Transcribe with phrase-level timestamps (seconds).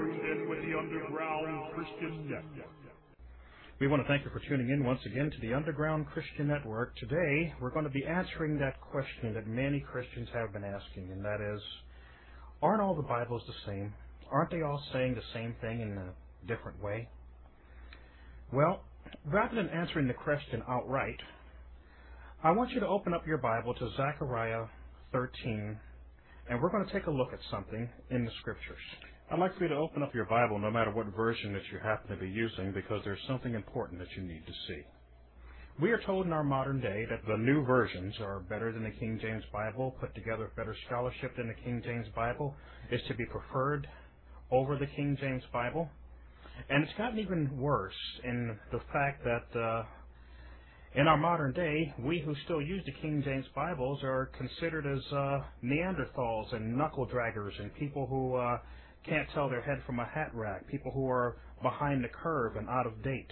[0.00, 2.70] with the Underground Christian Network.
[3.80, 6.94] We want to thank you for tuning in once again to the Underground Christian Network.
[6.96, 11.24] Today, we're going to be answering that question that many Christians have been asking, and
[11.24, 11.60] that is,
[12.62, 13.92] aren't all the Bibles the same?
[14.30, 17.08] Aren't they all saying the same thing in a different way?
[18.52, 18.84] Well,
[19.24, 21.18] rather than answering the question outright,
[22.44, 24.66] I want you to open up your Bible to Zechariah
[25.10, 25.76] 13,
[26.48, 28.78] and we're going to take a look at something in the Scriptures.
[29.30, 31.78] I'd like for you to open up your Bible no matter what version that you
[31.78, 34.80] happen to be using because there's something important that you need to see.
[35.78, 38.90] We are told in our modern day that the new versions are better than the
[38.90, 42.54] King James Bible, put together with better scholarship than the King James Bible,
[42.90, 43.86] is to be preferred
[44.50, 45.90] over the King James Bible.
[46.70, 47.92] And it's gotten even worse
[48.24, 49.82] in the fact that uh,
[50.94, 55.12] in our modern day, we who still use the King James Bibles are considered as
[55.12, 58.56] uh, Neanderthals and knuckle draggers and people who uh,
[59.08, 62.68] can't tell their head from a hat rack, people who are behind the curve and
[62.68, 63.30] out of date.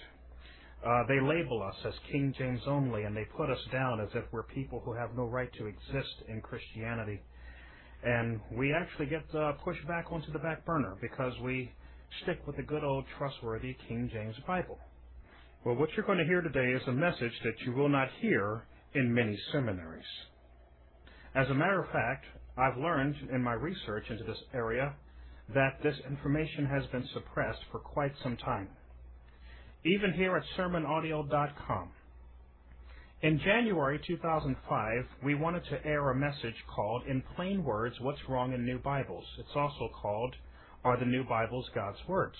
[0.85, 4.23] Uh, they label us as King James only, and they put us down as if
[4.31, 7.19] we're people who have no right to exist in Christianity.
[8.03, 11.71] And we actually get uh, pushed back onto the back burner because we
[12.23, 14.77] stick with the good old trustworthy King James Bible.
[15.65, 18.63] Well, what you're going to hear today is a message that you will not hear
[18.93, 20.05] in many seminaries.
[21.35, 22.25] As a matter of fact,
[22.57, 24.95] I've learned in my research into this area
[25.53, 28.69] that this information has been suppressed for quite some time.
[29.85, 31.89] Even here at sermonaudio.com.
[33.21, 38.53] In January 2005, we wanted to air a message called In Plain Words, What's Wrong
[38.53, 39.25] in New Bibles.
[39.39, 40.35] It's also called
[40.83, 42.35] Are the New Bibles God's Words?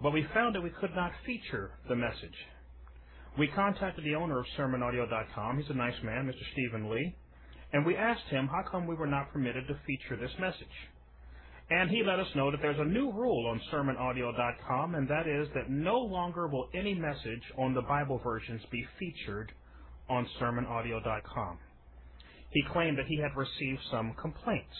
[0.00, 2.36] But we found that we could not feature the message.
[3.36, 5.58] We contacted the owner of sermonaudio.com.
[5.58, 6.52] He's a nice man, Mr.
[6.52, 7.16] Stephen Lee.
[7.72, 10.66] And we asked him how come we were not permitted to feature this message.
[11.70, 15.48] And he let us know that there's a new rule on sermonaudio.com, and that is
[15.54, 19.52] that no longer will any message on the Bible versions be featured
[20.08, 21.58] on sermonaudio.com.
[22.50, 24.74] He claimed that he had received some complaints.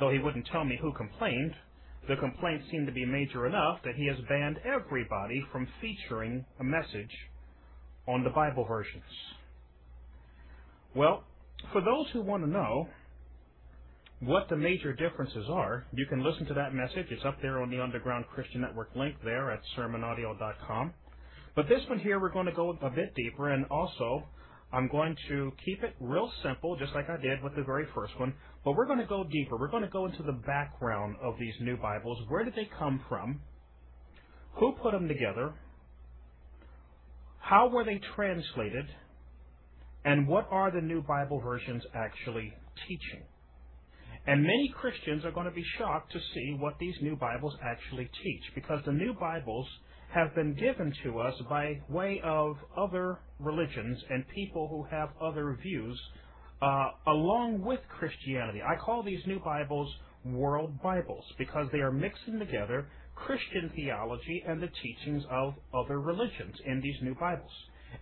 [0.00, 1.54] Though he wouldn't tell me who complained,
[2.08, 6.64] the complaints seemed to be major enough that he has banned everybody from featuring a
[6.64, 7.14] message
[8.08, 9.04] on the Bible versions.
[10.96, 11.22] Well,
[11.70, 12.88] for those who want to know,
[14.24, 17.06] what the major differences are, you can listen to that message.
[17.10, 20.94] It's up there on the Underground Christian Network link there at sermonaudio.com.
[21.56, 24.22] But this one here, we're going to go a bit deeper, and also
[24.72, 28.18] I'm going to keep it real simple, just like I did with the very first
[28.20, 28.32] one.
[28.64, 29.56] But we're going to go deeper.
[29.58, 32.18] We're going to go into the background of these new Bibles.
[32.28, 33.40] Where did they come from?
[34.54, 35.52] Who put them together?
[37.40, 38.86] How were they translated?
[40.04, 42.52] And what are the new Bible versions actually
[42.86, 43.24] teaching?
[44.26, 48.08] And many Christians are going to be shocked to see what these new Bibles actually
[48.22, 49.66] teach because the new Bibles
[50.14, 55.58] have been given to us by way of other religions and people who have other
[55.60, 56.00] views
[56.60, 58.60] uh, along with Christianity.
[58.62, 59.92] I call these new Bibles
[60.24, 66.54] world Bibles because they are mixing together Christian theology and the teachings of other religions
[66.64, 67.50] in these new Bibles.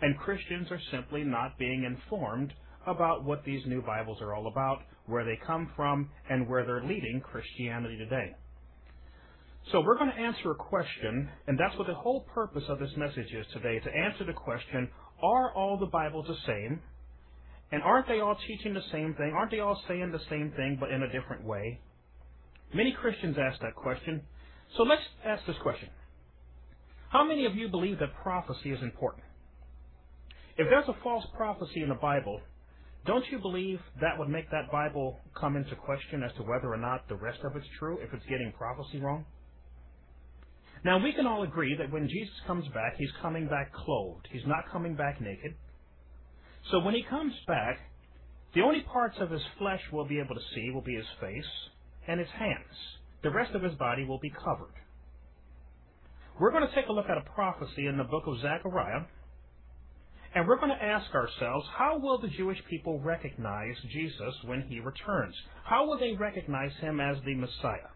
[0.03, 2.53] And Christians are simply not being informed
[2.87, 6.85] about what these new Bibles are all about, where they come from, and where they're
[6.85, 8.33] leading Christianity today.
[9.73, 12.91] So we're going to answer a question, and that's what the whole purpose of this
[12.97, 14.89] message is today, to answer the question,
[15.23, 16.81] are all the Bibles the same?
[17.73, 19.33] And aren't they all teaching the same thing?
[19.37, 21.81] Aren't they all saying the same thing, but in a different way?
[22.75, 24.23] Many Christians ask that question.
[24.77, 25.89] So let's ask this question.
[27.11, 29.25] How many of you believe that prophecy is important?
[30.57, 32.41] If there's a false prophecy in the Bible,
[33.07, 36.77] don't you believe that would make that Bible come into question as to whether or
[36.77, 39.25] not the rest of it's true if it's getting prophecy wrong?
[40.85, 44.29] Now, we can all agree that when Jesus comes back, he's coming back clothed.
[44.31, 45.55] He's not coming back naked.
[46.71, 47.79] So when he comes back,
[48.55, 51.51] the only parts of his flesh we'll be able to see will be his face
[52.09, 52.77] and his hands.
[53.23, 54.75] The rest of his body will be covered.
[56.39, 59.03] We're going to take a look at a prophecy in the book of Zechariah,
[60.35, 64.79] and we're going to ask ourselves, how will the Jewish people recognize Jesus when he
[64.79, 65.35] returns?
[65.65, 67.91] How will they recognize him as the Messiah?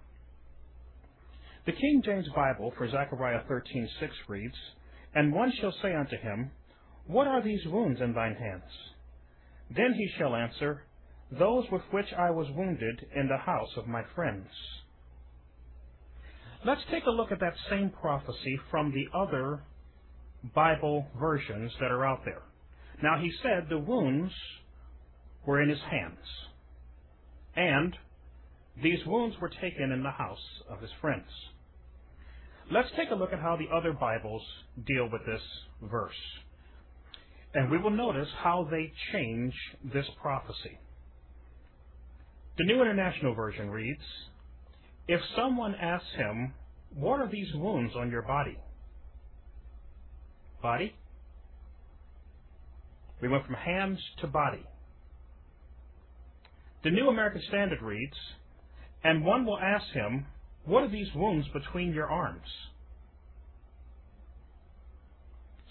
[1.66, 3.88] The King James Bible for Zechariah 13:6
[4.28, 4.56] reads,
[5.14, 6.50] And one shall say unto him,
[7.06, 8.70] What are these wounds in thine hands?
[9.70, 10.82] Then he shall answer,
[11.30, 14.48] Those with which I was wounded in the house of my friends.
[16.66, 19.62] Let's take a look at that same prophecy from the other
[20.54, 22.42] Bible versions that are out there.
[23.02, 24.32] Now, he said the wounds
[25.46, 26.18] were in his hands,
[27.56, 27.96] and
[28.82, 31.28] These wounds were taken in the house of his friends.
[32.70, 34.42] Let's take a look at how the other Bibles
[34.86, 35.42] deal with this
[35.82, 36.14] verse.
[37.54, 39.54] And we will notice how they change
[39.92, 40.78] this prophecy.
[42.58, 44.02] The New International Version reads,
[45.08, 46.54] If someone asks him,
[46.94, 48.58] What are these wounds on your body?
[50.64, 50.94] Body?
[53.20, 54.64] We went from hands to body.
[56.82, 58.16] The New American Standard reads,
[59.04, 60.24] And one will ask him,
[60.64, 62.48] What are these wounds between your arms?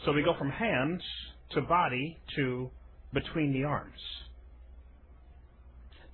[0.06, 1.02] So we go from hands
[1.54, 2.70] to body to
[3.16, 4.00] between the arms.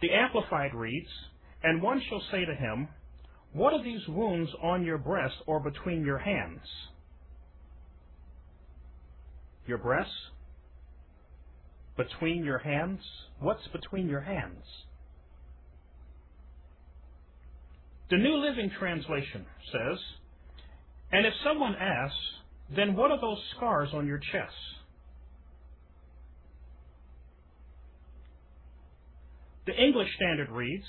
[0.01, 1.09] The Amplified reads,
[1.63, 2.87] And one shall say to him,
[3.51, 6.61] What are these wounds on your breast or between your hands?
[9.69, 10.11] Your breasts?
[11.95, 12.99] Between your hands?
[13.39, 14.63] What's between your hands?
[18.09, 19.99] The New Living Translation says,
[21.11, 22.17] And if someone asks,
[22.75, 24.55] then what are those scars on your chest?
[29.67, 30.85] The English Standard reads,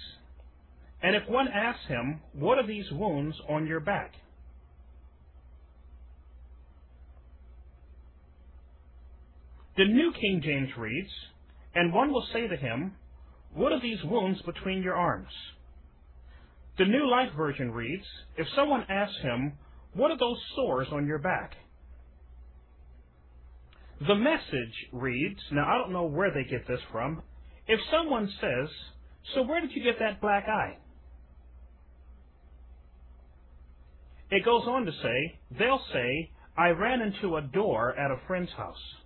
[1.03, 4.15] And if one asks him, What are these wounds on your back?
[9.81, 11.09] The New King James reads,
[11.75, 12.97] And one will say to him,
[13.55, 15.31] What are these wounds between your arms?
[16.77, 18.05] The New Life Version reads,
[18.37, 19.55] If someone asks him,
[19.95, 21.55] What are those sores on your back?
[24.07, 27.23] The message reads, now I don't know where they get this from.
[27.67, 28.69] If someone says,
[29.35, 30.77] So where did you get that black eye?
[34.31, 38.53] It goes on to say, they'll say, I ran into a door at a friend's
[38.53, 39.00] house.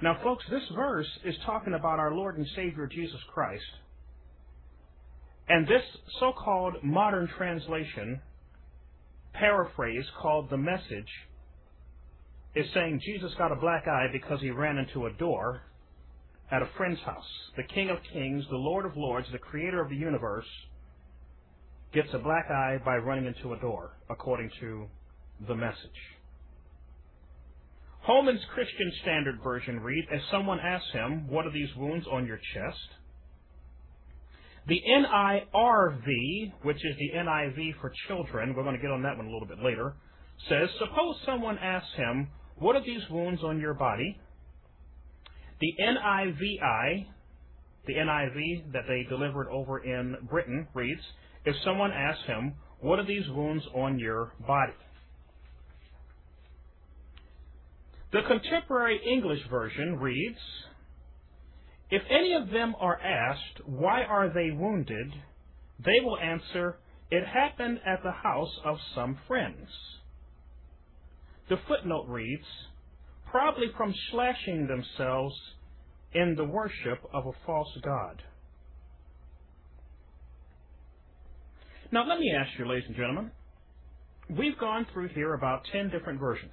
[0.00, 3.64] Now, folks, this verse is talking about our Lord and Savior Jesus Christ.
[5.48, 5.82] And this
[6.20, 8.20] so called modern translation,
[9.32, 11.08] paraphrase called the message,
[12.54, 15.62] is saying Jesus got a black eye because he ran into a door
[16.50, 17.24] at a friend's house.
[17.56, 20.46] The King of Kings, the Lord of Lords, the Creator of the universe,
[21.92, 24.86] gets a black eye by running into a door, according to
[25.46, 26.17] the message.
[28.08, 32.38] Holman's Christian Standard Version reads, as someone asks him, what are these wounds on your
[32.54, 32.88] chest?
[34.66, 39.26] The NIRV, which is the NIV for children, we're going to get on that one
[39.26, 39.94] a little bit later,
[40.48, 44.18] says, suppose someone asks him, what are these wounds on your body?
[45.60, 47.08] The NIVI,
[47.86, 51.02] the NIV that they delivered over in Britain, reads,
[51.44, 54.72] if someone asks him, what are these wounds on your body?
[58.10, 60.38] The contemporary English version reads,
[61.90, 65.12] If any of them are asked, why are they wounded?
[65.84, 66.78] They will answer,
[67.10, 69.68] it happened at the house of some friends.
[71.50, 72.46] The footnote reads,
[73.30, 75.34] probably from slashing themselves
[76.14, 78.22] in the worship of a false god.
[81.90, 83.30] Now, let me ask you, ladies and gentlemen,
[84.30, 86.52] we've gone through here about 10 different versions.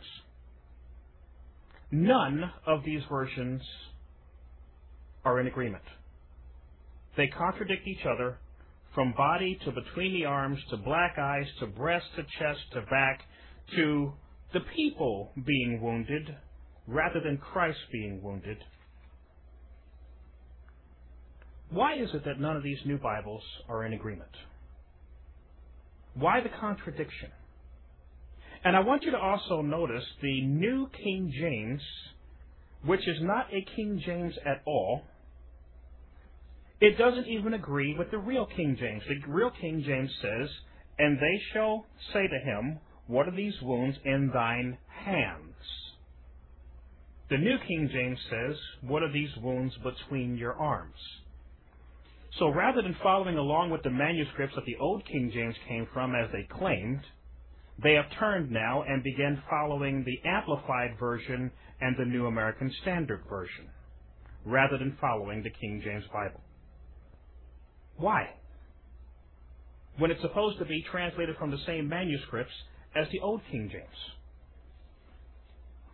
[1.91, 3.61] None of these versions
[5.23, 5.83] are in agreement.
[7.17, 8.37] They contradict each other
[8.93, 13.21] from body to between the arms to black eyes to breast to chest to back
[13.75, 14.13] to
[14.53, 16.35] the people being wounded
[16.87, 18.57] rather than Christ being wounded.
[21.69, 24.29] Why is it that none of these new Bibles are in agreement?
[26.13, 27.31] Why the contradiction?
[28.65, 31.81] And I want you to also notice the New King James,
[32.83, 35.03] which is not a King James at all.
[36.81, 39.03] It doesn't even agree with the real King James.
[39.07, 40.49] The real King James says,
[40.99, 45.53] And they shall say to him, what are these wounds in thine hands?
[47.29, 50.97] The New King James says, What are these wounds between your arms?
[52.39, 56.15] So rather than following along with the manuscripts that the Old King James came from
[56.15, 57.01] as they claimed,
[57.81, 61.51] they have turned now and began following the Amplified Version
[61.81, 63.69] and the New American Standard Version,
[64.45, 66.41] rather than following the King James Bible.
[67.97, 68.29] Why?
[69.97, 72.53] When it's supposed to be translated from the same manuscripts
[72.95, 74.15] as the Old King James.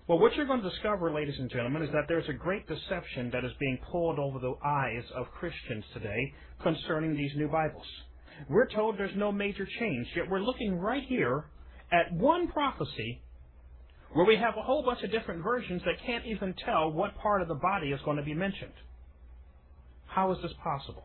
[0.08, 3.30] Well, what you're going to discover, ladies and gentlemen, is that there's a great deception
[3.32, 7.86] that is being pulled over the eyes of Christians today concerning these new Bibles.
[8.50, 11.46] We're told there's no major change, yet we're looking right here
[11.92, 13.22] at one prophecy
[14.14, 17.42] where we have a whole bunch of different versions that can't even tell what part
[17.42, 18.74] of the body is going to be mentioned.
[20.08, 21.04] How is this possible?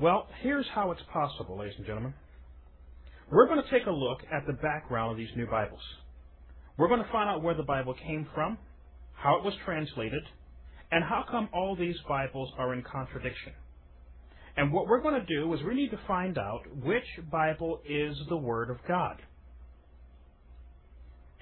[0.00, 2.14] Well, here's how it's possible, ladies and gentlemen.
[3.30, 5.80] We're going to take a look at the background of these new Bibles.
[6.76, 8.58] We're going to find out where the Bible came from,
[9.14, 10.22] how it was translated,
[10.92, 13.52] and how come all these Bibles are in contradiction.
[14.56, 18.16] And what we're going to do is we need to find out which Bible is
[18.28, 19.20] the Word of God.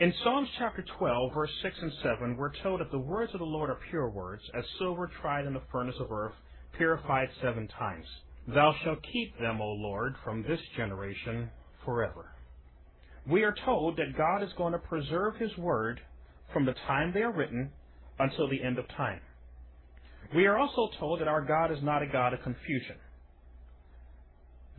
[0.00, 3.46] In Psalms chapter 12, verse 6 and 7, we're told that the words of the
[3.46, 6.34] Lord are pure words, as silver tried in the furnace of earth,
[6.76, 8.04] purified seven times.
[8.48, 11.48] Thou shalt keep them, O Lord, from this generation
[11.84, 12.32] forever.
[13.30, 16.00] We are told that God is going to preserve His Word
[16.52, 17.70] from the time they are written
[18.18, 19.20] until the end of time.
[20.34, 22.96] We are also told that our God is not a God of confusion.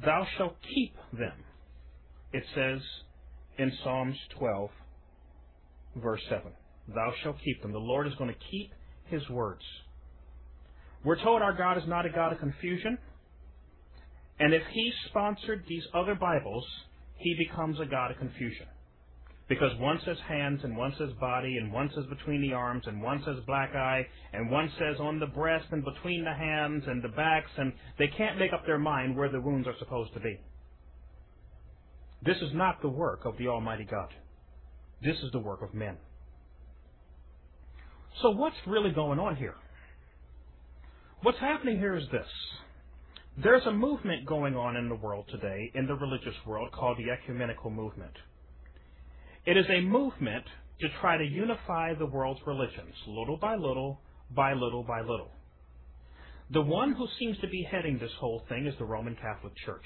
[0.03, 1.43] Thou shalt keep them,
[2.33, 2.81] it says
[3.57, 4.69] in Psalms 12,
[5.95, 6.51] verse 7.
[6.87, 7.71] Thou shalt keep them.
[7.71, 8.71] The Lord is going to keep
[9.05, 9.61] His words.
[11.03, 12.97] We're told our God is not a God of confusion.
[14.39, 16.65] And if He sponsored these other Bibles,
[17.17, 18.67] He becomes a God of confusion.
[19.47, 23.01] Because one says hands, and one says body, and one says between the arms, and
[23.01, 27.03] one says black eye, and one says on the breast, and between the hands, and
[27.03, 30.19] the backs, and they can't make up their mind where the wounds are supposed to
[30.19, 30.39] be.
[32.23, 34.09] This is not the work of the Almighty God.
[35.03, 35.97] This is the work of men.
[38.21, 39.55] So what's really going on here?
[41.21, 42.27] What's happening here is this.
[43.43, 47.11] There's a movement going on in the world today, in the religious world, called the
[47.11, 48.13] ecumenical movement.
[49.45, 50.45] It is a movement
[50.81, 53.99] to try to unify the world's religions, little by little,
[54.35, 55.29] by little by little.
[56.51, 59.85] The one who seems to be heading this whole thing is the Roman Catholic Church.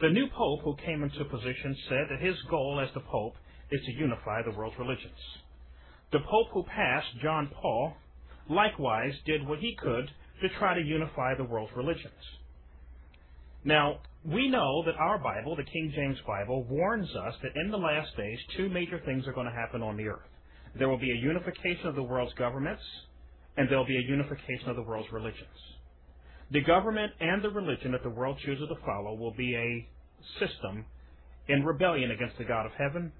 [0.00, 3.36] The new Pope who came into position said that his goal as the Pope
[3.70, 5.18] is to unify the world's religions.
[6.10, 7.94] The Pope who passed, John Paul,
[8.50, 10.10] likewise did what he could
[10.42, 12.12] to try to unify the world's religions.
[13.64, 17.76] Now, we know that our Bible, the King James Bible, warns us that in the
[17.76, 20.28] last days, two major things are going to happen on the earth.
[20.78, 22.82] There will be a unification of the world's governments,
[23.56, 25.48] and there will be a unification of the world's religions.
[26.52, 29.88] The government and the religion that the world chooses to follow will be a
[30.38, 30.84] system
[31.48, 33.12] in rebellion against the God of heaven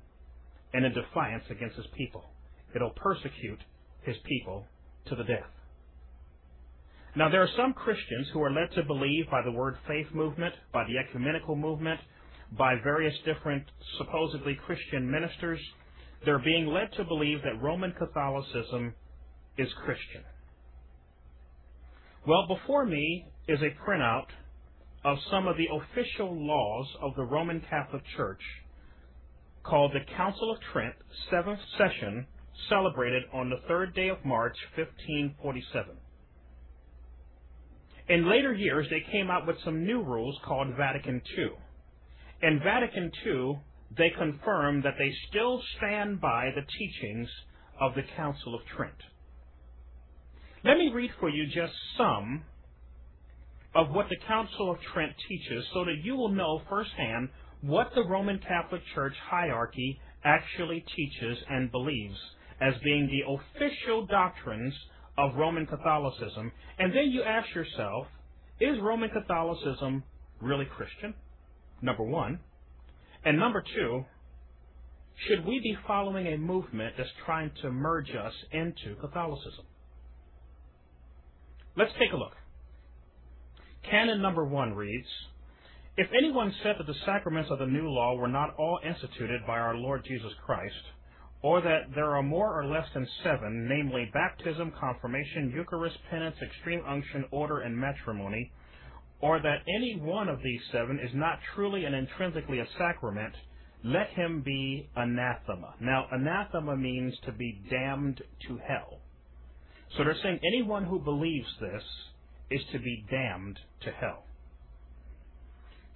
[0.72, 2.24] and in defiance against his people.
[2.74, 3.60] It'll persecute
[4.02, 4.66] his people
[5.06, 5.50] to the death.
[7.14, 10.54] Now, there are some Christians who are led to believe by the word faith movement,
[10.72, 12.00] by the ecumenical movement,
[12.56, 13.64] by various different
[13.98, 15.60] supposedly Christian ministers.
[16.24, 18.94] They're being led to believe that Roman Catholicism
[19.58, 20.22] is Christian.
[22.26, 24.26] Well, before me is a printout
[25.04, 28.40] of some of the official laws of the Roman Catholic Church
[29.64, 30.94] called the Council of Trent,
[31.30, 32.26] seventh session,
[32.68, 35.96] celebrated on the third day of March, 1547.
[38.08, 41.50] In later years, they came out with some new rules called Vatican II.
[42.42, 43.60] In Vatican II,
[43.96, 47.28] they confirmed that they still stand by the teachings
[47.80, 48.96] of the Council of Trent.
[50.64, 52.44] Let me read for you just some
[53.74, 57.28] of what the Council of Trent teaches so that you will know firsthand
[57.62, 62.18] what the Roman Catholic Church hierarchy actually teaches and believes
[62.60, 64.74] as being the official doctrines
[65.18, 68.06] of Roman Catholicism, and then you ask yourself,
[68.60, 70.02] is Roman Catholicism
[70.40, 71.14] really Christian?
[71.80, 72.38] Number one.
[73.24, 74.04] And number two,
[75.28, 79.64] should we be following a movement that's trying to merge us into Catholicism?
[81.76, 82.34] Let's take a look.
[83.88, 85.08] Canon number one reads,
[85.96, 89.58] If anyone said that the sacraments of the new law were not all instituted by
[89.58, 90.74] our Lord Jesus Christ,
[91.42, 96.82] or that there are more or less than seven, namely baptism, confirmation, Eucharist, penance, extreme
[96.86, 98.52] unction, order, and matrimony,
[99.20, 103.34] or that any one of these seven is not truly and intrinsically a sacrament,
[103.84, 105.74] let him be anathema.
[105.80, 109.00] Now, anathema means to be damned to hell.
[109.96, 111.82] So they're saying anyone who believes this
[112.50, 114.24] is to be damned to hell.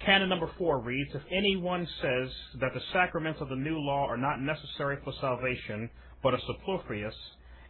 [0.04, 2.28] Canon number four reads, If anyone says
[2.60, 5.90] that the sacraments of the new law are not necessary for salvation,
[6.22, 7.14] but are superfluous,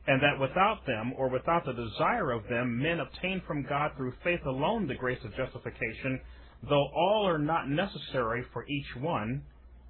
[0.07, 4.13] and that without them, or without the desire of them, men obtain from God through
[4.25, 6.21] faith alone the grace of justification,
[6.69, 9.43] though all are not necessary for each one,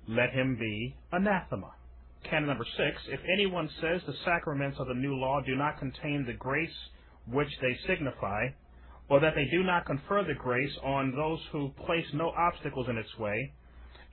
[0.08, 1.72] let him be anathema.
[2.24, 6.24] Canon number six, if anyone says the sacraments of the new law do not contain
[6.26, 6.70] the grace
[7.26, 8.48] which they signify,
[9.08, 12.96] or that they do not confer the grace on those who place no obstacles in
[12.96, 13.52] its way,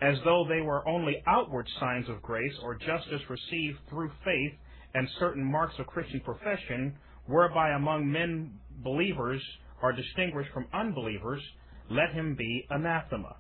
[0.02, 4.54] as though they were only outward signs of grace or justice received through faith
[4.94, 6.96] and certain marks of Christian profession,
[7.26, 9.42] whereby among men believers
[9.82, 11.42] are distinguished from unbelievers,
[11.90, 13.36] let him be anathema.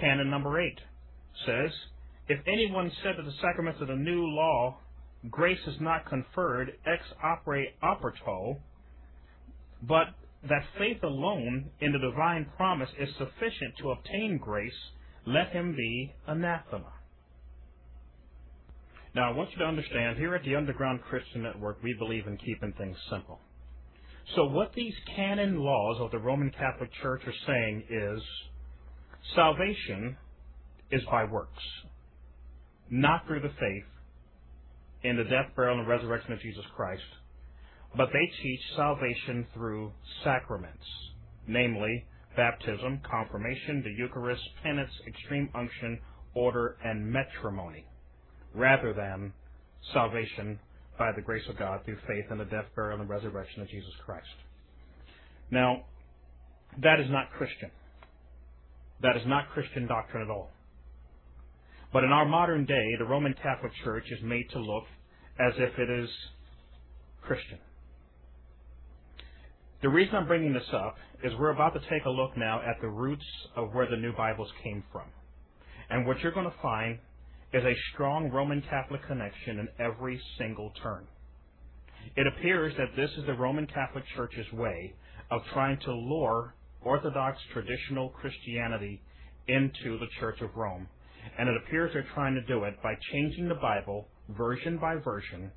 [0.00, 0.78] Canon number 8
[1.46, 1.70] says,
[2.28, 4.78] If anyone said that the sacraments of the new law,
[5.30, 8.58] grace is not conferred ex opere operato,
[9.82, 14.72] but that faith alone in the divine promise is sufficient to obtain grace,
[15.26, 16.92] let him be anathema.
[19.14, 22.36] Now, I want you to understand, here at the Underground Christian Network, we believe in
[22.36, 23.40] keeping things simple.
[24.36, 28.22] So what these canon laws of the Roman Catholic Church are saying is
[29.34, 30.16] salvation
[30.90, 31.62] is by works,
[32.90, 33.84] not through the faith
[35.02, 37.02] in the death, burial, and resurrection of Jesus Christ,
[37.96, 39.92] but they teach salvation through
[40.24, 40.84] sacraments,
[41.46, 42.04] namely
[42.36, 45.98] baptism, confirmation, the Eucharist, penance, extreme unction,
[46.34, 47.84] order, and matrimony,
[48.54, 49.32] rather than
[49.92, 50.58] salvation
[50.98, 53.92] by the grace of God through faith in the death, burial, and resurrection of Jesus
[54.04, 54.26] Christ.
[55.50, 55.84] Now,
[56.82, 57.70] that is not Christian.
[59.00, 60.50] That is not Christian doctrine at all.
[61.92, 64.84] But in our modern day, the Roman Catholic Church is made to look
[65.40, 66.10] as if it is
[67.22, 67.58] Christian.
[69.80, 72.80] The reason I'm bringing this up is we're about to take a look now at
[72.80, 75.04] the roots of where the new Bibles came from.
[75.88, 76.98] And what you're going to find
[77.52, 81.06] is a strong Roman Catholic connection in every single turn.
[82.16, 84.94] It appears that this is the Roman Catholic Church's way
[85.30, 89.00] of trying to lure Orthodox traditional Christianity
[89.46, 90.88] into the Church of Rome.
[91.38, 95.52] And it appears they're trying to do it by changing the Bible version by version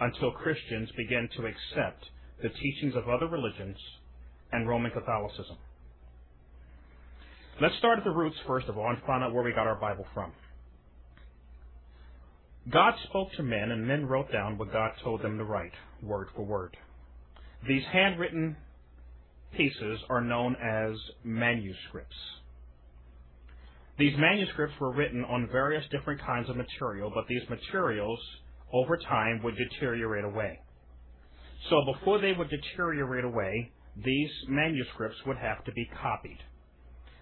[0.00, 2.06] until Christians begin to accept
[2.42, 3.76] the teachings of other religions
[4.52, 5.56] and Roman Catholicism.
[7.60, 9.78] Let's start at the roots first of all and find out where we got our
[9.78, 10.32] Bible from.
[12.70, 16.28] God spoke to men, and men wrote down what God told them to write, word
[16.34, 16.76] for word.
[17.66, 18.56] These handwritten
[19.56, 22.16] pieces are known as manuscripts.
[23.98, 28.18] These manuscripts were written on various different kinds of material, but these materials,
[28.72, 30.60] over time, would deteriorate away.
[31.68, 33.70] So before they would deteriorate away,
[34.04, 36.38] these manuscripts would have to be copied.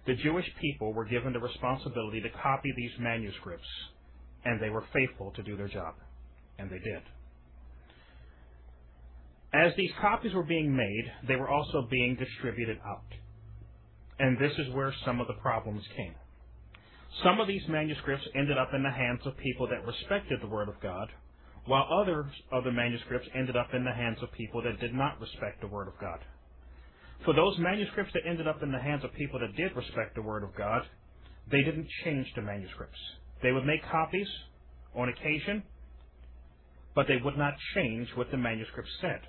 [0.06, 3.68] The Jewish people were given the responsibility to copy these manuscripts
[4.44, 5.94] and they were faithful to do their job.
[6.58, 7.02] And they did.
[9.52, 13.04] As these copies were being made, they were also being distributed out.
[14.18, 16.14] And this is where some of the problems came.
[17.22, 20.68] Some of these manuscripts ended up in the hands of people that respected the Word
[20.68, 21.08] of God,
[21.68, 25.20] while others of the manuscripts ended up in the hands of people that did not
[25.20, 26.18] respect the Word of God.
[27.26, 30.22] For those manuscripts that ended up in the hands of people that did respect the
[30.22, 30.82] Word of God,
[31.50, 32.98] they didn't change the manuscripts.
[33.42, 34.28] They would make copies
[34.96, 35.62] on occasion,
[36.94, 39.20] but they would not change what the manuscript said.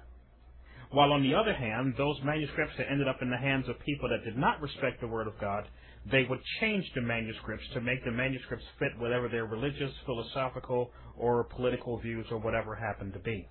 [0.91, 4.08] While on the other hand, those manuscripts that ended up in the hands of people
[4.10, 5.65] that did not respect the Word of God,
[6.12, 11.44] they would change the manuscripts to make the manuscripts fit whatever their religious, philosophical, or
[11.44, 13.48] political views or whatever happened to be.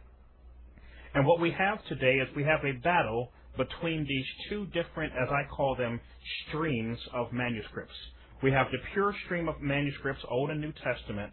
[1.14, 5.28] And what we have today is we have a battle between these two different, as
[5.30, 6.00] I call them,
[6.48, 7.94] streams of manuscripts.
[8.42, 11.32] We have the pure stream of manuscripts, Old and New Testament,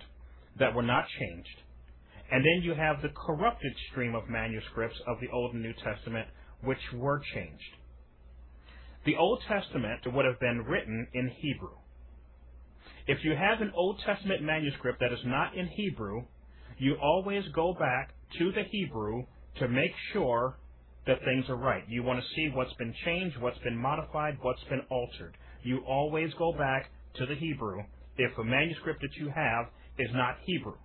[0.58, 1.62] that were not changed.
[2.32, 6.28] And then you have the corrupted stream of manuscripts of the Old and New Testament,
[6.64, 7.76] which were changed.
[9.06, 11.78] The Old Testament would have been written in Hebrew.
[13.08, 16.24] If you have an Old Testament manuscript that is not in Hebrew,
[16.80, 19.26] you always go back to the Hebrew
[19.60, 20.58] to make sure
[21.06, 21.84] that things are right.
[21.88, 25.38] You want to see what's been changed, what's been modified, what's been altered.
[25.62, 27.84] You always go back to the Hebrew
[28.18, 29.68] if a manuscript that you have
[30.00, 30.78] is not Hebrew.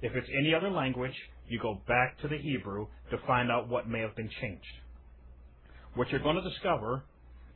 [0.00, 1.14] If it's any other language,
[1.48, 4.64] you go back to the Hebrew to find out what may have been changed.
[5.94, 7.02] What you're going to discover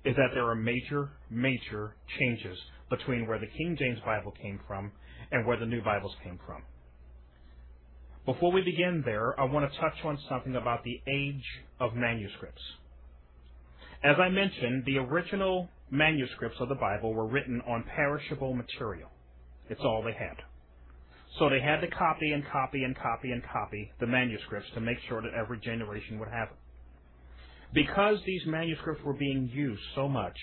[0.05, 2.59] is that there are major, major changes
[2.91, 4.93] between where the King James Bible came from
[5.31, 6.63] and where the New Bibles came from.
[8.27, 11.45] Before we begin there, I want to touch on something about the age
[11.81, 12.63] of manuscripts.
[14.05, 19.09] As I mentioned, the original manuscripts of the Bible were written on perishable material.
[19.69, 20.37] It's all they had.
[21.39, 24.99] So they had to copy and copy and copy and copy the manuscripts to make
[25.09, 26.62] sure that every generation would have it.
[27.73, 30.37] Because these manuscripts were being used so much,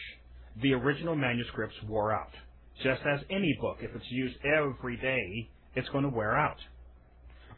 [0.62, 2.32] the original manuscripts wore out.
[2.84, 6.58] Just as any book, if it's used every day, it's going to wear out.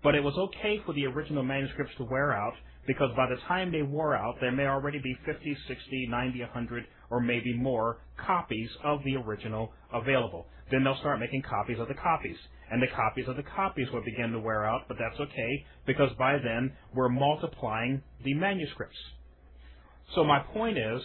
[0.03, 2.53] But it was okay for the original manuscripts to wear out
[2.87, 6.85] because by the time they wore out, there may already be 50, 60, 90, 100,
[7.09, 10.47] or maybe more copies of the original available.
[10.71, 12.37] Then they'll start making copies of the copies.
[12.71, 16.11] And the copies of the copies will begin to wear out, but that's okay because
[16.17, 18.97] by then we're multiplying the manuscripts.
[20.15, 21.01] So my point is,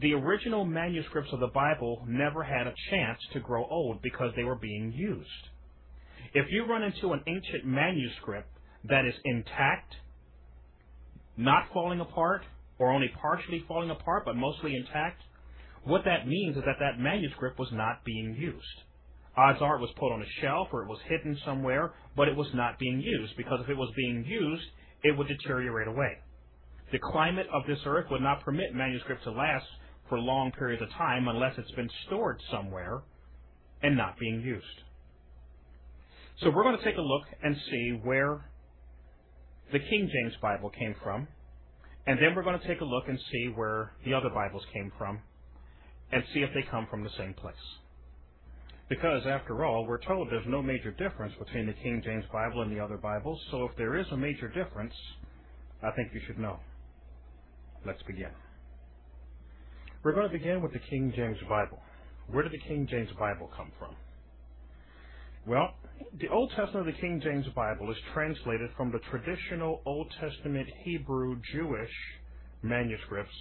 [0.00, 4.44] the original manuscripts of the Bible never had a chance to grow old because they
[4.44, 5.28] were being used.
[6.34, 8.48] If you run into an ancient manuscript
[8.84, 9.94] that is intact,
[11.36, 12.42] not falling apart,
[12.78, 15.22] or only partially falling apart but mostly intact,
[15.84, 18.82] what that means is that that manuscript was not being used.
[19.36, 22.36] Odds are it was put on a shelf or it was hidden somewhere, but it
[22.36, 24.64] was not being used because if it was being used,
[25.04, 26.18] it would deteriorate away.
[26.92, 29.66] The climate of this earth would not permit manuscripts to last
[30.08, 33.02] for long periods of time unless it's been stored somewhere
[33.82, 34.64] and not being used.
[36.40, 38.44] So we're going to take a look and see where
[39.72, 41.26] the King James Bible came from,
[42.06, 44.92] and then we're going to take a look and see where the other Bibles came
[44.96, 45.18] from,
[46.12, 47.54] and see if they come from the same place.
[48.88, 52.70] Because, after all, we're told there's no major difference between the King James Bible and
[52.70, 54.94] the other Bibles, so if there is a major difference,
[55.82, 56.60] I think you should know.
[57.86, 58.30] Let's begin.
[60.02, 61.78] We're going to begin with the King James Bible.
[62.28, 63.94] Where did the King James Bible come from?
[65.46, 65.72] Well,
[66.20, 70.68] the Old Testament of the King James Bible is translated from the traditional Old Testament
[70.82, 71.92] Hebrew Jewish
[72.62, 73.36] manuscripts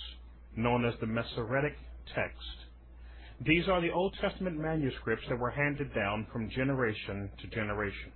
[0.56, 1.74] known as the Masoretic
[2.14, 2.38] text.
[3.42, 8.12] These are the Old Testament manuscripts that were handed down from generation to generation.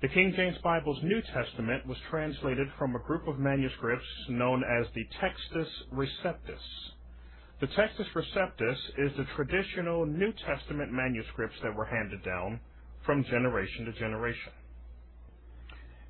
[0.00, 4.86] The King James Bible's New Testament was translated from a group of manuscripts known as
[4.94, 6.62] the Textus Receptus.
[7.60, 12.60] The Textus Receptus is the traditional New Testament manuscripts that were handed down
[13.04, 14.52] from generation to generation.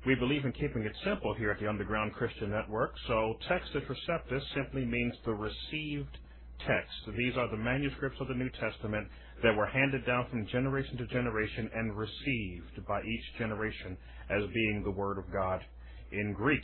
[0.05, 4.43] We believe in keeping it simple here at the Underground Christian Network, so Textus Receptus
[4.53, 6.15] simply means the received
[6.59, 7.17] text.
[7.17, 9.07] These are the manuscripts of the New Testament
[9.43, 13.97] that were handed down from generation to generation and received by each generation
[14.29, 15.61] as being the Word of God
[16.11, 16.63] in Greek.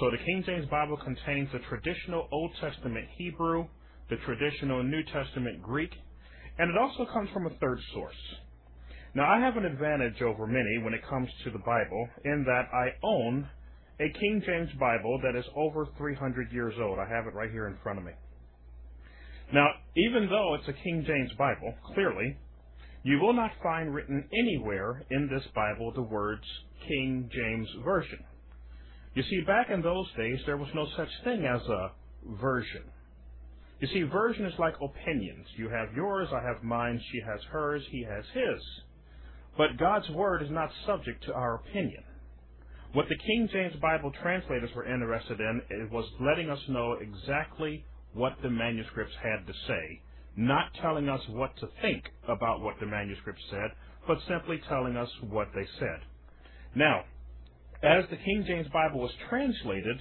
[0.00, 3.66] So the King James Bible contains the traditional Old Testament Hebrew,
[4.10, 5.90] the traditional New Testament Greek,
[6.58, 8.14] and it also comes from a third source.
[9.14, 12.68] Now, I have an advantage over many when it comes to the Bible in that
[12.74, 13.48] I own
[13.98, 16.98] a King James Bible that is over 300 years old.
[16.98, 18.12] I have it right here in front of me.
[19.52, 22.36] Now, even though it's a King James Bible, clearly,
[23.02, 26.42] you will not find written anywhere in this Bible the words
[26.88, 28.18] King James Version.
[29.14, 31.92] You see, back in those days, there was no such thing as a
[32.38, 32.82] version.
[33.80, 35.46] You see, version is like opinions.
[35.56, 38.60] You have yours, I have mine, she has hers, he has his.
[39.56, 42.02] But God's Word is not subject to our opinion.
[42.92, 47.84] What the King James Bible translators were interested in was letting us know exactly
[48.16, 50.00] what the manuscripts had to say,
[50.36, 53.70] not telling us what to think about what the manuscripts said,
[54.06, 56.00] but simply telling us what they said.
[56.74, 57.04] Now,
[57.82, 60.00] as the King James Bible was translated,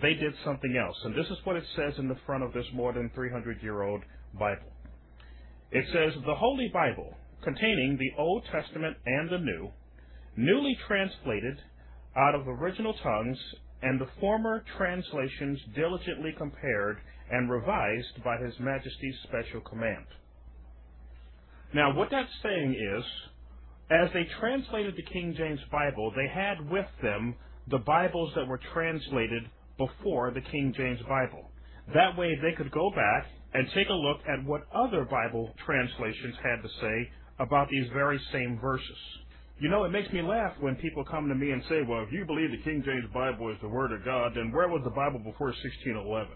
[0.00, 2.66] they did something else, and this is what it says in the front of this
[2.72, 4.02] more than 300 year old
[4.38, 4.72] Bible.
[5.72, 9.70] It says, The Holy Bible, containing the Old Testament and the New,
[10.36, 11.58] newly translated
[12.16, 13.38] out of original tongues,
[13.82, 16.98] and the former translations diligently compared
[17.30, 20.06] and revised by His Majesty's special command.
[21.74, 23.04] Now, what that's saying is,
[23.90, 27.34] as they translated the King James Bible, they had with them
[27.68, 29.44] the Bibles that were translated
[29.76, 31.50] before the King James Bible.
[31.94, 36.34] That way they could go back and take a look at what other Bible translations
[36.42, 38.98] had to say about these very same verses.
[39.60, 42.12] You know, it makes me laugh when people come to me and say, well, if
[42.12, 44.90] you believe the King James Bible is the Word of God, then where was the
[44.90, 46.28] Bible before 1611?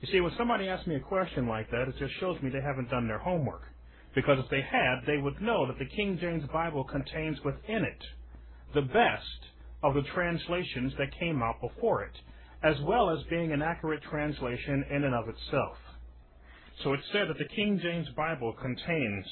[0.00, 2.60] You see, when somebody asks me a question like that, it just shows me they
[2.60, 3.62] haven't done their homework.
[4.14, 8.04] Because if they had, they would know that the King James Bible contains within it
[8.74, 9.40] the best
[9.82, 12.12] of the translations that came out before it,
[12.62, 15.76] as well as being an accurate translation in and of itself.
[16.82, 19.26] So it's said that the King James Bible contains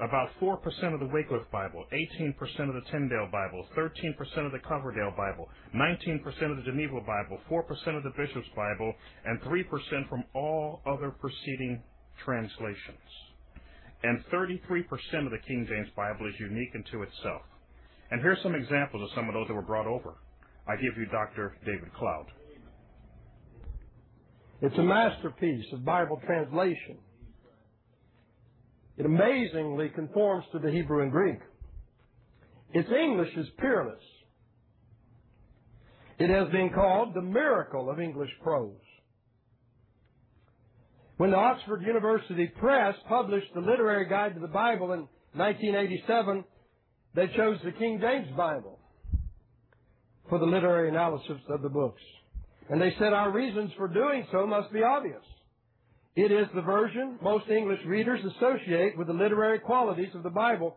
[0.00, 0.58] about 4%
[0.92, 2.34] of the Wycliffe Bible, 18%
[2.68, 7.96] of the Tyndale Bible, 13% of the Coverdale Bible, 19% of the Geneva Bible, 4%
[7.96, 8.92] of the Bishop's Bible,
[9.24, 11.80] and 3% from all other preceding
[12.24, 13.06] translations.
[14.02, 14.84] And 33%
[15.24, 17.42] of the King James Bible is unique unto itself.
[18.10, 20.14] And here's some examples of some of those that were brought over.
[20.66, 21.56] I give you Dr.
[21.64, 22.26] David Cloud.
[24.60, 26.98] It's a masterpiece of Bible translation.
[28.96, 31.38] It amazingly conforms to the Hebrew and Greek.
[32.72, 34.02] Its English is peerless.
[36.18, 38.76] It has been called the miracle of English prose.
[41.16, 46.44] When the Oxford University Press published the Literary Guide to the Bible in 1987,
[47.14, 48.78] they chose the King James Bible
[50.28, 52.02] for the literary analysis of the books.
[52.70, 55.22] And they said our reasons for doing so must be obvious.
[56.16, 60.76] It is the version most English readers associate with the literary qualities of the Bible,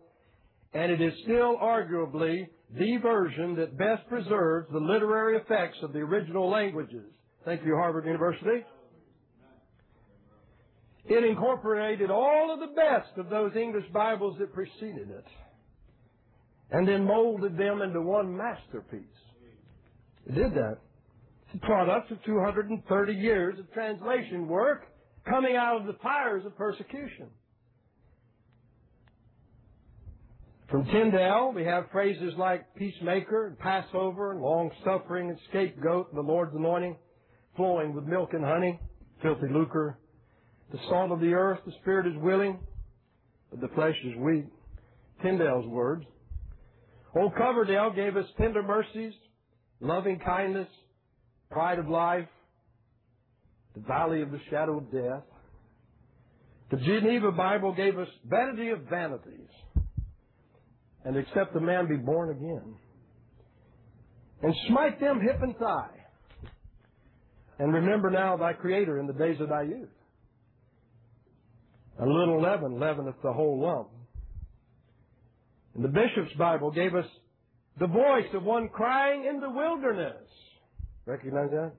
[0.74, 6.00] and it is still arguably the version that best preserves the literary effects of the
[6.00, 7.06] original languages.
[7.46, 8.66] Thank you, Harvard University.
[11.06, 15.26] It incorporated all of the best of those English Bibles that preceded it
[16.72, 19.06] and then molded them into one masterpiece.
[20.26, 20.80] It did that.
[21.46, 24.82] It's a product of 230 years of translation work
[25.30, 27.28] coming out of the fires of persecution.
[30.70, 36.22] From Tyndale, we have phrases like peacemaker and Passover and long suffering and scapegoat the
[36.22, 36.98] Lord's anointing
[37.56, 38.80] flowing with milk and honey,
[39.22, 39.98] filthy lucre,
[40.72, 42.60] the salt of the earth, the spirit is willing,
[43.50, 44.46] but the flesh is weak.
[45.24, 46.06] Tyndale's words.
[47.16, 49.14] Old Coverdale gave us tender mercies,
[49.80, 50.68] loving kindness,
[51.50, 52.28] pride of life,
[53.78, 55.24] the valley of the shadow of death.
[56.72, 59.50] The Geneva Bible gave us vanity of vanities,
[61.06, 62.76] and except the man be born again,
[64.42, 65.90] and smite them hip and thigh,
[67.60, 69.90] and remember now thy Creator in the days of thy youth.
[72.00, 73.90] A little leaven leaveneth the whole lump.
[75.74, 77.06] And the Bishop's Bible gave us
[77.80, 80.28] the voice of one crying in the wilderness.
[81.08, 81.72] Recognize that?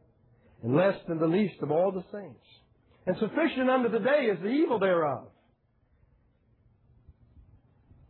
[0.63, 2.45] And less than the least of all the saints.
[3.07, 5.29] And sufficient unto the day is the evil thereof.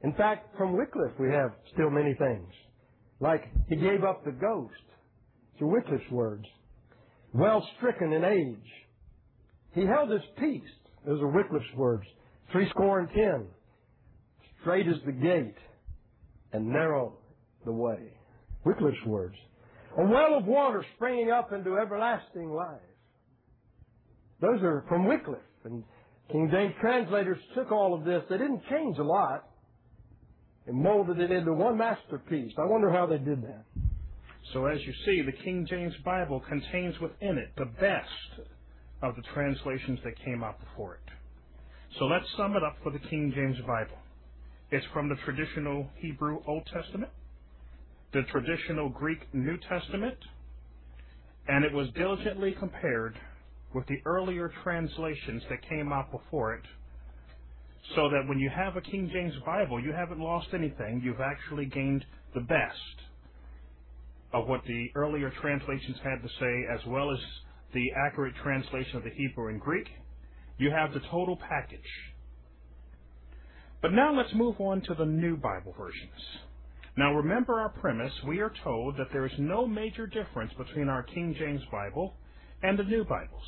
[0.03, 2.53] In fact, from Wycliffe we have still many things.
[3.21, 4.75] Like, he gave up the ghost.
[5.59, 6.45] To Wycliffe's words.
[7.33, 8.71] Well stricken in age.
[9.73, 10.63] He held his peace.
[11.07, 12.05] Those are Wycliffe's words.
[12.53, 13.47] Three score and ten.
[14.61, 15.55] Straight is the gate,
[16.53, 17.19] and narrow
[17.65, 18.13] the way.
[18.65, 19.37] Wycliffe's words.
[19.99, 22.81] A well of water springing up into everlasting life.
[24.41, 25.41] Those are from Wycliffe.
[25.65, 25.83] And
[26.31, 28.23] King James translators took all of this.
[28.31, 29.49] They didn't change a lot
[30.67, 32.53] and molded it into one masterpiece.
[32.59, 33.65] I wonder how they did that.
[34.53, 38.49] So as you see, the King James Bible contains within it the best
[39.03, 41.13] of the translations that came out before it.
[41.99, 43.99] So let's sum it up for the King James Bible.
[44.71, 47.11] It's from the traditional Hebrew Old Testament,
[48.13, 50.17] the traditional Greek New Testament,
[51.47, 53.19] and it was diligently compared
[53.75, 56.65] with the earlier translations that came out before it,
[57.95, 61.01] so that when you have a King James Bible, you haven't lost anything.
[61.05, 62.79] You've actually gained the best
[64.33, 67.19] of what the earlier translations had to say, as well as
[67.75, 69.87] the accurate translation of the Hebrew and Greek.
[70.59, 71.81] You have the total package.
[73.81, 76.11] But now let's move on to the new Bible versions.
[76.99, 78.13] Now remember our premise.
[78.27, 82.13] We are told that there is no major difference between our King James Bible
[82.65, 83.47] and the new Bibles.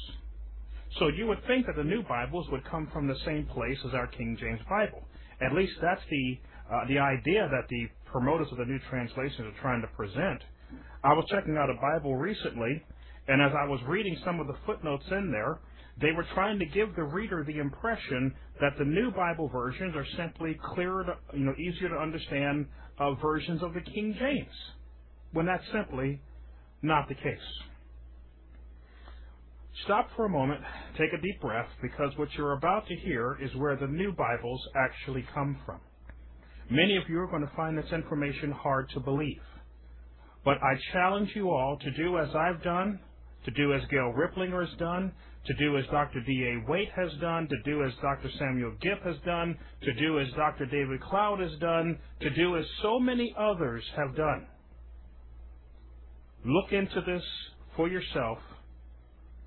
[1.01, 3.93] So you would think that the new Bibles would come from the same place as
[3.93, 5.03] our King James Bible.
[5.45, 6.39] At least that's the
[6.73, 10.43] uh, the idea that the promoters of the new translations are trying to present.
[11.03, 12.81] I was checking out a Bible recently,
[13.27, 15.59] and as I was reading some of the footnotes in there,
[16.01, 20.07] they were trying to give the reader the impression that the new Bible versions are
[20.17, 22.67] simply clearer, to, you know, easier to understand
[22.99, 24.55] uh, versions of the King James,
[25.33, 26.21] when that's simply
[26.83, 27.39] not the case.
[29.85, 30.61] Stop for a moment,
[30.99, 34.61] take a deep breath, because what you're about to hear is where the new Bibles
[34.77, 35.81] actually come from.
[36.71, 39.41] Many of you are going to find this information hard to believe.
[40.45, 43.01] But I challenge you all to do as I've done,
[43.45, 45.13] to do as Gail Riplinger has done,
[45.47, 46.21] to do as Dr.
[46.21, 46.71] D.A.
[46.71, 48.31] Waite has done, to do as Dr.
[48.39, 50.67] Samuel Gipp has done, to do as Dr.
[50.67, 54.47] David Cloud has done, to do as so many others have done.
[56.45, 57.23] Look into this
[57.77, 58.39] for yourself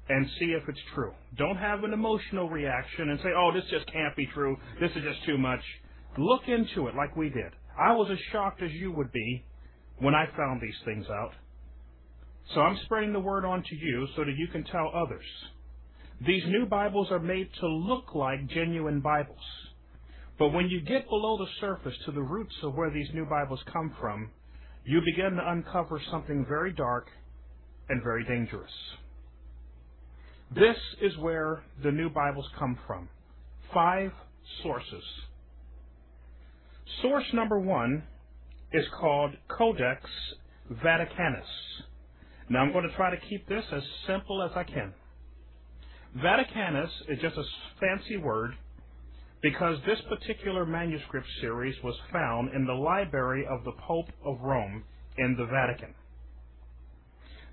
[0.10, 1.14] and see if it's true.
[1.38, 4.58] Don't have an emotional reaction and say, oh, this just can't be true.
[4.80, 5.62] This is just too much.
[6.18, 7.52] Look into it like we did.
[7.80, 9.44] I was as shocked as you would be
[10.00, 11.32] when I found these things out.
[12.54, 15.26] So I'm spreading the word on to you so that you can tell others.
[16.26, 19.38] These new Bibles are made to look like genuine Bibles.
[20.38, 23.62] But when you get below the surface to the roots of where these new Bibles
[23.72, 24.30] come from,
[24.86, 27.08] you begin to uncover something very dark
[27.90, 28.72] and very dangerous.
[30.54, 33.10] This is where the new Bibles come from.
[33.74, 34.12] Five
[34.62, 35.04] sources.
[37.02, 38.04] Source number one
[38.72, 40.02] is called Codex
[40.72, 41.48] Vaticanus.
[42.54, 44.94] Now I'm going to try to keep this as simple as I can.
[46.16, 47.44] Vaticanus is just a
[47.80, 48.52] fancy word
[49.42, 54.84] because this particular manuscript series was found in the library of the Pope of Rome
[55.18, 55.96] in the Vatican.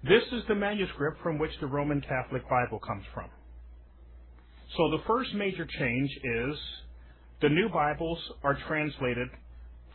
[0.05, 3.31] This is the manuscript from which the Roman Catholic Bible comes from.
[4.77, 6.57] So the first major change is
[7.41, 9.29] the new Bibles are translated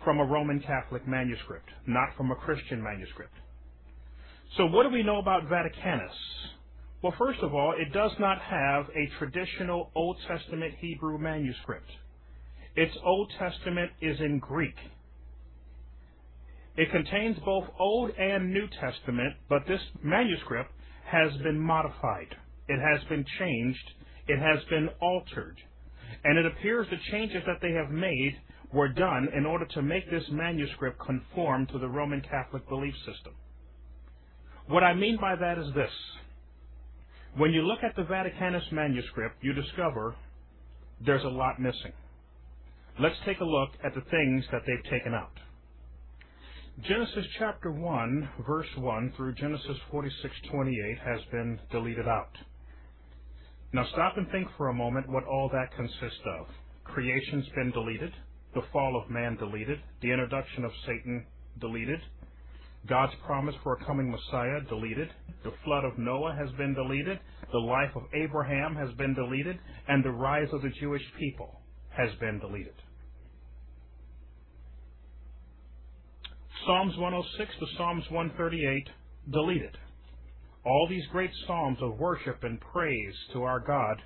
[0.04, 3.36] from a Roman Catholic manuscript, not from a Christian manuscript.
[4.58, 6.16] So what do we know about Vaticanus?
[7.02, 11.90] Well, first of all, it does not have a traditional Old Testament Hebrew manuscript.
[12.78, 14.76] Its Old Testament is in Greek.
[16.78, 20.72] It contains both Old and New Testament, but this manuscript
[21.06, 22.34] has been modified.
[22.70, 23.92] It has been changed.
[24.28, 25.58] It has been altered.
[26.24, 28.38] And it appears the changes that they have made
[28.74, 33.34] were done in order to make this manuscript conform to the Roman Catholic belief system.
[34.68, 35.92] What I mean by that is this.
[37.38, 40.16] When you look at the Vaticanus manuscript, you discover
[41.06, 41.94] there's a lot missing.
[43.00, 45.34] Let's take a look at the things that they've taken out.
[46.82, 52.36] Genesis chapter 1, verse 1 through Genesis 46:28 has been deleted out.
[53.72, 56.48] Now stop and think for a moment what all that consists of.
[56.86, 58.14] Creation's been deleted,
[58.54, 61.26] the fall of man deleted, the introduction of Satan
[61.60, 62.00] deleted,
[62.88, 65.10] God's promise for a coming Messiah deleted,
[65.44, 67.20] the flood of Noah has been deleted,
[67.52, 72.10] the life of Abraham has been deleted, and the rise of the Jewish people has
[72.20, 72.74] been deleted.
[76.66, 78.90] Psalms 106 to Psalms 138
[79.32, 79.78] deleted.
[80.66, 84.02] All these great psalms of worship and praise to our God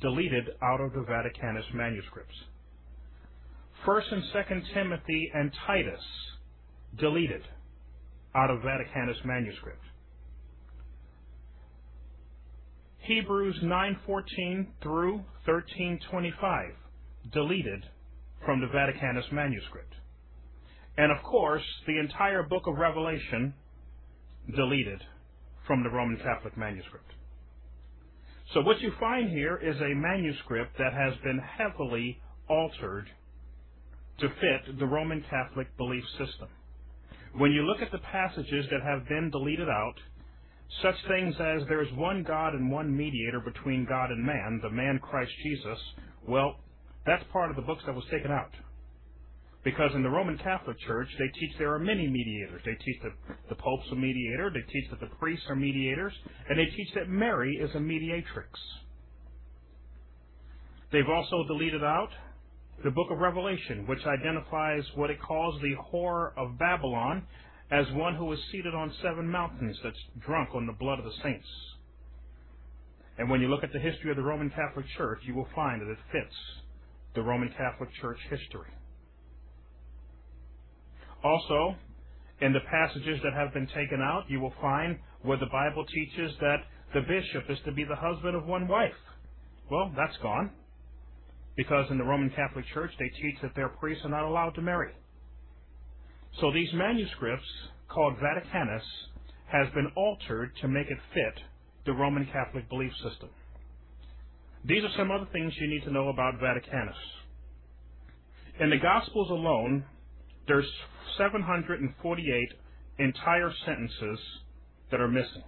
[0.00, 2.34] deleted out of the Vaticanus manuscripts.
[3.84, 6.00] First and Second Timothy and Titus
[6.98, 7.42] deleted
[8.34, 9.82] out of Vaticanus manuscript.
[12.98, 16.74] Hebrews 9:14 through 13:25
[17.32, 17.88] deleted
[18.44, 19.94] from the Vaticanus manuscript.
[20.96, 23.54] And of course, the entire book of Revelation
[24.54, 25.02] deleted
[25.66, 27.12] from the Roman Catholic manuscript.
[28.52, 33.10] So what you find here is a manuscript that has been heavily altered
[34.18, 36.48] to fit the Roman Catholic belief system.
[37.36, 39.94] When you look at the passages that have been deleted out,
[40.82, 44.70] such things as there is one God and one mediator between God and man, the
[44.70, 45.78] man Christ Jesus,
[46.26, 46.56] well,
[47.06, 48.52] that's part of the books that was taken out.
[49.64, 52.62] Because in the Roman Catholic Church, they teach there are many mediators.
[52.64, 56.12] They teach that the Pope's a mediator, they teach that the priests are mediators,
[56.48, 58.48] and they teach that Mary is a mediatrix.
[60.92, 62.08] They've also deleted out
[62.84, 67.26] the book of Revelation, which identifies what it calls the whore of Babylon
[67.70, 71.22] as one who is seated on seven mountains that's drunk on the blood of the
[71.22, 71.46] saints.
[73.18, 75.82] And when you look at the history of the Roman Catholic Church, you will find
[75.82, 76.34] that it fits
[77.14, 78.70] the Roman Catholic Church history.
[81.24, 81.74] Also,
[82.40, 86.32] in the passages that have been taken out, you will find where the Bible teaches
[86.40, 86.58] that
[86.94, 88.92] the bishop is to be the husband of one wife.
[89.68, 90.52] Well, that's gone.
[91.58, 94.62] Because in the Roman Catholic Church, they teach that their priests are not allowed to
[94.62, 94.92] marry.
[96.40, 97.44] So these manuscripts,
[97.88, 98.84] called Vaticanus,
[99.50, 101.42] has been altered to make it fit
[101.84, 103.30] the Roman Catholic belief system.
[104.64, 106.94] These are some other things you need to know about Vaticanus.
[108.60, 109.84] In the Gospels alone,
[110.46, 110.68] there's
[111.16, 112.48] 748
[113.00, 114.20] entire sentences
[114.92, 115.42] that are missing.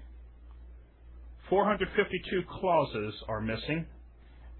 [1.49, 3.87] 452 clauses are missing,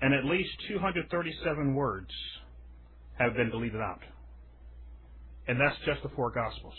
[0.01, 2.11] and at least 237 words
[3.19, 4.01] have been deleted out.
[5.47, 6.75] And that's just the four Gospels.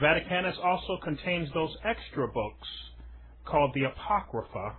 [0.00, 2.68] Vaticanus also contains those extra books
[3.44, 4.76] called the Apocrypha,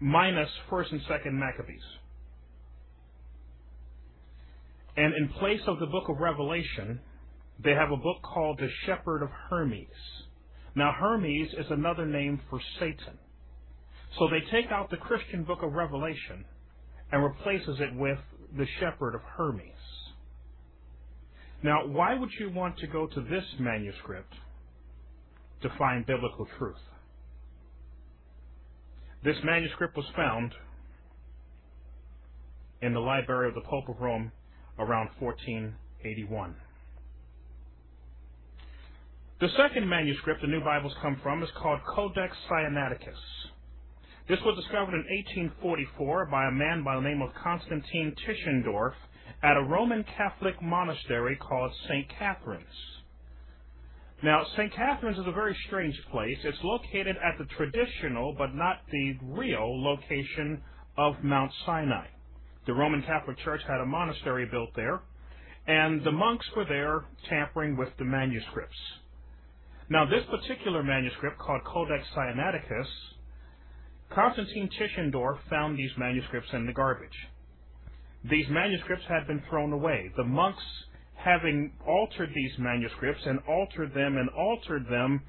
[0.00, 1.82] minus 1st and 2nd Maccabees.
[4.96, 7.00] And in place of the book of Revelation,
[7.62, 9.88] they have a book called The Shepherd of Hermes.
[10.76, 13.18] Now, Hermes is another name for Satan.
[14.18, 16.44] So they take out the Christian book of Revelation
[17.10, 18.18] and replaces it with
[18.56, 19.72] The Shepherd of Hermes.
[21.62, 24.34] Now, why would you want to go to this manuscript
[25.62, 26.76] to find biblical truth?
[29.24, 30.52] This manuscript was found
[32.82, 34.30] in the library of the Pope of Rome
[34.78, 36.54] around 1481.
[39.40, 43.16] The second manuscript the New Bibles come from is called Codex Sinaiticus.
[44.26, 45.04] This was discovered in
[45.52, 48.94] 1844 by a man by the name of Constantine Tischendorf
[49.42, 52.08] at a Roman Catholic monastery called St.
[52.18, 52.64] Catherine's.
[54.22, 54.72] Now, St.
[54.72, 56.38] Catherine's is a very strange place.
[56.42, 60.62] It's located at the traditional, but not the real, location
[60.96, 62.06] of Mount Sinai.
[62.66, 65.02] The Roman Catholic Church had a monastery built there,
[65.66, 68.78] and the monks were there tampering with the manuscripts.
[69.90, 72.88] Now, this particular manuscript, called Codex Sinaiticus,
[74.14, 77.28] Constantine Tischendorf found these manuscripts in the garbage.
[78.30, 80.10] These manuscripts had been thrown away.
[80.16, 80.62] The monks,
[81.16, 85.20] having altered these manuscripts and altered them and altered them,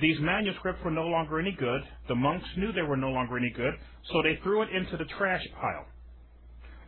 [0.00, 1.82] these manuscripts were no longer any good.
[2.08, 3.74] The monks knew they were no longer any good,
[4.10, 5.86] so they threw it into the trash pile.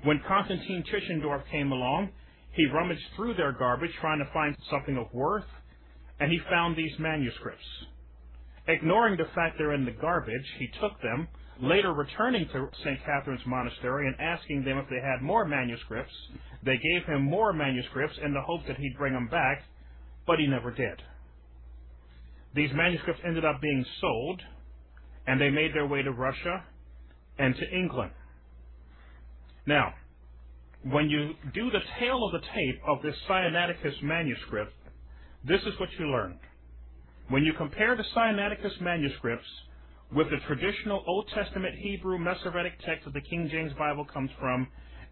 [0.03, 2.11] When Constantine Tischendorf came along,
[2.53, 5.47] he rummaged through their garbage trying to find something of worth,
[6.19, 7.65] and he found these manuscripts.
[8.67, 11.29] Ignoring the fact they're in the garbage, he took them,
[11.61, 12.99] later returning to St.
[13.05, 16.13] Catherine's Monastery and asking them if they had more manuscripts.
[16.65, 19.63] They gave him more manuscripts in the hope that he'd bring them back,
[20.27, 21.03] but he never did.
[22.55, 24.41] These manuscripts ended up being sold,
[25.27, 26.65] and they made their way to Russia
[27.39, 28.13] and to England.
[29.67, 29.95] Now,
[30.85, 34.73] when you do the tail of the tape of this Sinaiticus manuscript,
[35.47, 36.39] this is what you learn.
[37.29, 39.47] When you compare the Sinaiticus manuscripts
[40.13, 44.69] with the traditional Old Testament Hebrew Masoretic text that the King James Bible comes from,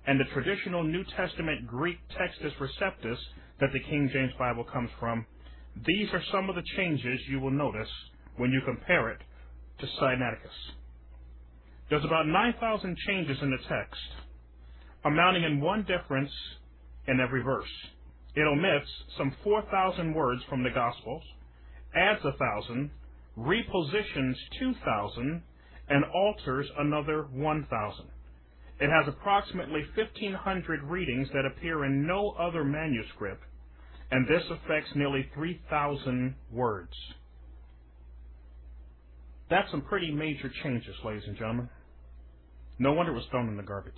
[0.06, 3.18] and the traditional New Testament Greek Textus Receptus
[3.60, 5.24] that the King James Bible comes from,
[5.86, 7.88] these are some of the changes you will notice
[8.36, 9.20] when you compare it
[9.80, 10.74] to Sinaiticus.
[11.88, 14.00] There's about 9,000 changes in the text,
[15.04, 16.30] amounting in one difference
[17.06, 17.68] in every verse.
[18.34, 18.88] It omits
[19.18, 21.22] some 4,000 words from the Gospels,
[21.94, 22.90] adds a thousand,
[23.38, 25.42] repositions 2,000,
[25.88, 28.04] and alters another 1,000.
[28.80, 33.42] It has approximately 1,500 readings that appear in no other manuscript,
[34.10, 36.92] and this affects nearly 3,000 words.
[39.50, 41.68] That's some pretty major changes, ladies and gentlemen.
[42.78, 43.92] No wonder it was thrown in the garbage.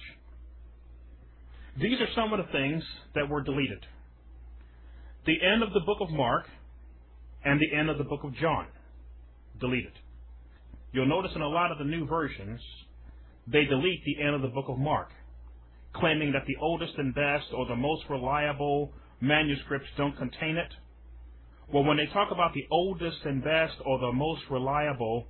[1.81, 2.83] These are some of the things
[3.15, 3.87] that were deleted.
[5.27, 6.47] The end of the book of Mark
[7.45, 8.67] and the end of the book of John,
[9.61, 9.93] deleted.
[10.93, 12.61] You'll notice in a lot of the new versions,
[13.47, 15.11] they delete the end of the book of Mark,
[15.95, 20.73] claiming that the oldest and best or the most reliable manuscripts don't contain it.
[21.73, 25.27] Well, when they talk about the oldest and best or the most reliable,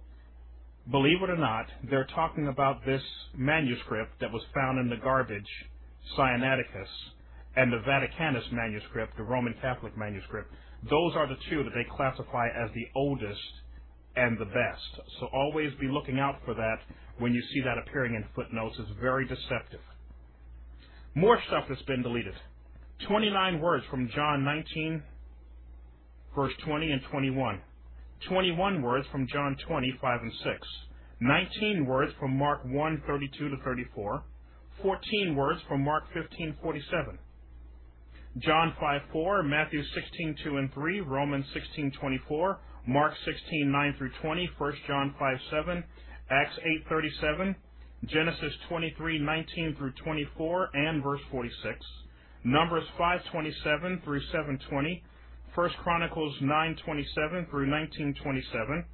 [0.90, 3.02] believe it or not, they're talking about this
[3.36, 5.48] manuscript that was found in the garbage,
[6.18, 6.88] Sinaiticus,
[7.56, 10.52] and the Vaticanus manuscript, the Roman Catholic manuscript.
[10.90, 13.40] Those are the two that they classify as the oldest
[14.16, 15.08] and the best.
[15.20, 16.76] So always be looking out for that
[17.18, 18.76] when you see that appearing in footnotes.
[18.78, 19.80] It's very deceptive.
[21.14, 22.34] More stuff that's been deleted.
[23.08, 25.02] 29 words from John 19,
[26.34, 27.60] verse 20 and 21.
[28.28, 30.68] 21 words from John 20, 5 and 6.
[31.20, 34.24] 19 words from Mark 1, 32 to 34.
[34.82, 37.18] 14 words from Mark 15, 47.
[38.38, 44.10] John 5, 4, Matthew 16, 2 and 3, Romans 16, 24, Mark 16, 9 through
[44.20, 45.84] 20, 1 John 5, 7,
[46.30, 47.56] Acts 8, 37,
[48.06, 51.78] Genesis 23, 19 through 24, and verse 46.
[52.44, 55.02] Numbers 527 through 720,
[55.54, 58.84] 1 Chronicles 927 through 1927,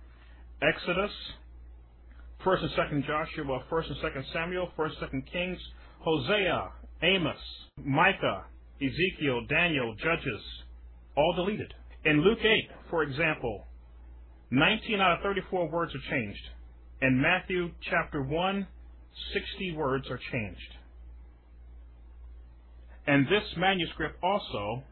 [0.63, 1.11] Exodus,
[2.45, 5.59] 1st and 2nd Joshua, 1st and 2nd Samuel, 1st and 2nd Kings,
[6.01, 6.71] Hosea,
[7.03, 7.39] Amos,
[7.85, 8.45] Micah,
[8.81, 10.43] Ezekiel, Daniel, Judges,
[11.17, 11.75] all deleted.
[12.05, 12.49] In Luke 8,
[12.89, 13.67] for example,
[14.51, 16.43] 19 out of 34 words are changed.
[17.03, 18.67] In Matthew chapter 1,
[19.33, 20.61] 60 words are changed.
[23.07, 24.83] And this manuscript also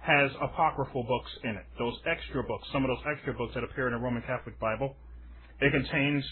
[0.00, 3.86] has apocryphal books in it, those extra books, some of those extra books that appear
[3.86, 4.94] in the Roman Catholic Bible.
[5.60, 6.24] It contains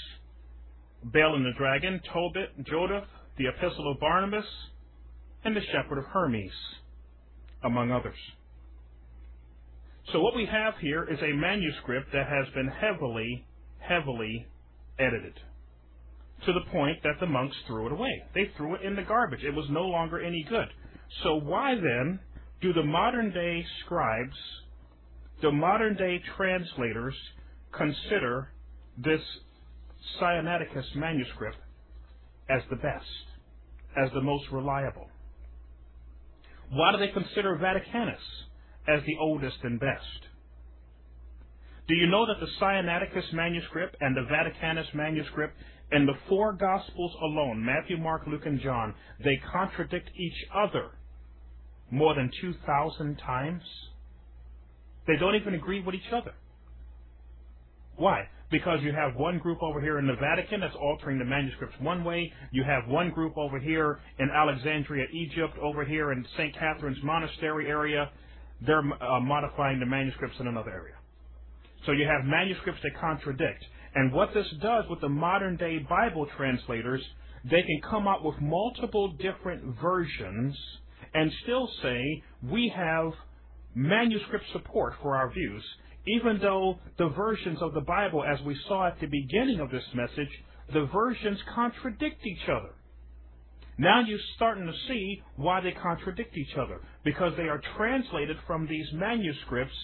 [1.05, 4.45] Bel and the Dragon, Tobit, Judith, the Epistle of Barnabas,
[5.45, 6.53] and the Shepherd of Hermes,
[7.65, 8.19] among others.
[10.11, 13.47] So what we have here is a manuscript that has been heavily,
[13.79, 14.47] heavily
[14.99, 15.35] edited
[16.45, 18.23] to the point that the monks threw it away.
[18.35, 19.45] They threw it in the garbage.
[19.45, 20.69] It was no longer any good.
[21.23, 22.19] So why then
[22.61, 24.37] do the modern day scribes,
[25.41, 27.15] the modern day translators
[27.73, 28.49] consider
[28.99, 29.21] this
[30.21, 31.59] Sinaiticus manuscript
[32.51, 33.07] as the best,
[33.97, 35.09] as the most reliable?
[36.71, 38.17] Why do they consider Vaticanus
[38.89, 40.27] as the oldest and best?
[41.89, 45.55] Do you know that the Sinaiticus manuscript and the Vaticanus manuscript
[45.91, 50.91] and the four Gospels alone, Matthew, Mark, Luke, and John, they contradict each other
[51.91, 53.63] more than 2,000 times?
[55.07, 56.33] They don't even agree with each other.
[57.97, 58.29] Why?
[58.51, 62.05] Because you have one group over here in the Vatican that's altering the manuscripts one
[62.05, 62.33] way.
[62.53, 66.55] You have one group over here in Alexandria, Egypt, over here in St.
[66.55, 68.11] Catherine's Monastery area.
[68.67, 70.95] They're uh, modifying the manuscripts in another area.
[71.87, 73.65] So you have manuscripts that contradict.
[73.95, 77.03] And what this does with the modern day Bible translators,
[77.45, 80.57] they can come up with multiple different versions
[81.15, 83.13] and still say we have
[83.75, 85.65] manuscript support for our views,
[86.07, 89.85] even though the versions of the Bible, as we saw at the beginning of this
[89.95, 90.31] message,
[90.73, 92.75] the versions contradict each other.
[93.79, 96.81] Now you're starting to see why they contradict each other.
[97.05, 99.75] Because they are translated from these manuscripts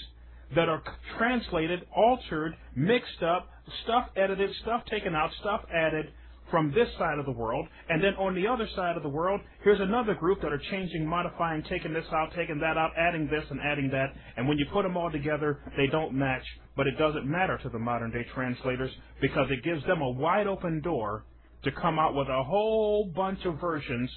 [0.54, 0.82] that are
[1.18, 3.48] translated, altered, mixed up,
[3.84, 6.12] stuff edited, stuff taken out, stuff added
[6.50, 7.66] from this side of the world.
[7.88, 11.06] And then on the other side of the world, here's another group that are changing,
[11.06, 14.14] modifying, taking this out, taking that out, adding this and adding that.
[14.36, 16.44] And when you put them all together, they don't match.
[16.76, 20.46] But it doesn't matter to the modern day translators because it gives them a wide
[20.46, 21.24] open door
[21.64, 24.10] to come out with a whole bunch of versions.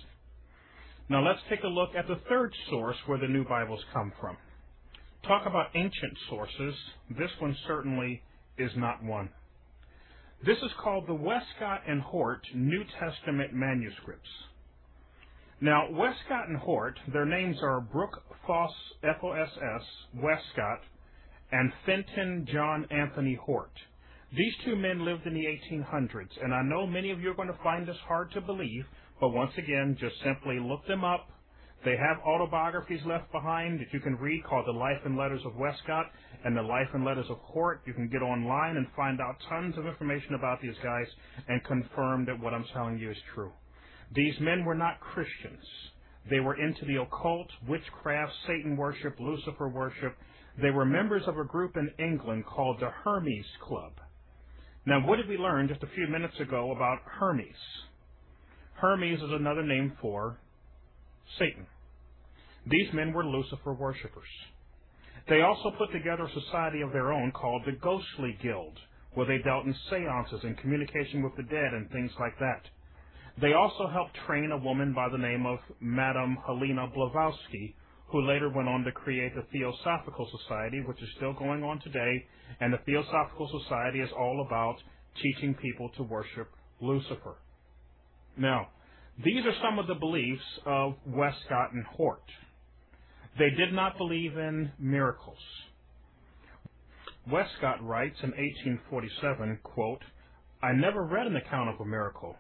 [1.10, 4.38] Now let's take a look at the third source where the new Bibles come from.
[5.28, 6.74] Talk about ancient sources.
[7.10, 8.22] This one certainly
[8.58, 9.30] is not one.
[10.46, 14.30] This is called the Westcott and Hort New Testament manuscripts.
[15.60, 18.72] Now, Westcott and Hort, their names are Brooke Foss,
[19.04, 19.84] F-O-S-S,
[20.16, 20.82] Westcott,
[21.52, 23.72] and Fenton John Anthony Hort.
[24.34, 27.50] These two men lived in the 1800s, and I know many of you are going
[27.50, 28.86] to find this hard to believe,
[29.20, 31.28] but once again, just simply look them up.
[31.84, 35.58] They have autobiographies left behind that you can read called The Life and Letters of
[35.58, 36.06] Westcott
[36.46, 37.82] and The Life and Letters of Hort.
[37.86, 41.08] You can get online and find out tons of information about these guys
[41.50, 43.52] and confirm that what I'm telling you is true.
[44.16, 45.66] These men were not Christians.
[46.30, 50.16] They were into the occult, witchcraft, Satan worship, Lucifer worship.
[50.62, 53.92] They were members of a group in England called the Hermes Club.
[54.86, 57.56] Now, what did we learn just a few minutes ago about Hermes?
[58.74, 60.40] Hermes is another name for
[61.38, 61.68] Satan.
[62.66, 64.28] These men were Lucifer worshippers.
[65.30, 68.78] They also put together a society of their own called the Ghostly Guild,
[69.14, 72.64] where they dealt in seances and communication with the dead and things like that.
[73.40, 77.76] They also helped train a woman by the name of Madame Helena Blavatsky,
[78.12, 82.26] who later went on to create the Theosophical Society, which is still going on today.
[82.60, 84.76] And the Theosophical Society is all about
[85.22, 86.50] teaching people to worship
[86.82, 87.38] Lucifer.
[88.38, 88.70] Now,
[89.24, 92.24] these are some of the beliefs of Westcott and Hort.
[93.38, 95.38] They did not believe in miracles.
[97.32, 100.02] Westcott writes in 1847, quote,
[100.64, 102.36] I never read an account of a miracle,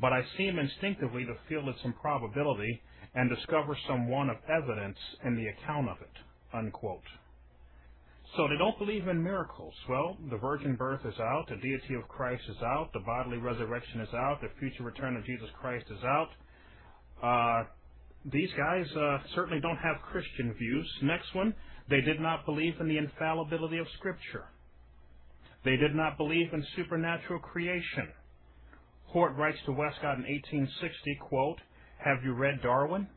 [0.00, 2.82] but I seem instinctively to feel its improbability
[3.16, 6.56] and discover some want of evidence in the account of it.
[6.56, 7.02] Unquote.
[8.36, 9.72] So they don't believe in miracles.
[9.88, 14.00] Well, the virgin birth is out, the deity of Christ is out, the bodily resurrection
[14.00, 16.28] is out, the future return of Jesus Christ is out.
[17.22, 17.64] Uh,
[18.30, 20.86] these guys uh, certainly don't have Christian views.
[21.02, 21.54] Next one,
[21.88, 24.44] they did not believe in the infallibility of Scripture.
[25.64, 28.08] They did not believe in supernatural creation.
[29.04, 31.58] Hort writes to Westcott in 1860, quote,
[31.98, 33.08] have you read Darwin?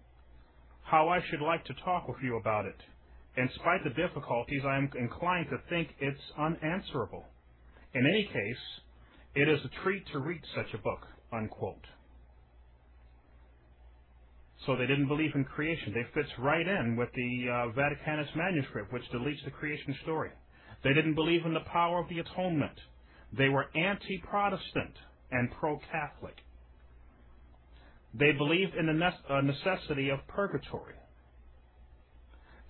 [0.83, 2.77] How I should like to talk with you about it.
[3.37, 7.25] In spite of the difficulties, I am inclined to think it's unanswerable.
[7.93, 8.81] In any case,
[9.35, 11.05] it is a treat to read such a book.
[11.31, 11.85] Unquote.
[14.65, 15.93] So they didn't believe in creation.
[15.93, 20.31] They fits right in with the uh, Vaticanus manuscript, which deletes the creation story.
[20.83, 22.77] They didn't believe in the power of the atonement.
[23.37, 24.95] They were anti-Protestant
[25.31, 26.35] and pro-Catholic.
[28.13, 30.95] They believed in the uh, necessity of purgatory.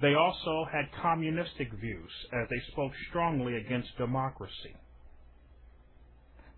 [0.02, 4.76] They also had communistic views as they spoke strongly against democracy.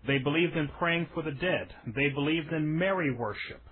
[0.06, 1.68] They believed in praying for the dead.
[1.94, 3.62] They believed in Mary worship.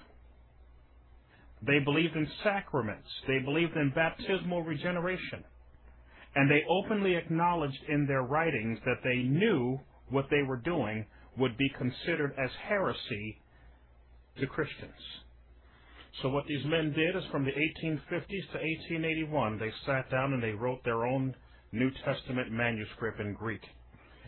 [1.66, 3.08] They believed in sacraments.
[3.26, 5.44] They believed in baptismal regeneration.
[6.34, 11.06] And they openly acknowledged in their writings that they knew what they were doing
[11.36, 13.40] would be considered as heresy
[14.40, 14.92] to Christians.
[16.22, 20.42] So what these men did is from the 1850s to 1881, they sat down and
[20.42, 21.34] they wrote their own
[21.72, 23.62] New Testament manuscript in Greek.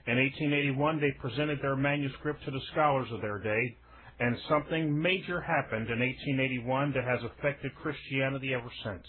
[0.06, 3.76] In 1881, they presented their manuscript to the scholars of their day,
[4.20, 9.06] and something major happened in 1881 that has affected Christianity ever since.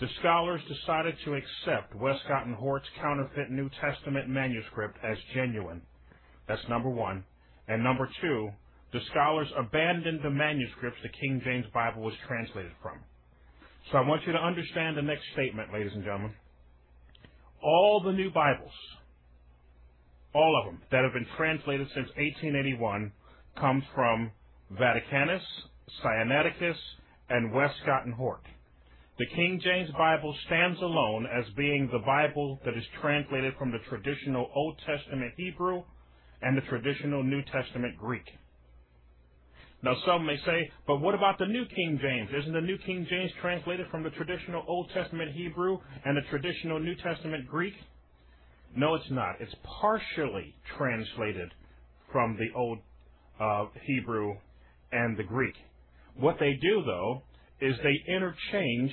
[0.00, 5.82] The scholars decided to accept Westcott and Hort's counterfeit New Testament manuscript as genuine.
[6.48, 7.24] That's number one.
[7.68, 8.50] And number two,
[8.94, 13.00] the scholars abandoned the manuscripts the King James Bible was translated from.
[13.90, 16.32] So I want you to understand the next statement, ladies and gentlemen.
[17.60, 18.70] All the new Bibles,
[20.32, 23.10] all of them that have been translated since 1881,
[23.58, 24.30] comes from
[24.72, 25.42] Vaticanus,
[26.04, 26.78] Sinaiticus,
[27.30, 28.42] and Westcott and Hort.
[29.18, 33.78] The King James Bible stands alone as being the Bible that is translated from the
[33.88, 35.82] traditional Old Testament Hebrew
[36.42, 38.24] and the traditional New Testament Greek.
[39.84, 42.30] Now, some may say, but what about the New King James?
[42.40, 45.76] Isn't the New King James translated from the traditional Old Testament Hebrew
[46.06, 47.74] and the traditional New Testament Greek?
[48.74, 49.34] No, it's not.
[49.40, 51.52] It's partially translated
[52.10, 52.78] from the Old
[53.38, 54.32] uh, Hebrew
[54.90, 55.54] and the Greek.
[56.16, 57.22] What they do, though,
[57.60, 58.90] is they interchange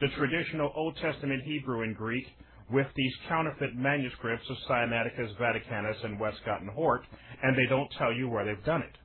[0.00, 2.26] the traditional Old Testament Hebrew and Greek
[2.72, 7.02] with these counterfeit manuscripts of Sinaiticus, Vaticanus, and Westcott and Hort,
[7.40, 8.96] and they don't tell you where they've done it.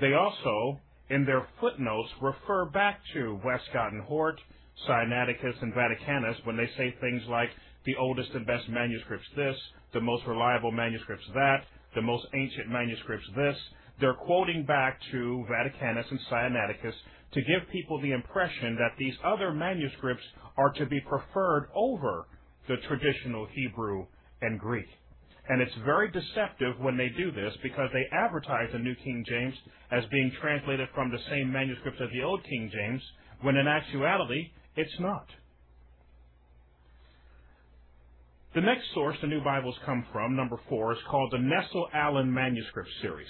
[0.00, 0.80] They also,
[1.10, 4.40] in their footnotes, refer back to Westcott and Hort,
[4.88, 7.50] Sinaiticus, and Vaticanus when they say things like
[7.84, 9.56] the oldest and best manuscripts this,
[9.92, 11.64] the most reliable manuscripts that,
[11.94, 13.56] the most ancient manuscripts this.
[14.00, 16.94] They're quoting back to Vaticanus and Sinaiticus
[17.32, 20.24] to give people the impression that these other manuscripts
[20.56, 22.26] are to be preferred over
[22.68, 24.06] the traditional Hebrew
[24.40, 24.86] and Greek.
[25.52, 29.54] And it's very deceptive when they do this because they advertise the New King James
[29.90, 33.02] as being translated from the same manuscripts as the Old King James,
[33.42, 35.26] when in actuality, it's not.
[38.54, 42.32] The next source the New Bibles come from, number four, is called the Nestle Aland
[42.32, 43.28] Manuscript Series.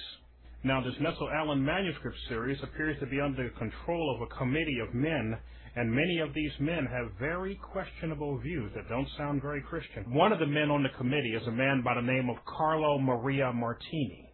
[0.62, 4.78] Now, this Nestle Aland Manuscript Series appears to be under the control of a committee
[4.78, 5.38] of men,
[5.74, 10.12] and many of these men have very questionable views that don't sound very Christian.
[10.12, 12.98] One of the men on the committee is a man by the name of Carlo
[12.98, 14.28] Maria Martini.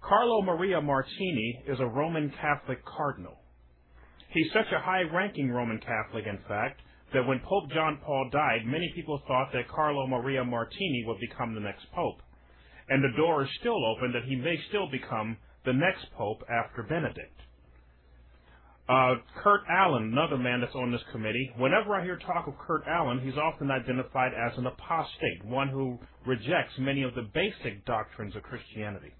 [0.00, 3.38] Carlo Maria Martini is a Roman Catholic cardinal.
[4.30, 6.80] He's such a high ranking Roman Catholic, in fact,
[7.12, 11.54] that when Pope John Paul died, many people thought that Carlo Maria Martini would become
[11.54, 12.22] the next pope.
[12.88, 16.82] And the door is still open that he may still become the next pope after
[16.82, 17.38] Benedict.
[18.88, 22.82] Uh, Kurt Aland, another man that's on this committee, whenever I hear talk of Kurt
[22.88, 28.34] Aland, he's often identified as an apostate, one who rejects many of the basic doctrines
[28.34, 29.12] of Christianity.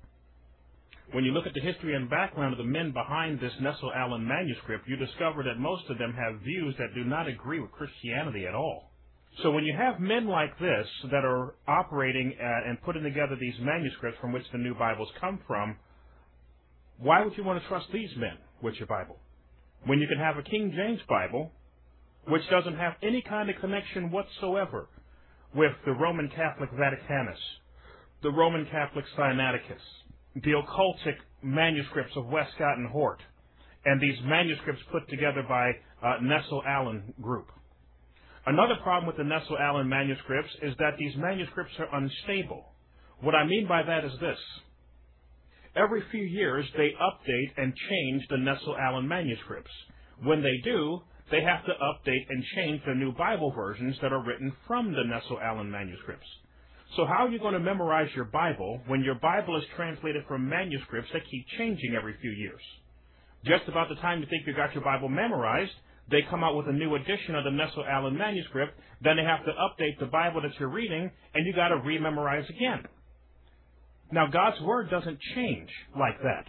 [1.13, 4.27] When you look at the history and background of the men behind this Nestle Aland
[4.27, 8.47] manuscript, you discover that most of them have views that do not agree with Christianity
[8.47, 8.91] at all.
[9.43, 13.55] So when you have men like this that are operating at, and putting together these
[13.61, 15.77] manuscripts from which the new Bibles come from,
[16.99, 19.19] why would you want to trust these men with your Bible?
[19.85, 21.51] When you can have a King James Bible,
[22.29, 24.89] which doesn't have any kind of connection whatsoever
[25.55, 27.41] with the Roman Catholic Vaticanus,
[28.23, 29.83] the Roman Catholic Sinaiticus,
[30.37, 33.21] the occultic manuscripts of Westcott and Hort,
[33.85, 35.73] and these manuscripts put together by
[36.03, 37.49] uh, Nestle Aland Group.
[38.47, 42.67] Another problem with the Nestle Aland manuscripts is that these manuscripts are unstable.
[43.21, 44.39] What I mean by that is this.
[45.75, 49.71] Every few years, they update and change the Nestle Aland manuscripts.
[50.23, 51.01] When they do,
[51.31, 55.05] they have to update and change the new Bible versions that are written from the
[55.05, 56.27] Nestle Aland manuscripts.
[56.97, 60.47] So how are you going to memorize your Bible when your Bible is translated from
[60.47, 62.61] manuscripts that keep changing every few years?
[63.47, 65.73] Just about the time you think you got your Bible memorized,
[66.11, 69.45] they come out with a new edition of the Nestle Aland manuscript, then they have
[69.47, 72.85] to update the Bible that you're reading, and you got to rememorize again.
[74.13, 76.45] Now, God's Word doesn't change like that.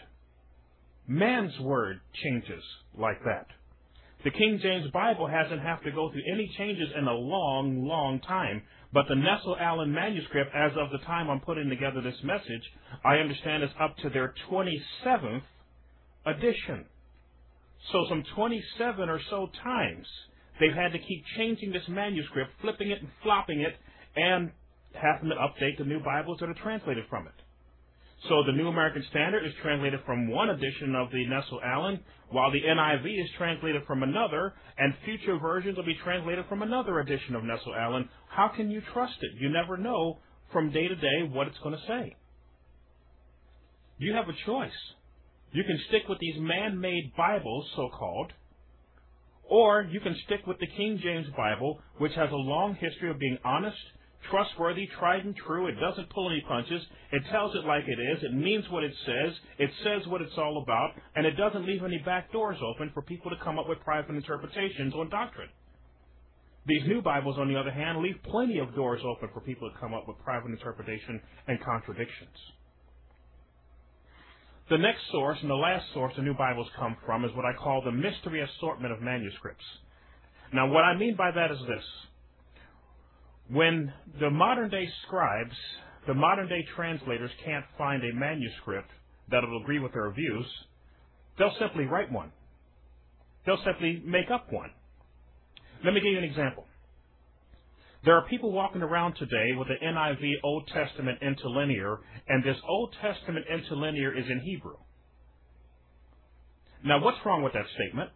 [1.07, 2.64] Man's Word changes
[2.97, 3.47] like that.
[4.26, 8.20] The King James Bible hasn't had to go through any changes in a long, long
[8.20, 8.64] time.
[8.91, 12.64] But the Nestle Aland manuscript, as of the time I'm putting together this message,
[13.03, 15.41] I understand is up to their 27th
[16.26, 16.86] edition.
[17.91, 20.07] So some 27 or so times
[20.59, 23.76] they've had to keep changing this manuscript, flipping it and flopping it,
[24.16, 24.51] and
[24.93, 27.42] having to update the new Bibles that are translated from it.
[28.30, 31.99] So the New American Standard is translated from one edition of the Nestle Aland,
[32.30, 36.99] while the NIV is translated from another, and future versions will be translated from another
[36.99, 38.07] edition of Nestle Aland.
[38.30, 39.32] How can you trust it?
[39.41, 40.19] You never know
[40.53, 42.15] from day to day what it's going to say.
[43.97, 44.71] You have a choice.
[45.51, 48.32] You can stick with these man-made Bibles, so-called,
[49.43, 53.19] or you can stick with the King James Bible, which has a long history of
[53.19, 53.78] being honest,
[54.30, 55.67] trustworthy, tried and true.
[55.67, 56.82] It doesn't pull any punches.
[57.11, 58.24] It tells it like it is.
[58.24, 59.34] It means what it says.
[59.59, 60.91] It says what it's all about.
[61.15, 64.15] And it doesn't leave any back doors open for people to come up with private
[64.15, 65.49] interpretations on doctrine.
[66.65, 69.78] These new Bibles, on the other hand, leave plenty of doors open for people to
[69.80, 72.38] come up with private interpretation and contradictions.
[74.69, 77.53] The next source and the last source the new Bibles come from is what I
[77.53, 79.65] call the mystery assortment of manuscripts.
[80.53, 81.84] Now, what I mean by that is this.
[83.49, 85.55] When the modern day scribes,
[86.07, 88.89] the modern day translators can't find a manuscript
[89.31, 90.45] that will agree with their views,
[91.37, 92.31] they'll simply write one.
[93.45, 94.69] They'll simply make up one.
[95.83, 96.65] Let me give you an example.
[98.05, 102.93] There are people walking around today with the NIV Old Testament interlinear, and this Old
[103.01, 104.75] Testament interlinear is in Hebrew.
[106.83, 108.09] Now, what's wrong with that statement?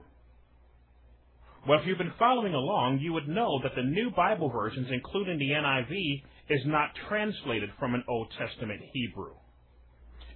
[1.68, 5.38] Well, if you've been following along, you would know that the new Bible versions, including
[5.38, 9.34] the NIV, is not translated from an Old Testament Hebrew.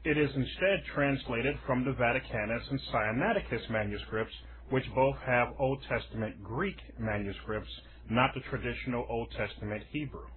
[0.03, 4.33] It is instead translated from the Vaticanus and Sinaiticus manuscripts,
[4.71, 7.69] which both have Old Testament Greek manuscripts,
[8.09, 10.27] not the traditional Old Testament Hebrew.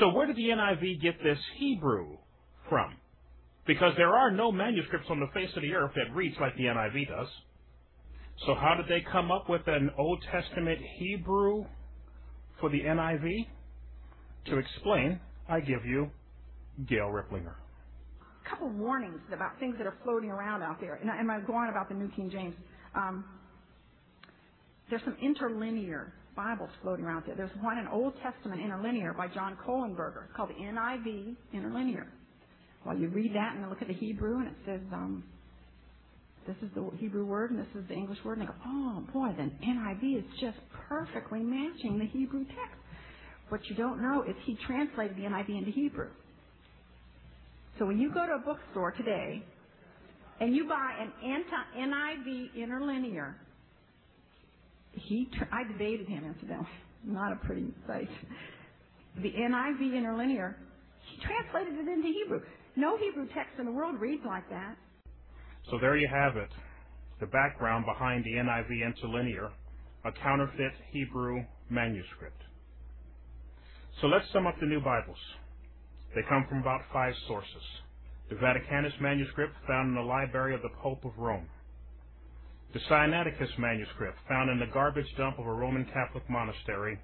[0.00, 2.18] So where did the NIV get this Hebrew
[2.68, 2.94] from?
[3.66, 6.64] Because there are no manuscripts on the face of the earth that reads like the
[6.64, 7.28] NIV does.
[8.44, 11.64] So how did they come up with an Old Testament Hebrew
[12.60, 13.46] for the NIV?
[14.46, 15.18] To explain,
[15.48, 16.10] I give you
[16.88, 17.54] Gail Riplinger.
[18.44, 20.94] A couple of warnings about things that are floating around out there.
[20.96, 22.54] And, I, and I go on about the New King James.
[22.94, 23.24] Um,
[24.88, 27.34] there's some interlinear Bibles floating around there.
[27.34, 32.06] There's one, an Old Testament interlinear by John Kohlenberger called the NIV interlinear.
[32.84, 35.24] Well, you read that and look at the Hebrew, and it says, um,
[36.46, 39.04] this is the Hebrew word and this is the English word, and they go, oh
[39.12, 42.80] boy, then NIV is just perfectly matching the Hebrew text.
[43.48, 46.08] What you don't know is he translated the NIV into Hebrew.
[47.78, 49.42] So when you go to a bookstore today
[50.40, 51.12] and you buy an
[51.76, 53.36] NIV interlinear,
[54.92, 56.68] he I debated him incidentally.
[57.04, 58.08] Not a pretty sight.
[59.22, 60.56] The NIV interlinear,
[61.04, 62.40] he translated it into Hebrew.
[62.74, 64.76] No Hebrew text in the world reads like that.
[65.70, 66.50] So there you have it.
[67.18, 69.50] The background behind the NIV interlinear,
[70.04, 72.40] a counterfeit Hebrew manuscript.
[74.00, 75.18] So let's sum up the new Bibles.
[76.14, 77.62] They come from about five sources.
[78.28, 81.48] The Vaticanus manuscript found in the library of the Pope of Rome.
[82.72, 86.98] The Sinaiticus manuscript found in the garbage dump of a Roman Catholic monastery.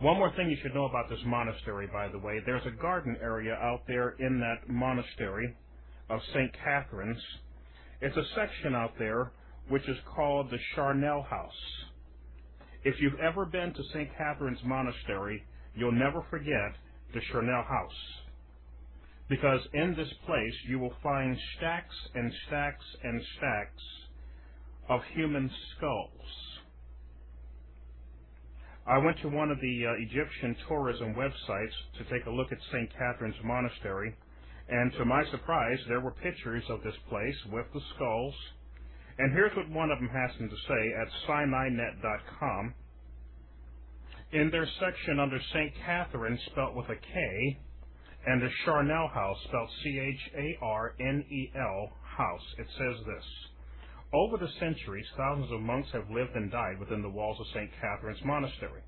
[0.00, 2.40] One more thing you should know about this monastery, by the way.
[2.46, 5.54] There's a garden area out there in that monastery
[6.08, 6.52] of St.
[6.64, 7.22] Catherine's.
[8.00, 9.32] It's a section out there
[9.68, 11.52] which is called the Charnel House.
[12.84, 14.08] If you've ever been to St.
[14.16, 15.44] Catherine's Monastery,
[15.74, 16.74] you'll never forget
[17.12, 17.92] the Charnel House.
[19.28, 23.82] Because in this place you will find stacks and stacks and stacks
[24.88, 26.10] of human skulls.
[28.86, 32.58] I went to one of the uh, Egyptian tourism websites to take a look at
[32.72, 32.88] St.
[32.96, 34.14] Catherine's Monastery,
[34.68, 38.34] and to my surprise, there were pictures of this place with the skulls.
[39.18, 42.74] And here's what one of them has to say at SinaiNet.com.
[44.32, 45.72] In their section under St.
[45.86, 47.58] Catherine, spelt with a K,
[48.26, 53.24] and the Charnel House, spelled C-H-A-R-N-E-L, house, it says this.
[54.12, 57.70] Over the centuries, thousands of monks have lived and died within the walls of St.
[57.80, 58.82] Catherine's Monastery.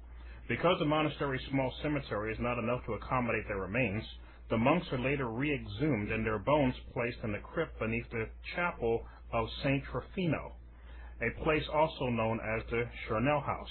[0.49, 4.05] Because the monastery's small cemetery is not enough to accommodate their remains,
[4.51, 9.07] the monks are later re-exhumed and their bones placed in the crypt beneath the chapel
[9.33, 9.83] of St.
[9.85, 10.53] Trypheno,
[11.23, 13.69] a place also known as the Charnel House.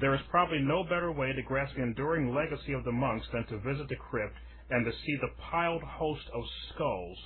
[0.00, 3.46] There is probably no better way to grasp the enduring legacy of the monks than
[3.46, 4.34] to visit the crypt
[4.70, 6.42] and to see the piled host of
[6.74, 7.18] skulls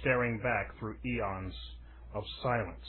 [0.00, 1.54] staring back through eons
[2.14, 2.86] of silence.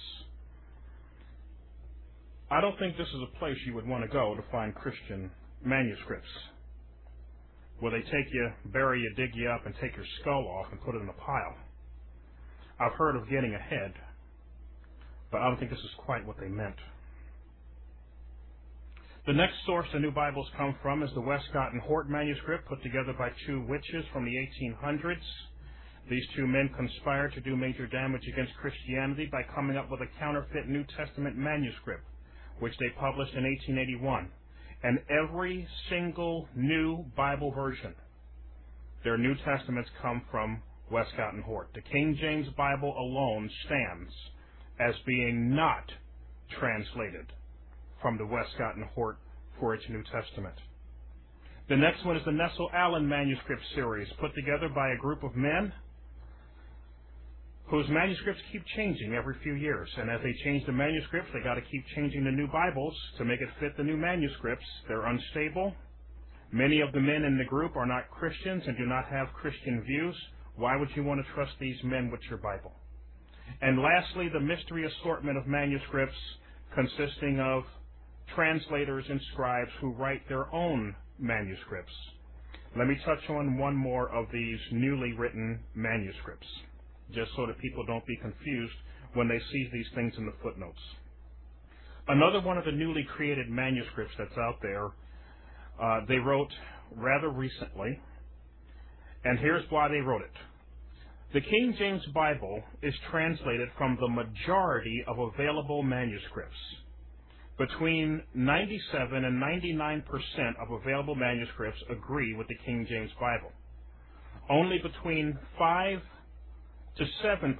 [2.49, 5.29] I don't think this is a place you would want to go to find Christian
[5.63, 6.29] manuscripts.
[7.79, 10.81] Where they take you, bury you, dig you up, and take your skull off and
[10.81, 11.55] put it in a pile.
[12.79, 13.93] I've heard of getting ahead,
[15.31, 16.75] but I don't think this is quite what they meant.
[19.27, 22.83] The next source the new Bibles come from is the Westcott and Hort manuscript put
[22.83, 25.25] together by two witches from the 1800s.
[26.09, 30.19] These two men conspired to do major damage against Christianity by coming up with a
[30.19, 32.03] counterfeit New Testament manuscript,
[32.59, 34.29] which they published in 1881.
[34.85, 37.95] And every single new Bible version,
[39.03, 40.61] their New Testaments come from
[40.91, 41.69] Westcott and Hort.
[41.73, 44.11] The King James Bible alone stands
[44.79, 45.91] as being not
[46.59, 47.33] translated
[47.99, 49.17] from the Westcott and Hort
[49.59, 50.53] for its New Testament.
[51.67, 55.35] The next one is the Nestle Aland manuscript series, put together by a group of
[55.35, 55.73] men
[57.67, 59.89] whose manuscripts keep changing every few years.
[59.97, 63.25] And as they change the manuscripts, they got to keep changing the new Bibles to
[63.25, 64.65] make it fit the new manuscripts.
[64.87, 65.73] They're unstable.
[66.51, 69.83] Many of the men in the group are not Christians and do not have Christian
[69.83, 70.15] views.
[70.55, 72.71] Why would you want to trust these men with your Bible?
[73.61, 76.15] And lastly, the mystery assortment of manuscripts
[76.73, 77.63] consisting of
[78.35, 81.93] translators and scribes who write their own manuscripts.
[82.77, 86.47] Let me touch on one more of these newly written manuscripts,
[87.13, 88.73] just so that people don't be confused
[89.13, 90.79] when they see these things in the footnotes.
[92.07, 94.87] another one of the newly created manuscripts that's out there.
[95.81, 96.51] Uh, they wrote
[96.95, 97.99] rather recently,
[99.23, 100.31] and here's why they wrote it.
[101.33, 106.55] The King James Bible is translated from the majority of available manuscripts.
[107.57, 110.03] Between 97 and 99%
[110.61, 113.51] of available manuscripts agree with the King James Bible.
[114.49, 116.05] Only between 5 to
[117.03, 117.57] 7%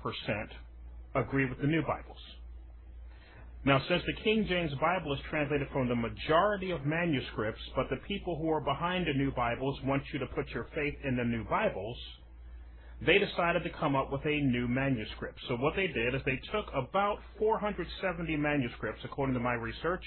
[1.16, 2.18] agree with the New Bibles.
[3.66, 7.98] Now, since the King James Bible is translated from the majority of manuscripts, but the
[8.08, 11.24] people who are behind the New Bibles want you to put your faith in the
[11.24, 11.98] New Bibles,
[13.06, 15.40] they decided to come up with a new manuscript.
[15.48, 20.04] So what they did is they took about 470 manuscripts, according to my research,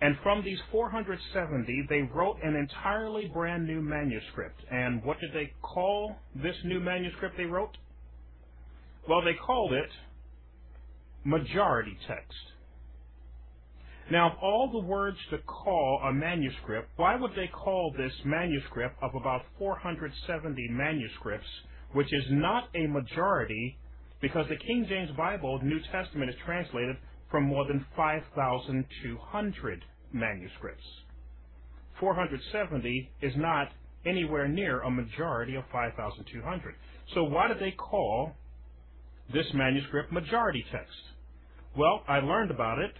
[0.00, 4.60] and from these 470, they wrote an entirely brand new manuscript.
[4.70, 7.76] And what did they call this new manuscript they wrote?
[9.08, 9.90] Well, they called it
[11.24, 12.38] majority text.
[14.10, 18.96] Now, of all the words to call a manuscript, why would they call this manuscript
[19.02, 21.46] of about 470 manuscripts,
[21.92, 23.78] which is not a majority,
[24.20, 26.96] because the King James Bible, New Testament, is translated
[27.30, 30.84] from more than 5,200 manuscripts.
[31.98, 33.68] 470 is not
[34.04, 36.74] anywhere near a majority of 5,200.
[37.14, 38.34] So why did they call
[39.32, 40.94] this manuscript majority text?
[41.76, 42.92] Well, I learned about it.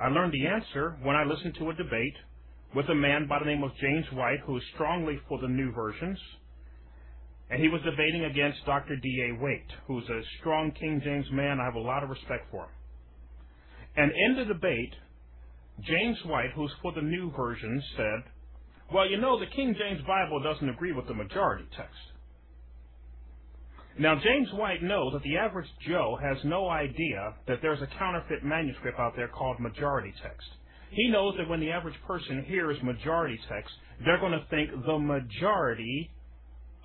[0.00, 2.14] I learned the answer when I listened to a debate
[2.74, 5.72] with a man by the name of James White, who is strongly for the new
[5.72, 6.18] versions.
[7.50, 8.96] And he was debating against Dr.
[8.96, 9.42] D.A.
[9.42, 11.58] Waite, who's a strong King James man.
[11.60, 12.70] I have a lot of respect for him.
[13.96, 14.94] And in the debate,
[15.80, 18.22] James White, who's for the new versions, said,
[18.92, 22.07] Well, you know, the King James Bible doesn't agree with the majority text.
[23.98, 28.44] Now, James White knows that the average Joe has no idea that there's a counterfeit
[28.44, 30.46] manuscript out there called majority text.
[30.90, 33.70] He knows that when the average person hears majority text,
[34.04, 36.10] they're going to think the majority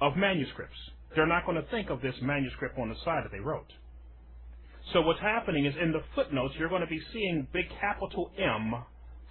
[0.01, 0.77] of manuscripts.
[1.15, 3.71] They're not going to think of this manuscript on the side that they wrote.
[4.91, 8.73] So what's happening is in the footnotes, you're going to be seeing big capital M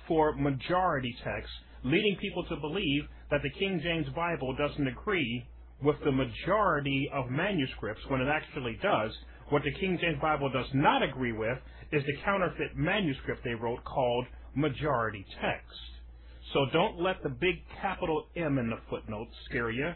[0.07, 1.51] for majority text,
[1.83, 3.03] leading people to believe
[3.33, 5.47] that the King James Bible doesn't agree
[5.83, 9.12] with the majority of manuscripts when it actually does.
[9.51, 11.59] What the King James Bible does not agree with
[11.93, 15.78] is the counterfeit manuscript they wrote called majority text.
[16.53, 19.93] So don't let the big capital M in the footnote scare you.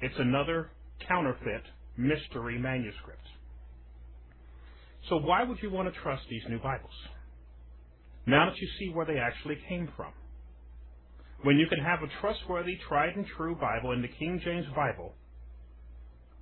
[0.00, 0.70] It's another
[1.06, 1.62] counterfeit
[1.96, 3.26] mystery manuscript.
[5.08, 6.92] So why would you want to trust these new Bibles?
[8.26, 10.12] Now that you see where they actually came from.
[11.42, 15.14] When you can have a trustworthy, tried and true Bible in the King James Bible,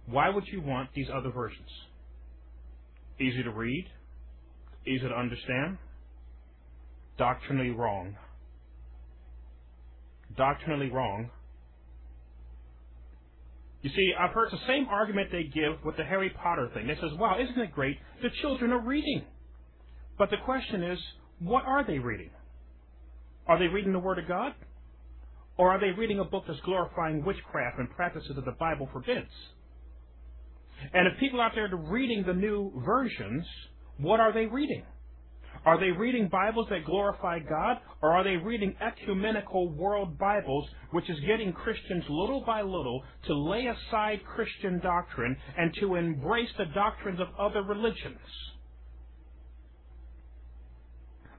[0.07, 1.69] why would you want these other versions?
[3.21, 3.87] Easy to read,
[4.87, 5.79] easy to understand,
[7.19, 8.17] doctrinally wrong.
[10.37, 11.31] Doctrinally wrong.
[13.83, 16.87] You see, I've heard the same argument they give with the Harry Potter thing.
[16.87, 17.97] They says, wow, isn't it great?
[18.23, 19.23] The children are reading.
[20.19, 20.99] But the question is,
[21.41, 22.31] what are they reading?
[23.47, 24.53] Are they reading the Word of God?
[25.59, 29.31] Or are they reading a book that's glorifying witchcraft and practices that the Bible forbids?
[30.93, 33.47] And if people out there are reading the new versions,
[33.99, 34.85] what are they reading?
[35.65, 41.09] Are they reading Bibles that glorify God, or are they reading ecumenical world Bibles, which
[41.09, 46.67] is getting Christians little by little to lay aside Christian doctrine and to embrace the
[46.67, 48.19] doctrines of other religions?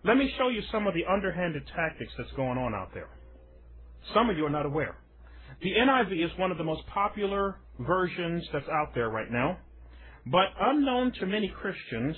[0.04, 3.10] Let me show you some of the underhanded tactics that's going on out there.
[4.14, 4.98] Some of you are not aware.
[5.62, 9.58] The NIV is one of the most popular versions that's out there right now.
[10.26, 12.16] But unknown to many Christians,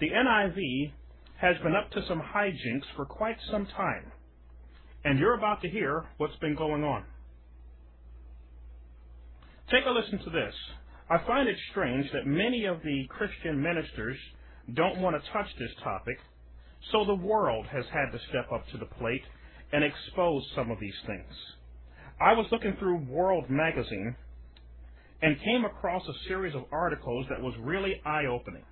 [0.00, 0.92] the NIV
[1.40, 4.12] has been up to some hijinks for quite some time.
[5.04, 7.04] And you're about to hear what's been going on.
[9.70, 10.54] Take a listen to this.
[11.08, 14.16] I find it strange that many of the Christian ministers
[14.74, 16.18] don't want to touch this topic,
[16.92, 19.22] so the world has had to step up to the plate
[19.72, 21.32] and expose some of these things.
[22.20, 24.14] I was looking through World Magazine
[25.22, 28.64] and came across a series of articles that was really eye opening.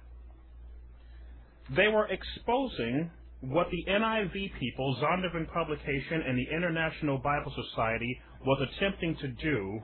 [1.76, 8.68] They were exposing what the NIV people, Zondervan Publication, and the International Bible Society was
[8.68, 9.80] attempting to do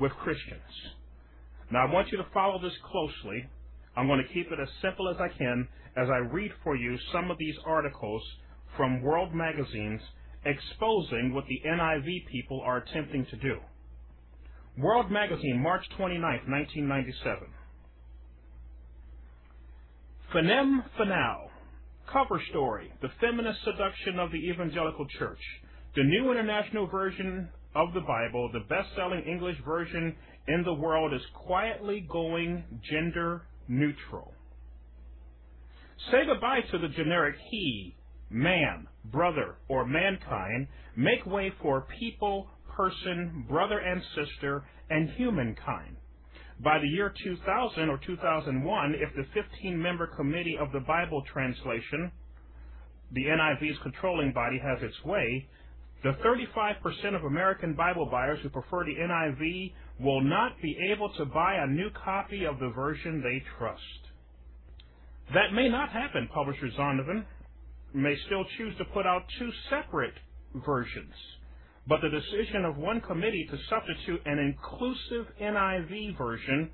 [0.00, 0.60] with Christians.
[1.70, 3.46] Now, I want you to follow this closely.
[3.96, 6.98] I'm going to keep it as simple as I can as I read for you
[7.12, 8.22] some of these articles
[8.76, 10.00] from world magazines
[10.44, 13.58] exposing what the NIV people are attempting to do.
[14.78, 17.48] World Magazine, March 29, 1997.
[20.32, 21.48] Phenem Fanau,
[22.12, 25.38] Cover story The Feminist Seduction of the Evangelical Church.
[25.94, 30.14] The New International Version of the Bible, the best selling English version
[30.48, 34.32] in the world, is quietly going gender neutral.
[36.10, 37.94] Say goodbye to the generic he,
[38.28, 40.68] man, brother, or mankind.
[40.96, 45.96] Make way for people, person, brother and sister, and humankind.
[46.62, 52.12] By the year 2000 or 2001, if the 15 member committee of the Bible translation,
[53.12, 55.48] the NIV's controlling body, has its way,
[56.02, 61.24] the 35% of American Bible buyers who prefer the NIV will not be able to
[61.24, 63.82] buy a new copy of the version they trust.
[65.32, 67.24] That may not happen, publisher Zondervan
[67.94, 70.14] may still choose to put out two separate
[70.66, 71.14] versions.
[71.86, 76.70] But the decision of one committee to substitute an inclusive NIV version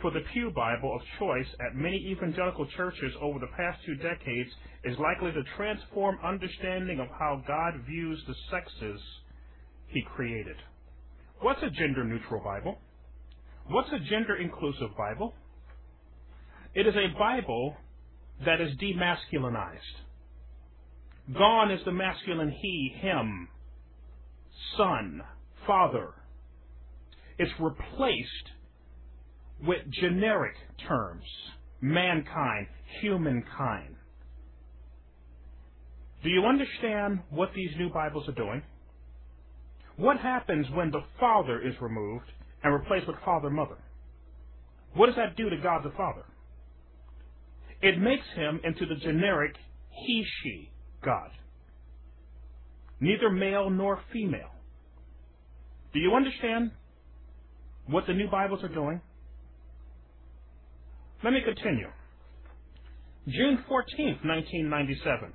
[0.00, 4.50] for the Pew Bible of choice at many evangelical churches over the past two decades
[4.84, 9.00] is likely to transform understanding of how God views the sexes
[9.88, 10.56] he created.
[11.40, 12.78] What's a gender neutral Bible?
[13.68, 15.34] What's a gender inclusive Bible?
[16.74, 17.76] It is a Bible
[18.44, 20.01] that is demasculinized.
[21.30, 23.48] Gone is the masculine he, him,
[24.76, 25.22] son,
[25.66, 26.10] father.
[27.38, 28.50] It's replaced
[29.64, 30.54] with generic
[30.88, 31.24] terms
[31.80, 32.66] mankind,
[33.00, 33.96] humankind.
[36.22, 38.62] Do you understand what these new Bibles are doing?
[39.96, 42.26] What happens when the Father is removed
[42.62, 43.78] and replaced with Father, Mother?
[44.94, 46.24] What does that do to God the Father?
[47.80, 49.56] It makes him into the generic
[49.90, 50.71] he, she,
[51.04, 51.30] God.
[53.00, 54.50] Neither male nor female.
[55.92, 56.70] Do you understand
[57.86, 59.00] what the new Bibles are doing?
[61.24, 61.88] Let me continue.
[63.28, 65.32] June 14th, 1997.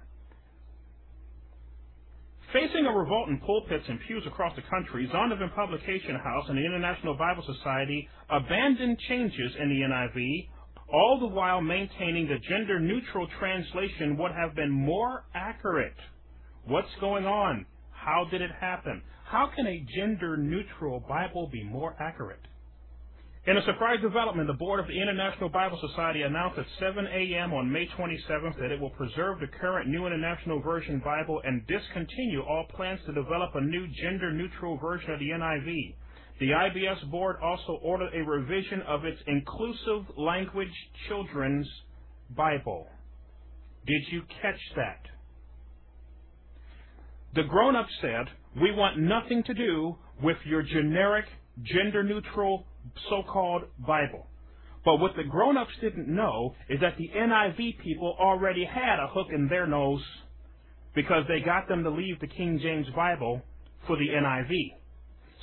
[2.54, 6.66] Facing a revolt in pulpits and pews across the country, Zondervan Publication House and the
[6.66, 10.48] International Bible Society abandoned changes in the NIV,
[10.92, 15.96] all the while maintaining the gender neutral translation would have been more accurate.
[16.66, 17.66] What's going on?
[17.92, 19.02] How did it happen?
[19.26, 22.40] How can a gender neutral Bible be more accurate?
[23.48, 27.54] In a surprise development, the board of the International Bible Society announced at 7 a.m.
[27.54, 32.42] on May 27th that it will preserve the current New International Version Bible and discontinue
[32.42, 35.96] all plans to develop a new gender neutral version of the NIV.
[36.40, 40.74] The IBS board also ordered a revision of its inclusive language
[41.08, 41.68] children's
[42.36, 42.88] Bible.
[43.88, 45.02] Did you catch that?
[47.34, 48.26] The grown up said,
[48.62, 51.26] We want nothing to do with your generic,
[51.64, 52.66] gender neutral,
[53.10, 54.28] so called Bible.
[54.86, 59.08] But what the grown ups didn't know is that the NIV people already had a
[59.08, 60.04] hook in their nose
[60.96, 63.42] because they got them to leave the King James Bible
[63.86, 64.77] for the NIV.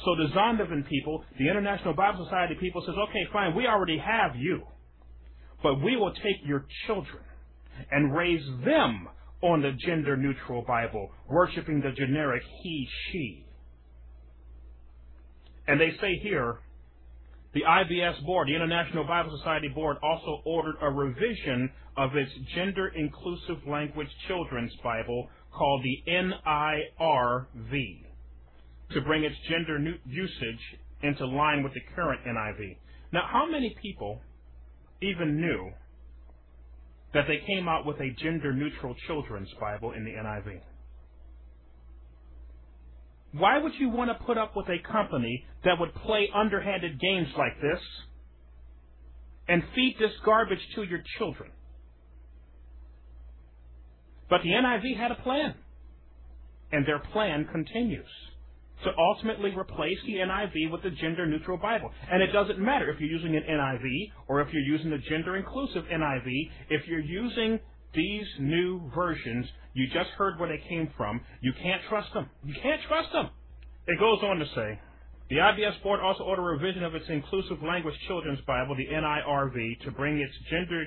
[0.02, 4.36] So the Zondervan people, the International Bible Society people says, okay, fine, we already have
[4.36, 4.62] you.
[5.62, 7.22] But we will take your children
[7.90, 9.08] and raise them
[9.42, 13.46] on the gender neutral Bible, worshiping the generic he, she.
[15.66, 16.58] And they say here,
[17.54, 22.88] the IBS board, the International Bible Society board, also ordered a revision of its gender
[22.88, 27.46] inclusive language children's Bible called the NIRV
[28.94, 30.60] to bring its gender usage
[31.02, 32.76] into line with the current NIV.
[33.12, 34.20] Now, how many people
[35.00, 35.70] even knew
[37.14, 40.60] that they came out with a gender neutral children's Bible in the NIV.
[43.32, 47.28] Why would you want to put up with a company that would play underhanded games
[47.38, 47.80] like this
[49.48, 51.50] and feed this garbage to your children?
[54.28, 55.54] But the NIV had a plan,
[56.72, 58.08] and their plan continues
[58.82, 61.90] to ultimately replace the NIV with the gender neutral Bible.
[62.10, 65.36] And it doesn't matter if you're using an NIV or if you're using the gender
[65.36, 67.60] inclusive NIV, if you're using
[67.94, 72.28] these new versions, you just heard where they came from, you can't trust them.
[72.44, 73.30] You can't trust them.
[73.86, 74.80] It goes on to say,
[75.30, 79.80] the IBS board also ordered a revision of its inclusive language children's Bible, the NIRV,
[79.84, 80.84] to bring its gender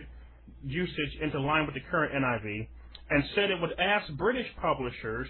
[0.64, 2.68] usage into line with the current NIV,
[3.10, 5.28] and said it would ask British publishers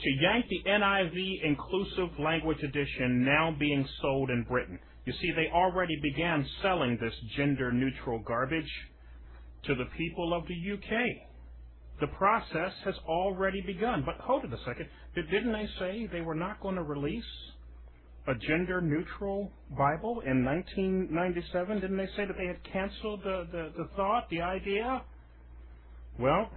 [0.00, 4.78] to yank the NIV inclusive language edition now being sold in Britain.
[5.04, 8.70] You see, they already began selling this gender neutral garbage
[9.64, 11.00] to the people of the UK.
[12.00, 14.02] The process has already begun.
[14.04, 14.88] But hold it a second.
[15.14, 17.24] Didn't they say they were not going to release
[18.26, 21.80] a gender neutral Bible in 1997?
[21.80, 25.02] Didn't they say that they had canceled the, the, the thought, the idea?
[26.18, 26.50] Well,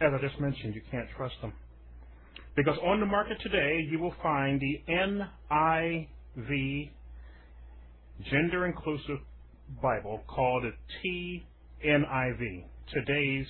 [0.00, 1.52] as I just mentioned, you can't trust them.
[2.56, 6.90] Because on the market today, you will find the NIV,
[8.30, 9.18] Gender Inclusive
[9.82, 10.72] Bible, called a
[11.84, 13.46] TNIV, today's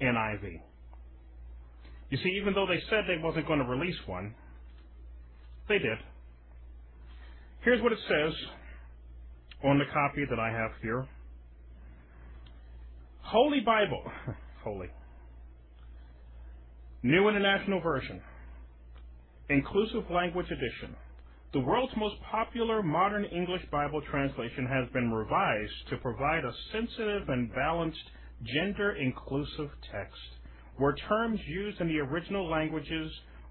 [0.00, 0.60] NIV.
[2.10, 4.34] You see, even though they said they wasn't going to release one,
[5.68, 5.98] they did.
[7.62, 8.32] Here's what it says
[9.64, 11.06] on the copy that I have here.
[13.22, 14.02] Holy Bible.
[14.64, 14.88] Holy.
[17.02, 18.20] New International Version.
[19.48, 20.94] Inclusive Language Edition.
[21.54, 27.30] The world's most popular modern English Bible translation has been revised to provide a sensitive
[27.30, 28.04] and balanced
[28.44, 30.20] gender inclusive text
[30.76, 33.10] where terms used in the original languages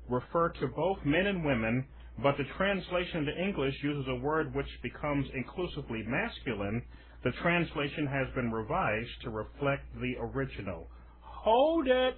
[0.10, 1.84] refer to both men and women,
[2.22, 6.84] but the translation into English uses a word which becomes inclusively masculine,
[7.24, 10.88] the translation has been revised to reflect the original.
[11.22, 12.14] Hold it!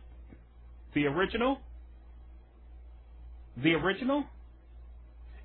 [0.93, 1.59] The original?
[3.61, 4.25] The original?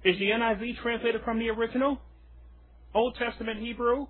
[0.04, 1.98] Is the NIV translated from the original?
[2.94, 4.06] Old Testament Hebrew?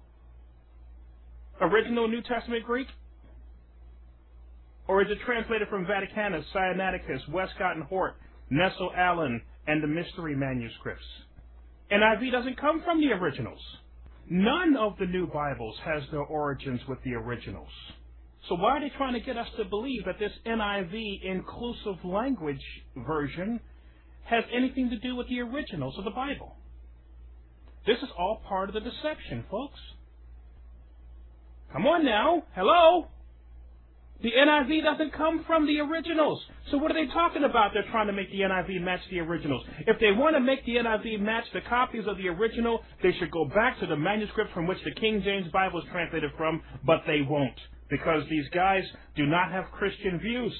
[1.60, 2.88] Original New Testament Greek?
[4.88, 8.16] Or is it translated from Vaticanus, Sinaiticus, Westcott and Hort,
[8.50, 11.04] Nestle Aland, and the mystery manuscripts?
[11.90, 13.60] NIV doesn't come from the originals.
[14.28, 17.70] None of the new Bibles has their origins with the originals.
[18.48, 22.62] So why are they trying to get us to believe that this NIV inclusive language
[22.96, 23.60] version
[24.24, 26.54] has anything to do with the originals of the Bible?
[27.86, 29.78] This is all part of the deception, folks.
[31.72, 32.44] Come on now.
[32.54, 33.08] Hello?
[34.22, 36.42] The NIV doesn't come from the originals.
[36.70, 37.72] So what are they talking about?
[37.74, 39.62] They're trying to make the NIV match the originals.
[39.86, 43.30] If they want to make the NIV match the copies of the original, they should
[43.30, 47.02] go back to the manuscript from which the King James Bible is translated from, but
[47.06, 47.58] they won't
[47.90, 48.82] because these guys
[49.14, 50.52] do not have Christian views.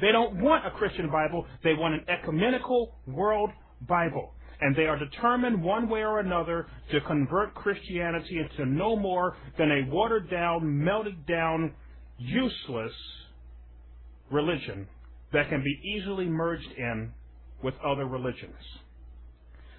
[0.00, 1.46] They don't want a Christian Bible.
[1.64, 3.50] They want an ecumenical world
[3.88, 4.32] Bible.
[4.60, 9.70] And they are determined one way or another to convert Christianity into no more than
[9.70, 11.74] a watered down, melted down,
[12.18, 12.92] useless
[14.30, 14.88] religion
[15.32, 17.12] that can be easily merged in
[17.62, 18.54] with other religions.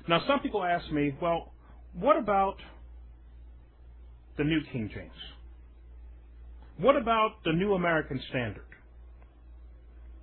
[0.08, 1.52] Now, some people ask me, well,
[1.94, 2.58] what about
[4.38, 5.12] the New King James?
[6.78, 8.64] What about the New American Standard?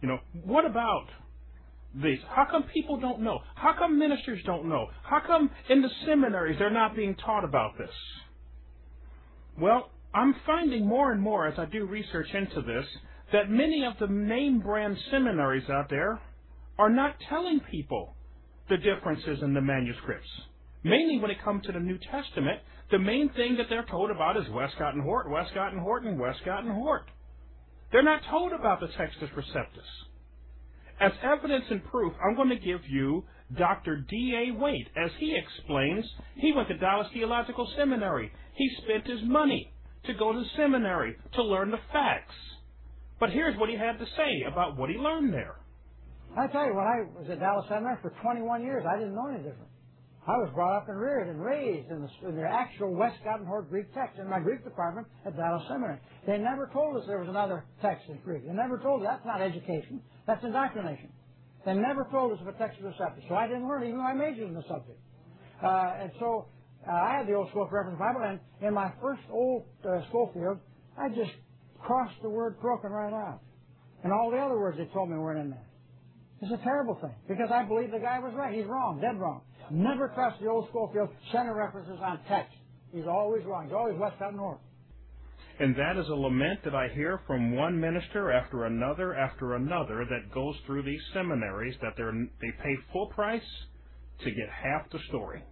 [0.01, 1.07] You know, what about
[1.95, 2.19] these?
[2.29, 3.41] How come people don't know?
[3.55, 4.87] How come ministers don't know?
[5.03, 7.91] How come in the seminaries they're not being taught about this?
[9.59, 12.85] Well, I'm finding more and more as I do research into this
[13.33, 16.21] that many of the name brand seminaries out there
[16.79, 18.15] are not telling people
[18.69, 20.29] the differences in the manuscripts.
[20.85, 22.61] Mainly when it comes to the New Testament,
[22.91, 26.19] the main thing that they're told about is Westcott and Hort, Westcott and Hort, and
[26.19, 27.05] Westcott and Hort.
[27.93, 29.89] They're not told about the Textus Receptus.
[31.01, 33.25] As evidence and proof, I'm going to give you
[33.59, 34.05] Dr.
[34.09, 34.59] D.A.
[34.59, 34.89] Waite.
[34.97, 36.05] As he explains,
[36.37, 38.31] he went to Dallas Theological Seminary.
[38.55, 39.73] He spent his money
[40.07, 42.35] to go to seminary to learn the facts.
[43.19, 45.57] But here's what he had to say about what he learned there.
[46.37, 49.29] I tell you, when I was at Dallas Seminary for 21 years, I didn't know
[49.29, 49.71] any different.
[50.27, 52.97] I was brought up and reared and raised in the, in the actual
[53.47, 55.99] Hort Greek text in my Greek department at Dallas Seminary.
[56.27, 58.47] They never told us there was another text in Greek.
[58.47, 60.01] They never told us that's not education.
[60.27, 61.11] That's indoctrination.
[61.67, 63.29] They never told us of a Textus Receptus.
[63.29, 64.99] So I didn't learn even though I majored in the subject.
[65.63, 66.47] Uh, and so
[66.89, 70.59] uh, I had the old Scofield Reference Bible, and in my first old uh, Scofield,
[70.99, 71.33] I just
[71.81, 73.41] crossed the word broken right out.
[74.03, 75.67] And all the other words they told me weren't in there.
[76.43, 78.55] It's a terrible thing because I believe the guy was right.
[78.55, 79.41] He's wrong, dead wrong.
[79.71, 82.55] Never trust the old Scofield center references on text.
[82.93, 83.65] He's always wrong.
[83.65, 84.61] He's always Westcott and Hort.
[85.61, 90.05] And that is a lament that I hear from one minister after another after another
[90.05, 93.43] that goes through these seminaries that they pay full price
[94.21, 95.43] to get half the story.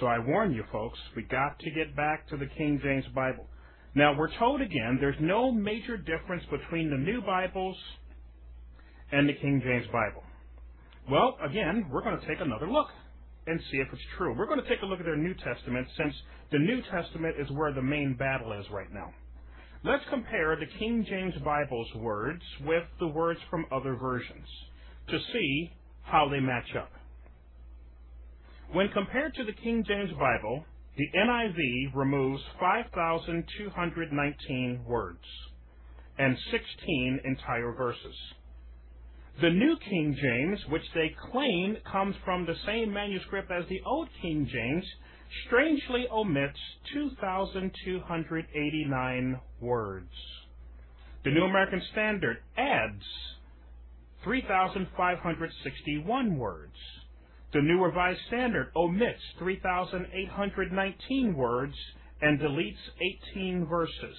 [0.00, 3.46] So I warn you folks, we got to get back to the King James Bible.
[3.94, 7.76] Now we're told again there's no major difference between the new Bibles
[9.10, 10.22] and the King James Bible.
[11.10, 12.88] Well, again, we're going to take another look
[13.46, 14.34] and see if it's true.
[14.36, 16.14] We're going to take a look at their New Testament since
[16.52, 19.12] the New Testament is where the main battle is right now.
[19.84, 24.46] Let's compare the King James Bible's words with the words from other versions
[25.08, 25.72] to see
[26.02, 26.92] how they match up.
[28.72, 30.64] When compared to the King James Bible,
[30.96, 35.24] the NIV removes 5,219 words
[36.18, 38.14] and 16 entire verses.
[39.40, 44.08] The New King James, which they claim comes from the same manuscript as the Old
[44.20, 44.84] King James,
[45.46, 46.58] strangely omits
[46.92, 50.12] 2,289 words.
[51.24, 53.04] The New American Standard adds
[54.24, 56.76] 3,561 words.
[57.52, 61.74] The New Revised Standard omits 3,819 words
[62.20, 62.76] and deletes
[63.32, 64.16] 18 verses.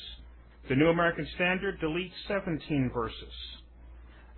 [0.70, 3.34] The New American Standard deletes 17 verses.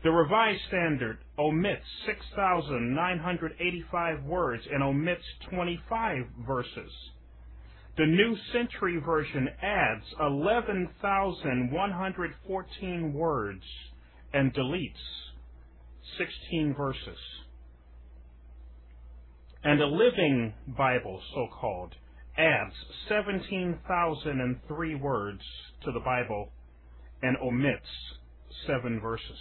[0.06, 6.92] The Revised Standard omits 6,985 words and omits 25 verses.
[7.98, 13.64] The New Century Version adds 11,114 words
[14.32, 15.02] and deletes
[16.20, 17.18] 16 verses.
[19.64, 21.96] And a Living Bible, so called,
[22.38, 22.76] adds
[23.10, 25.42] 17,003 words
[25.84, 26.52] to the Bible
[27.24, 27.90] and omits
[28.68, 29.40] seven verses.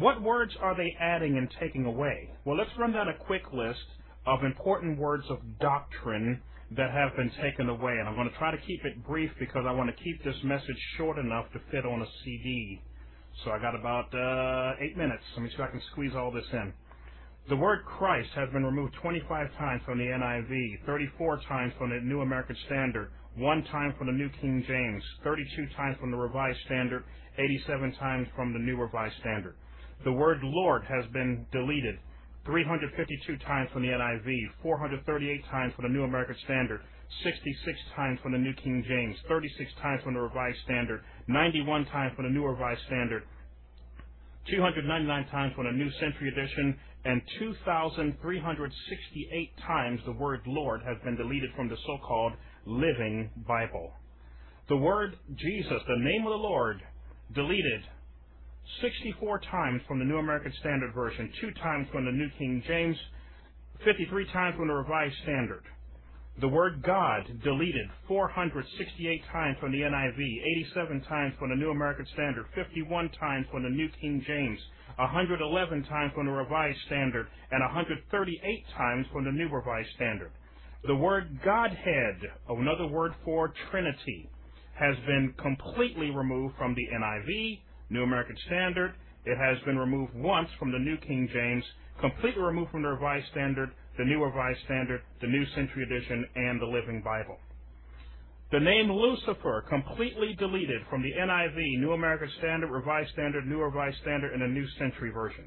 [0.00, 2.30] What words are they adding and taking away?
[2.46, 3.84] Well, let's run down a quick list
[4.24, 6.40] of important words of doctrine
[6.70, 7.92] that have been taken away.
[7.92, 10.42] And I'm going to try to keep it brief because I want to keep this
[10.42, 12.80] message short enough to fit on a CD.
[13.44, 15.22] So I got about uh, eight minutes.
[15.36, 16.72] Let me see if I can squeeze all this in.
[17.50, 22.00] The word Christ has been removed 25 times from the NIV, 34 times from the
[22.00, 26.60] New American Standard, one time from the New King James, 32 times from the Revised
[26.64, 27.04] Standard,
[27.36, 29.56] 87 times from the New Revised Standard.
[30.04, 31.98] The word Lord has been deleted
[32.46, 36.80] 352 times from the NIV, 438 times from the New American Standard,
[37.22, 42.14] 66 times from the New King James, 36 times from the Revised Standard, 91 times
[42.16, 43.24] from the New Revised Standard,
[44.48, 51.16] 299 times from the New Century Edition, and 2,368 times the word Lord has been
[51.16, 52.32] deleted from the so-called
[52.64, 53.92] Living Bible.
[54.68, 56.80] The word Jesus, the name of the Lord,
[57.34, 57.82] deleted
[58.80, 62.96] 64 times from the New American Standard Version, two times from the New King James,
[63.84, 65.62] 53 times from the Revised Standard.
[66.40, 70.18] The word God deleted 468 times from the NIV,
[70.72, 74.58] 87 times from the New American Standard, 51 times from the New King James,
[74.96, 80.30] 111 times from the Revised Standard, and 138 times from the New Revised Standard.
[80.86, 84.30] The word Godhead, another word for Trinity,
[84.74, 87.60] has been completely removed from the NIV,
[87.90, 88.94] New American Standard.
[89.24, 91.64] It has been removed once from the New King James,
[92.00, 96.60] completely removed from the Revised Standard, the New Revised Standard, the New Century Edition, and
[96.60, 97.36] the Living Bible.
[98.50, 103.98] The name Lucifer completely deleted from the NIV, New American Standard, Revised Standard, New Revised
[104.00, 105.44] Standard, and the New Century Version.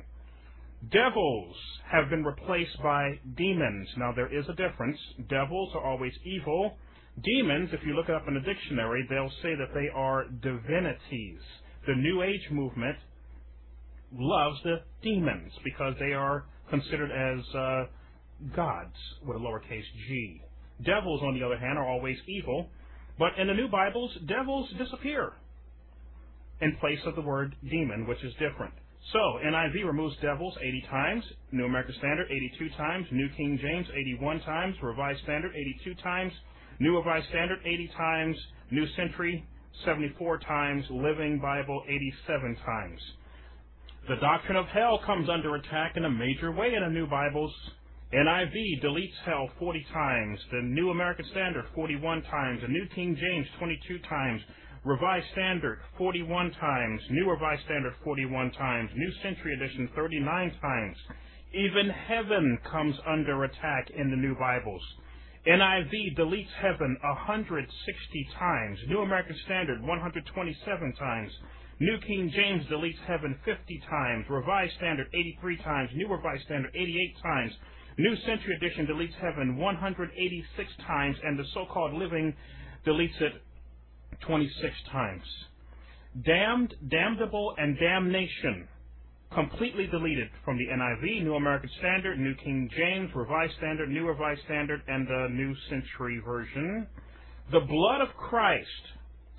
[0.91, 1.55] Devils
[1.89, 3.87] have been replaced by demons.
[3.97, 4.97] Now there is a difference.
[5.29, 6.77] Devils are always evil.
[7.23, 11.41] Demons, if you look it up in the dictionary, they'll say that they are divinities
[11.87, 12.97] the New Age movement
[14.17, 17.85] loves the demons because they are considered as uh,
[18.55, 18.95] gods
[19.25, 20.41] with a lowercase g.
[20.85, 22.67] Devils, on the other hand, are always evil,
[23.19, 25.33] but in the new Bibles, devils disappear
[26.61, 28.73] in place of the word demon, which is different.
[29.11, 34.41] So, NIV removes devils 80 times, New American Standard 82 times, New King James 81
[34.41, 36.31] times, Revised Standard 82 times,
[36.79, 38.37] New Revised Standard 80 times,
[38.71, 39.45] New Century
[39.85, 43.01] 74 times, Living Bible 87 times.
[44.07, 47.53] The doctrine of hell comes under attack in a major way in the New Bibles.
[48.13, 53.47] NIV deletes hell 40 times, the New American Standard 41 times, the New King James
[53.57, 54.41] 22 times,
[54.83, 60.97] Revised Standard 41 times, New Revised Standard 41 times, New Century Edition 39 times.
[61.53, 64.81] Even heaven comes under attack in the New Bibles.
[65.45, 68.79] NIV deletes heaven 160 times.
[68.87, 71.31] New American Standard 127 times.
[71.79, 74.25] New King James deletes heaven 50 times.
[74.29, 75.89] Revised Standard 83 times.
[75.95, 77.51] New Revised Standard 88 times.
[77.97, 82.33] New Century Edition deletes heaven 186 times, and the so-called Living
[82.87, 83.33] deletes it
[84.21, 85.23] 26 times.
[86.25, 88.67] Damned, damnable, and damnation
[89.35, 94.41] completely deleted from the NIV, New American Standard, New King James, Revised Standard, New Revised
[94.45, 96.87] Standard, and the New Century Version.
[97.51, 98.67] The blood of Christ,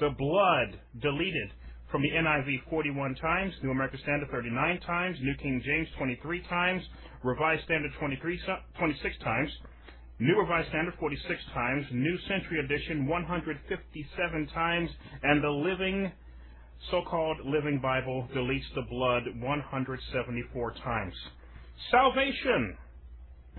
[0.00, 1.50] the blood deleted
[1.90, 6.82] from the NIV 41 times, New American Standard 39 times, New King James 23 times,
[7.24, 8.40] Revised Standard 23,
[8.78, 9.50] 26 times,
[10.20, 14.90] New Revised Standard 46 times, New Century Edition 157 times,
[15.22, 16.12] and the Living
[16.90, 21.14] so-called Living Bible deletes the blood 174 times.
[21.90, 22.76] Salvation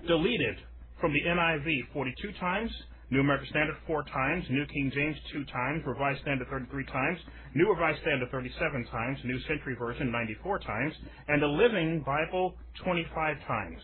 [0.06, 0.56] deleted
[1.00, 2.70] from the NIV 42 times,
[3.10, 7.18] New American Standard 4 times, New King James 2 times, Revised Standard 33 times,
[7.54, 10.92] New Revised Standard 37 times, New Century Version 94 times,
[11.28, 12.54] and the Living Bible
[12.84, 13.80] 25 times.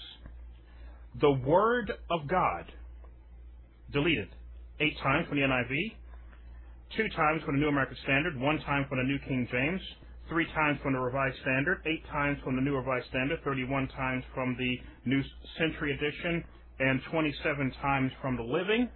[1.21, 2.65] The Word of God
[3.93, 4.29] deleted.
[4.81, 5.93] Eight times from the NIV,
[6.97, 9.81] two times from the New American Standard, one time from the New King James,
[10.29, 14.25] three times from the Revised Standard, eight times from the New Revised Standard, 31 times
[14.35, 15.23] from the New
[15.59, 16.45] Century Edition,
[16.81, 18.89] and 27 times from the Living.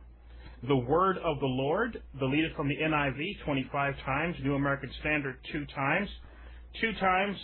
[0.69, 5.65] The Word of the Lord, deleted from the NIV 25 times, New American Standard two
[5.75, 6.09] times,
[6.81, 7.37] two times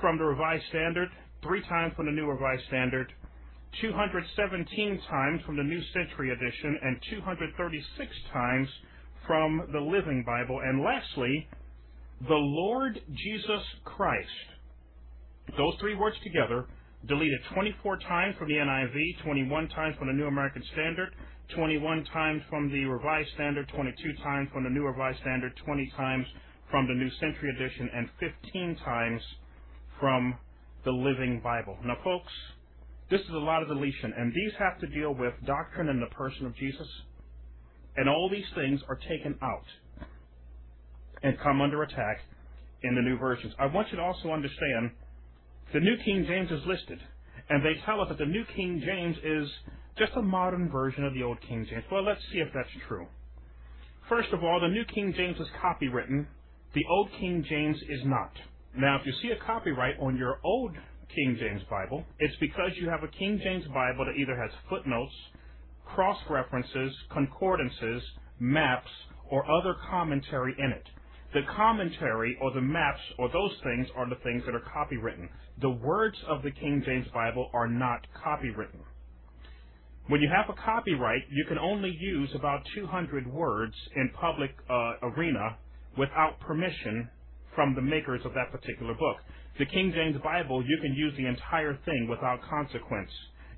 [0.00, 1.08] from the Revised Standard,
[1.42, 3.12] three times from the New Revised Standard,
[3.80, 8.68] 217 times from the New Century Edition, and 236 times
[9.26, 10.60] from the Living Bible.
[10.64, 11.48] And lastly,
[12.28, 14.28] the Lord Jesus Christ.
[15.56, 16.66] Those three words together
[17.08, 21.14] deleted 24 times from the NIV, 21 times from the New American Standard,
[21.54, 26.26] 21 times from the Revised Standard, 22 times from the New Revised Standard, 20 times
[26.70, 29.20] from the New Century Edition, and 15 times
[29.98, 30.36] from
[30.84, 31.76] the Living Bible.
[31.84, 32.32] Now, folks,
[33.10, 36.14] this is a lot of deletion, and these have to deal with doctrine and the
[36.14, 36.88] person of Jesus.
[37.96, 39.66] And all these things are taken out
[41.22, 42.20] and come under attack
[42.82, 43.52] in the new versions.
[43.58, 44.90] I want you to also understand
[45.72, 46.98] the New King James is listed,
[47.48, 49.48] and they tell us that the New King James is
[49.98, 51.84] just a modern version of the Old King James.
[51.90, 53.06] Well, let's see if that's true.
[54.08, 56.26] First of all, the New King James is copywritten.
[56.74, 58.32] The Old King James is not.
[58.76, 60.72] Now, if you see a copyright on your Old
[61.14, 65.12] King James Bible, it's because you have a King James Bible that either has footnotes,
[65.94, 68.02] cross references, concordances,
[68.38, 68.90] maps,
[69.30, 70.86] or other commentary in it.
[71.34, 75.28] The commentary or the maps or those things are the things that are copywritten.
[75.60, 78.80] The words of the King James Bible are not copywritten.
[80.08, 84.94] When you have a copyright, you can only use about 200 words in public uh,
[85.02, 85.56] arena
[85.96, 87.08] without permission
[87.54, 89.16] from the makers of that particular book.
[89.58, 93.10] The King James Bible, you can use the entire thing without consequence.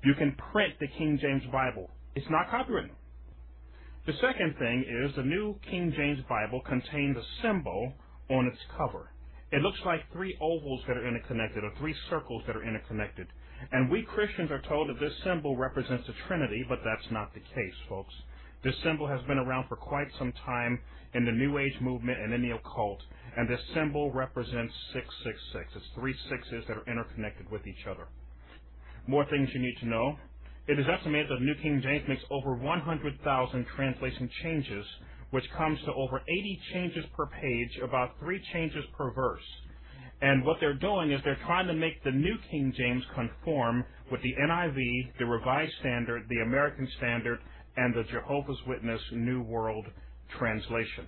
[0.03, 1.89] You can print the King James Bible.
[2.15, 2.91] It's not copyrighted.
[4.07, 7.93] The second thing is the New King James Bible contains a symbol
[8.29, 9.11] on its cover.
[9.51, 13.27] It looks like three ovals that are interconnected or three circles that are interconnected.
[13.71, 17.41] And we Christians are told that this symbol represents the Trinity, but that's not the
[17.41, 18.13] case, folks.
[18.63, 20.79] This symbol has been around for quite some time
[21.13, 23.01] in the New Age movement and in the occult,
[23.37, 25.71] and this symbol represents 666.
[25.75, 28.07] It's three sixes that are interconnected with each other.
[29.07, 30.17] More things you need to know.
[30.67, 34.85] It is estimated that New King James makes over 100,000 translation changes,
[35.29, 39.43] which comes to over 80 changes per page, about three changes per verse.
[40.21, 44.23] And what they're doing is they're trying to make the New King James conform with
[44.23, 47.39] the NIV, the Revised Standard, the American Standard,
[47.77, 49.85] and the Jehovah's Witness New World
[50.39, 51.05] Translation.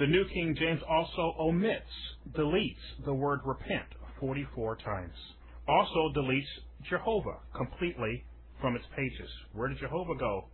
[0.00, 1.86] The New King James also omits,
[2.32, 3.86] deletes the word repent
[4.18, 5.14] 44 times.
[5.68, 6.48] Also deletes
[6.90, 8.24] Jehovah completely
[8.64, 9.28] from its pages.
[9.52, 10.46] Where did Jehovah go?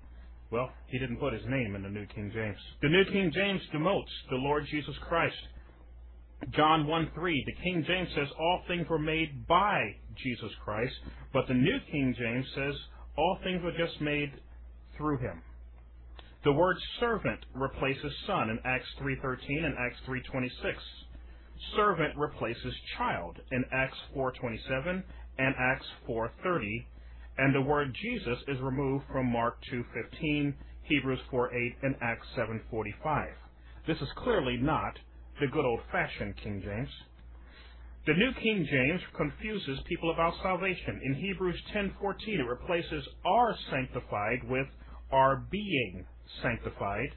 [0.50, 2.56] Well, he didn't put his name in the New King James.
[2.82, 5.36] The New King James demotes the Lord Jesus Christ.
[6.50, 10.92] John 1 3, the King James says all things were made by Jesus Christ,
[11.32, 12.74] but the New King James says
[13.16, 14.32] all things were just made
[14.96, 15.40] through him.
[16.42, 20.50] The word servant replaces son in Acts 3.13 and Acts 3.26.
[21.76, 25.04] Servant replaces child in Acts 4.27
[25.38, 26.86] and Acts 4.30.
[27.40, 30.52] And the word Jesus is removed from Mark 2.15,
[30.82, 33.28] Hebrews 4.8, and Acts 7.45.
[33.86, 34.98] This is clearly not
[35.40, 36.90] the good old-fashioned King James.
[38.06, 41.00] The New King James confuses people about salvation.
[41.02, 44.66] In Hebrews 10:14, it replaces "are sanctified" with
[45.10, 46.04] "are being
[46.42, 47.14] sanctified,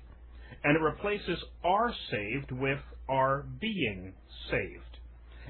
[0.63, 2.79] and it replaces are saved with
[3.09, 4.13] are being
[4.49, 4.99] saved.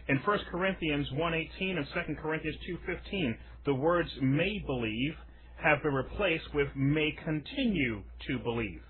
[0.07, 5.13] In 1 Corinthians 1.18 and 2 Corinthians 2.15, the words may believe
[5.63, 8.81] have been replaced with may continue to believe.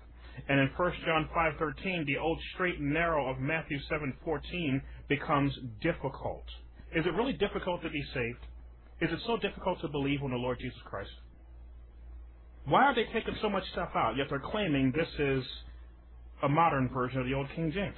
[0.48, 6.44] And in 1 John 5.13, the old straight and narrow of Matthew 7.14 becomes difficult.
[6.94, 8.38] Is it really difficult to be saved?
[9.00, 11.10] Is it so difficult to believe in the Lord Jesus Christ?
[12.66, 15.44] Why are they taking so much stuff out, yet they're claiming this is
[16.42, 17.94] a modern version of the Old King James?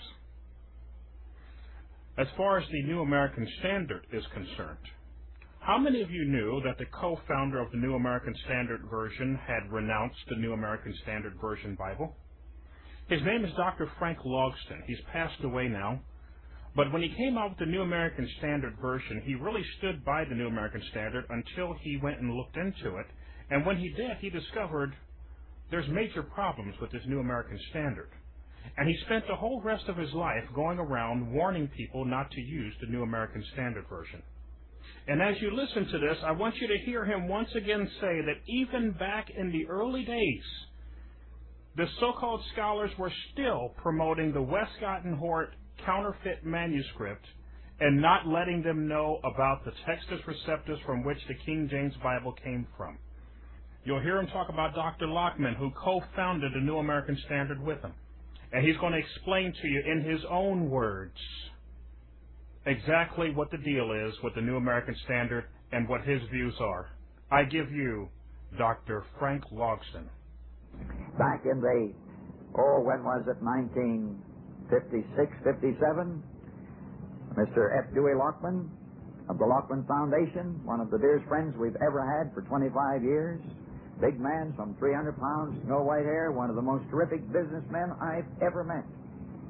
[2.18, 4.78] As far as the New American Standard is concerned,
[5.66, 9.72] how many of you knew that the co-founder of the New American Standard Version had
[9.72, 12.14] renounced the New American Standard Version Bible?
[13.09, 13.90] His name is Dr.
[13.98, 14.84] Frank Logsdon.
[14.86, 16.01] He's passed away now.
[16.74, 20.24] But when he came out with the New American Standard Version, he really stood by
[20.24, 23.06] the New American Standard until he went and looked into it
[23.51, 24.93] and when he did, he discovered
[25.70, 28.09] there's major problems with this New American Standard.
[28.76, 32.40] And he spent the whole rest of his life going around warning people not to
[32.40, 34.22] use the New American Standard Version.
[35.08, 38.20] And as you listen to this, I want you to hear him once again say
[38.22, 40.42] that even back in the early days,
[41.76, 45.54] the so-called scholars were still promoting the Westcott and Hort
[45.84, 47.24] counterfeit manuscript
[47.78, 52.32] and not letting them know about the Textus Receptus from which the King James Bible
[52.42, 52.98] came from.
[53.84, 55.06] You'll hear him talk about Dr.
[55.06, 57.92] Lockman, who co-founded the New American Standard with him.
[58.52, 61.14] And he's going to explain to you in his own words
[62.66, 66.90] exactly what the deal is with the New American Standard and what his views are.
[67.30, 68.10] I give you
[68.59, 69.05] Dr.
[69.18, 70.10] Frank Logsdon.
[71.18, 71.94] Back in the,
[72.59, 76.24] oh, when was it, 1956, 57?
[77.36, 77.70] Mr.
[77.78, 77.94] F.
[77.94, 78.70] Dewey Lockman
[79.28, 83.40] of the Lockman Foundation, one of the dearest friends we've ever had for 25 years.
[84.01, 88.28] Big man, some 300 pounds, no white hair, one of the most terrific businessmen I've
[88.43, 88.86] ever met.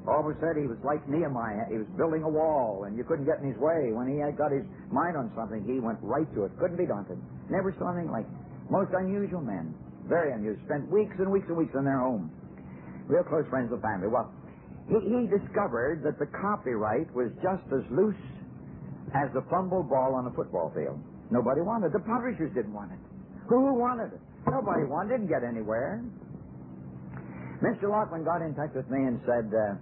[0.07, 1.67] Always said he was like Nehemiah.
[1.67, 3.91] He was building a wall, and you couldn't get in his way.
[3.91, 6.55] When he had got his mind on something, he went right to it.
[6.57, 7.19] Couldn't be daunted.
[7.51, 8.35] Never saw anything like it.
[8.71, 9.75] Most unusual men.
[10.07, 10.63] Very unusual.
[10.63, 12.31] Spent weeks and weeks and weeks in their home.
[13.11, 14.07] Real close friends of the family.
[14.07, 14.31] Well,
[14.87, 18.19] he, he discovered that the copyright was just as loose
[19.11, 20.99] as the fumble ball on a football field.
[21.31, 21.99] Nobody wanted it.
[21.99, 22.99] The publishers didn't want it.
[23.51, 24.21] Who wanted it?
[24.47, 25.17] Nobody wanted it.
[25.19, 26.03] Didn't get anywhere.
[27.59, 27.91] Mr.
[27.91, 29.75] Lockman got in touch with me and said, uh,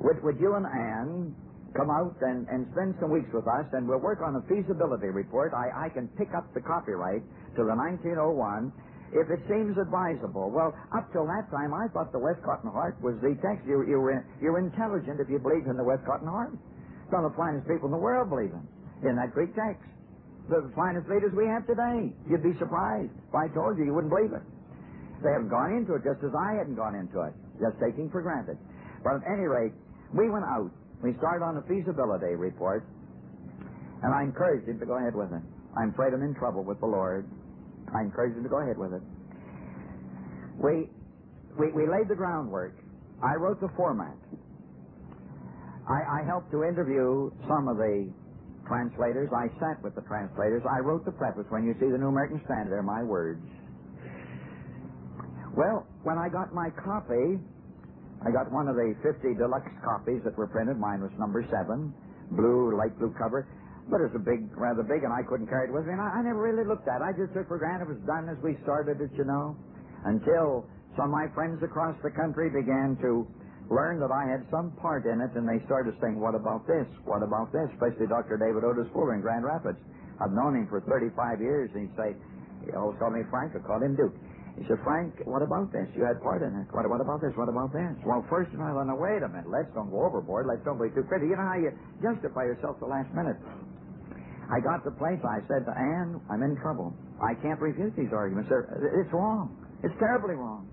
[0.00, 1.34] would, would you and Ann
[1.76, 5.12] come out and, and spend some weeks with us and we'll work on a feasibility
[5.12, 5.52] report.
[5.52, 7.22] I, I can pick up the copyright
[7.56, 8.72] to the 1901
[9.12, 10.50] if it seems advisable.
[10.50, 13.68] Well, up till that time, I thought the Westcott and Hort was the text.
[13.68, 16.56] You, you were, you're intelligent if you believe in the Westcott and Hort.
[17.12, 18.64] Some of the finest people in the world believe in,
[19.06, 19.86] in that Greek text.
[20.50, 22.10] The finest leaders we have today.
[22.26, 23.12] You'd be surprised.
[23.30, 24.42] If I told you, you wouldn't believe it.
[25.22, 28.22] They haven't gone into it just as I hadn't gone into it, just taking for
[28.22, 28.58] granted.
[29.02, 29.72] But at any rate,
[30.16, 30.70] we went out.
[31.02, 32.84] We started on a feasibility report,
[34.02, 35.42] and I encouraged him to go ahead with it.
[35.76, 37.28] I'm afraid I'm in trouble with the Lord.
[37.94, 39.02] I encouraged him to go ahead with it.
[40.56, 40.88] We,
[41.58, 42.74] we, we laid the groundwork.
[43.22, 44.16] I wrote the format.
[45.88, 48.10] I, I helped to interview some of the
[48.66, 49.30] translators.
[49.36, 50.62] I sat with the translators.
[50.68, 51.44] I wrote the preface.
[51.50, 53.44] When you see the New American Standard, they're my words.
[55.56, 57.38] Well, when I got my copy,
[58.24, 60.78] I got one of the 50 deluxe copies that were printed.
[60.78, 61.92] Mine was number seven,
[62.32, 63.46] blue, light blue cover.
[63.86, 65.94] But it was a big, rather big, and I couldn't carry it with me.
[65.94, 67.06] And I, I never really looked at it.
[67.06, 69.54] I just took for granted it was done as we started it, you know.
[70.02, 70.66] Until
[70.98, 73.28] some of my friends across the country began to
[73.70, 76.86] learn that I had some part in it, and they started saying, what about this?
[77.06, 77.70] What about this?
[77.78, 78.38] Especially Dr.
[78.38, 79.78] David Otis Fuller in Grand Rapids.
[80.18, 82.10] I've known him for 35 years, and he'd say,
[82.66, 84.14] he always called me Frank, I called him Duke.
[84.56, 85.84] He said, Frank, what about this?
[85.92, 86.66] You had part in it.
[86.72, 87.36] What, what about this?
[87.36, 87.92] What about this?
[88.04, 89.52] Well, first of all, now, wait a minute.
[89.52, 90.48] Let's don't go overboard.
[90.48, 91.28] Let's don't be too critical.
[91.28, 93.36] You know how you justify yourself the last minute.
[94.48, 96.94] I got the place, I said to Ann, I'm in trouble.
[97.20, 98.48] I can't refute these arguments.
[98.48, 98.64] They're,
[99.02, 99.50] it's wrong.
[99.82, 100.70] It's terribly wrong.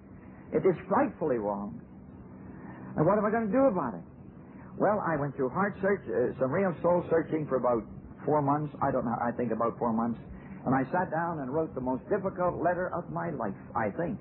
[0.54, 1.82] It is frightfully wrong.
[2.96, 4.06] And what am I going to do about it?
[4.78, 7.84] Well, I went through heart search, uh, some real soul searching for about
[8.26, 8.74] four months.
[8.82, 10.20] I don't know, I think about four months.
[10.65, 14.19] And I sat down and wrote the most difficult letter of my life, I think.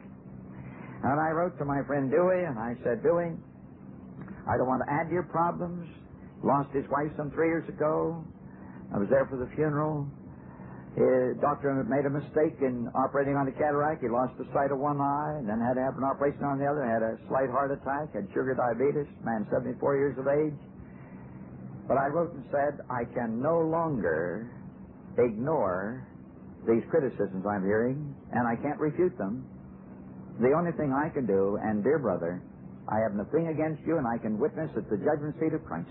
[1.02, 3.34] And I wrote to my friend Dewey, and I said, Dewey,
[4.46, 5.86] I don't want to add to your problems.
[6.42, 8.24] Lost his wife some three years ago.
[8.94, 10.06] I was there for the funeral.
[10.98, 14.02] His doctor made a mistake in operating on the cataract.
[14.02, 16.58] He lost the sight of one eye, and then had to have an operation on
[16.58, 16.84] the other.
[16.84, 20.58] Had a slight heart attack, had sugar diabetes, man 74 years of age.
[21.88, 24.50] But I wrote and said, I can no longer
[25.16, 26.06] ignore
[26.66, 29.46] these criticisms I'm hearing, and I can't refute them.
[30.40, 32.42] The only thing I can do, and dear brother,
[32.88, 35.90] I have nothing against you, and I can witness at the judgment seat of Christ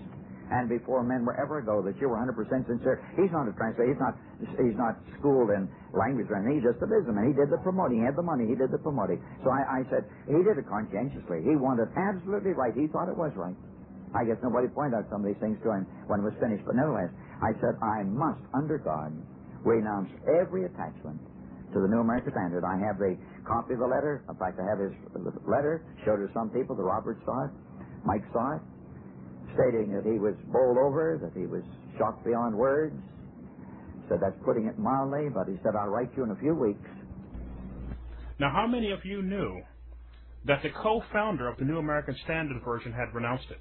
[0.52, 2.36] and before men wherever go that you were 100%
[2.68, 3.00] sincere.
[3.16, 3.88] He's not a translator.
[3.88, 4.14] He's not.
[4.60, 5.64] He's not schooled in
[5.96, 6.60] language or anything.
[6.60, 7.32] He's just a businessman.
[7.32, 8.02] He did the promoting.
[8.02, 8.44] He had the money.
[8.44, 9.22] He did the promoting.
[9.40, 11.40] So I, I said he did it conscientiously.
[11.40, 12.76] He wanted absolutely right.
[12.76, 13.56] He thought it was right.
[14.12, 16.68] I guess nobody pointed out some of these things to him when it was finished.
[16.68, 17.08] But nevertheless,
[17.40, 19.16] I said I must, under God,
[19.64, 21.20] renounce every attachment
[21.74, 22.64] to the New American Standard.
[22.64, 23.16] I have the
[23.46, 24.24] copy of the letter.
[24.28, 24.94] In fact, I have his
[25.48, 25.84] letter.
[26.04, 26.76] Showed to some people.
[26.76, 27.52] The Robert saw it.
[28.04, 28.62] Mike saw it.
[29.54, 31.62] Stating that he was bowled over, that he was
[31.98, 32.96] shocked beyond words.
[34.08, 36.88] Said that's putting it mildly, but he said, I'll write you in a few weeks.
[38.40, 39.62] Now, how many of you knew
[40.46, 43.60] that the co-founder of the New American Standard Version had renounced it?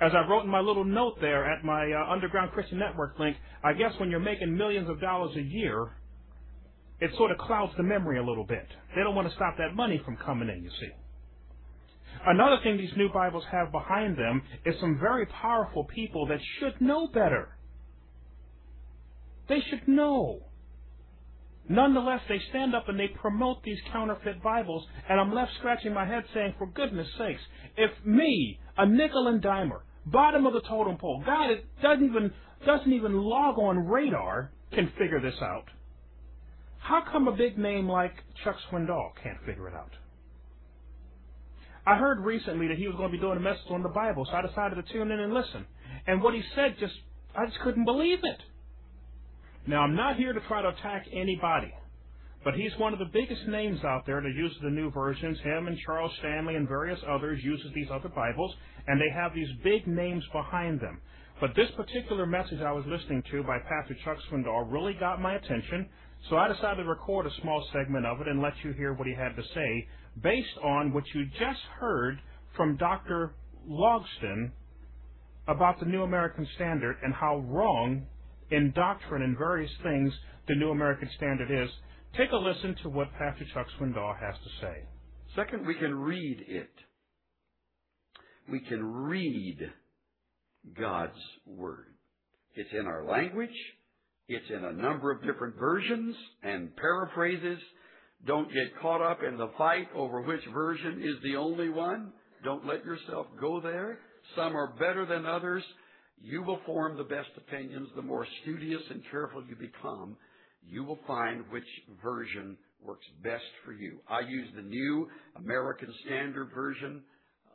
[0.00, 3.36] As I wrote in my little note there at my uh, Underground Christian Network link,
[3.64, 5.96] I guess when you're making millions of dollars a year,
[7.00, 8.66] it sort of clouds the memory a little bit.
[8.94, 10.90] They don't want to stop that money from coming in, you see.
[12.24, 16.80] Another thing these new Bibles have behind them is some very powerful people that should
[16.80, 17.56] know better.
[19.48, 20.40] They should know.
[21.68, 26.06] Nonetheless, they stand up and they promote these counterfeit Bibles, and I'm left scratching my
[26.06, 27.40] head saying, for goodness sakes,
[27.76, 32.32] if me, a nickel and dimer, bottom of the totem pole, God it doesn't even
[32.64, 35.66] doesn't even log on radar, can figure this out.
[36.78, 38.14] How come a big name like
[38.44, 39.90] Chuck Swindoll can't figure it out?
[41.86, 44.26] I heard recently that he was going to be doing a message on the Bible,
[44.26, 45.64] so I decided to tune in and listen.
[46.08, 46.94] And what he said just,
[47.36, 48.40] I just couldn't believe it.
[49.68, 51.72] Now, I'm not here to try to attack anybody,
[52.44, 55.38] but he's one of the biggest names out there that uses the new versions.
[55.40, 58.54] Him and Charles Stanley and various others uses these other Bibles,
[58.88, 61.00] and they have these big names behind them.
[61.40, 65.34] But this particular message I was listening to by Pastor Chuck Swindoll really got my
[65.36, 65.88] attention,
[66.30, 69.06] so I decided to record a small segment of it and let you hear what
[69.06, 69.88] he had to say
[70.22, 72.18] based on what you just heard
[72.56, 73.34] from Dr.
[73.68, 74.50] Logsdon
[75.48, 78.06] about the New American Standard and how wrong
[78.50, 80.12] in doctrine and various things
[80.48, 81.70] the New American Standard is.
[82.16, 84.74] Take a listen to what Pastor Chuck Swindoll has to say.
[85.34, 86.70] Second, we can read it.
[88.50, 89.58] We can read
[90.78, 91.12] God's
[91.44, 91.94] Word.
[92.54, 93.50] It's in our language.
[94.28, 97.58] It's in a number of different versions and paraphrases.
[98.26, 102.12] Don't get caught up in the fight over which version is the only one.
[102.44, 103.98] Don't let yourself go there.
[104.34, 105.62] Some are better than others.
[106.20, 107.88] You will form the best opinions.
[107.94, 110.16] The more studious and careful you become,
[110.66, 111.68] you will find which
[112.02, 113.98] version works best for you.
[114.08, 117.02] I use the new American Standard Version,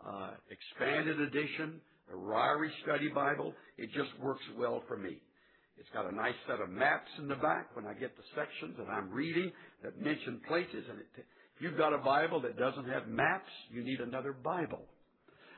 [0.07, 1.81] uh, expanded edition,
[2.13, 3.53] a Ryrie Study Bible.
[3.77, 5.21] It just works well for me.
[5.77, 8.75] It's got a nice set of maps in the back when I get the sections
[8.77, 9.51] that I'm reading
[9.83, 10.85] that mention places.
[10.89, 14.85] And it, if you've got a Bible that doesn't have maps, you need another Bible.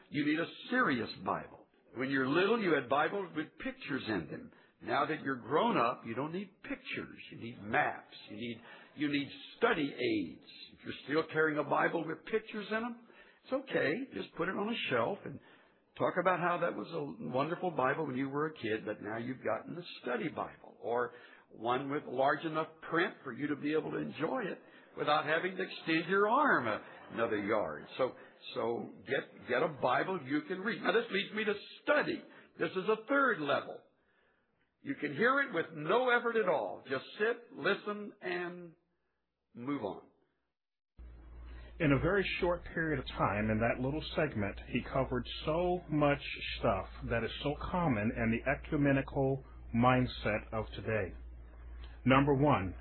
[0.09, 1.59] You need a serious Bible.
[1.95, 4.51] When you're little, you had Bibles with pictures in them.
[4.85, 7.19] Now that you're grown up, you don't need pictures.
[7.31, 8.17] You need maps.
[8.29, 8.59] You need,
[8.95, 9.27] you need
[9.57, 10.49] study aids.
[10.73, 12.95] If you're still carrying a Bible with pictures in them,
[13.43, 13.93] it's okay.
[14.13, 15.39] Just put it on a shelf and
[15.97, 19.17] Talk about how that was a wonderful Bible when you were a kid, but now
[19.17, 21.11] you've gotten the study Bible or
[21.55, 24.59] one with large enough print for you to be able to enjoy it
[24.97, 26.67] without having to extend your arm
[27.13, 27.85] another yard.
[27.99, 28.13] So,
[28.55, 30.81] so get, get a Bible you can read.
[30.81, 31.53] Now this leads me to
[31.83, 32.21] study.
[32.57, 33.77] This is a third level.
[34.81, 36.83] You can hear it with no effort at all.
[36.89, 38.69] Just sit, listen, and
[39.55, 40.01] move on
[41.79, 46.21] in a very short period of time in that little segment, he covered so much
[46.59, 49.43] stuff that is so common in the ecumenical
[49.75, 51.11] mindset of today.
[52.05, 52.75] Number one,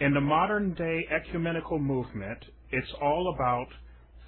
[0.00, 3.68] in the modern day ecumenical movement, it's all about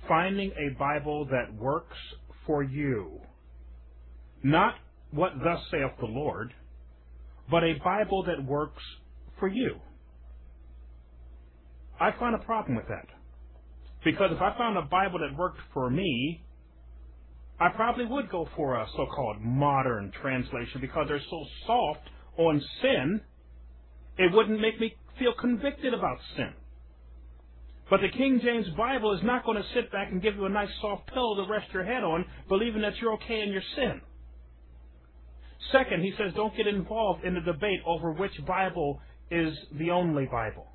[0.08, 1.96] finding a Bible that works
[2.46, 3.20] for you.
[4.42, 4.74] Not
[5.10, 6.52] what thus saith the Lord,
[7.50, 8.82] but a Bible that works
[9.38, 9.76] for you.
[12.00, 13.06] I find a problem with that.
[14.04, 16.44] Because if I found a Bible that worked for me,
[17.58, 23.20] I probably would go for a so-called modern translation because they're so soft on sin,
[24.18, 26.52] it wouldn't make me feel convicted about sin.
[27.88, 30.50] But the King James Bible is not going to sit back and give you a
[30.50, 34.00] nice soft pillow to rest your head on, believing that you're okay in your sin.
[35.72, 39.00] Second, he says don't get involved in the debate over which Bible
[39.30, 40.66] is the only Bible.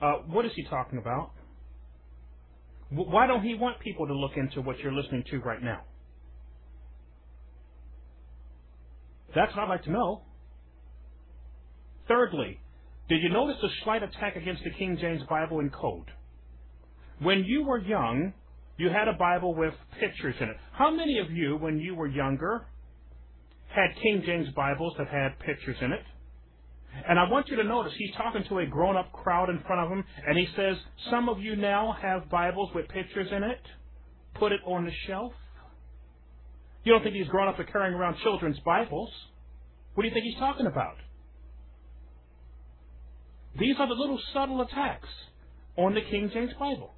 [0.00, 1.32] Uh, what is he talking about?
[2.90, 5.82] Why don't he want people to look into what you're listening to right now?
[9.34, 10.22] That's what I'd like to know.
[12.08, 12.58] Thirdly,
[13.08, 16.10] did you notice the slight attack against the King James Bible in code?
[17.20, 18.32] When you were young,
[18.76, 20.56] you had a Bible with pictures in it.
[20.72, 22.66] How many of you, when you were younger,
[23.68, 26.02] had King James Bibles that had pictures in it?
[27.08, 29.84] And I want you to notice he's talking to a grown up crowd in front
[29.84, 30.76] of him, and he says,
[31.10, 33.60] Some of you now have Bibles with pictures in it.
[34.34, 35.32] Put it on the shelf.
[36.84, 39.10] You don't think these grown ups are carrying around children's Bibles?
[39.94, 40.96] What do you think he's talking about?
[43.58, 45.08] These are the little subtle attacks
[45.76, 46.94] on the King James Bible.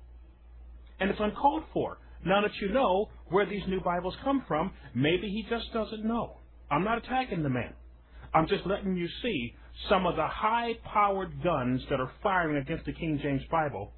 [1.01, 1.99] and it's uncalled for.
[2.25, 6.39] Now that you know where these new Bibles come from, maybe he just doesn't know.
[6.71, 7.75] I'm not attacking the man.
[8.35, 9.55] I'm just letting you see
[9.89, 13.93] some of the high powered guns that are firing against the King James Bible.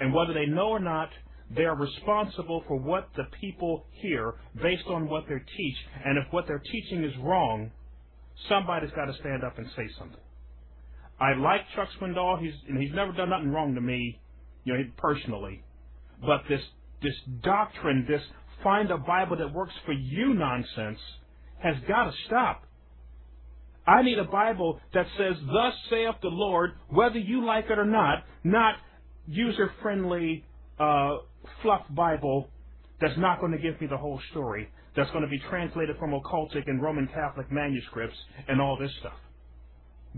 [0.00, 1.10] And whether they know or not,
[1.54, 5.76] they are responsible for what the people hear based on what they teach.
[6.04, 7.70] And if what they're teaching is wrong,
[8.48, 10.20] somebody's got to stand up and say something.
[11.18, 12.40] I like Chuck Swindoll.
[12.40, 14.20] He's he's never done nothing wrong to me,
[14.64, 15.62] you know, personally.
[16.20, 16.60] But this
[17.02, 18.20] this doctrine, this
[18.62, 20.98] find a Bible that works for you nonsense,
[21.62, 22.65] has got to stop.
[23.86, 27.84] I need a Bible that says, Thus saith the Lord, whether you like it or
[27.84, 28.74] not, not
[29.26, 30.44] user friendly
[30.78, 31.16] uh,
[31.62, 32.48] fluff Bible
[33.00, 36.12] that's not going to give me the whole story, that's going to be translated from
[36.12, 38.16] occultic and Roman Catholic manuscripts
[38.48, 39.12] and all this stuff.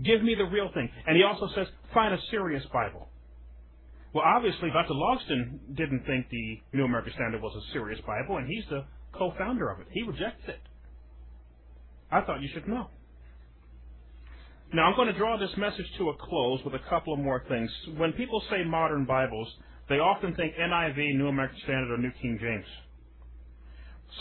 [0.03, 0.89] Give me the real thing.
[1.05, 3.09] And he also says, find a serious Bible.
[4.13, 4.93] Well, obviously, Dr.
[4.93, 9.69] Logsdon didn't think the New American Standard was a serious Bible, and he's the co-founder
[9.69, 9.87] of it.
[9.91, 10.59] He rejects it.
[12.11, 12.87] I thought you should know.
[14.71, 17.43] Now, I'm going to draw this message to a close with a couple of more
[17.49, 17.71] things.
[17.97, 19.47] When people say modern Bibles,
[19.89, 22.65] they often think NIV, New American Standard, or New King James.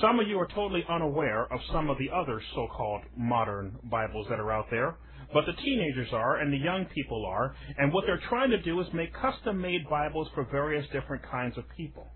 [0.01, 4.41] Some of you are totally unaware of some of the other so-called modern Bibles that
[4.41, 4.97] are out there,
[5.35, 8.81] but the teenagers are and the young people are, and what they're trying to do
[8.81, 12.07] is make custom-made Bibles for various different kinds of people.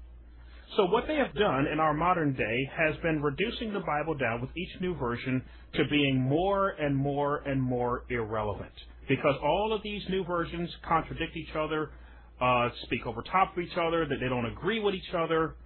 [0.76, 4.40] So what they have done in our modern day has been reducing the Bible down
[4.40, 5.42] with each new version
[5.74, 8.72] to being more and more and more irrelevant.
[9.06, 11.90] Because all of these new versions contradict each other,
[12.40, 15.56] uh, speak over top of each other, that they don't agree with each other,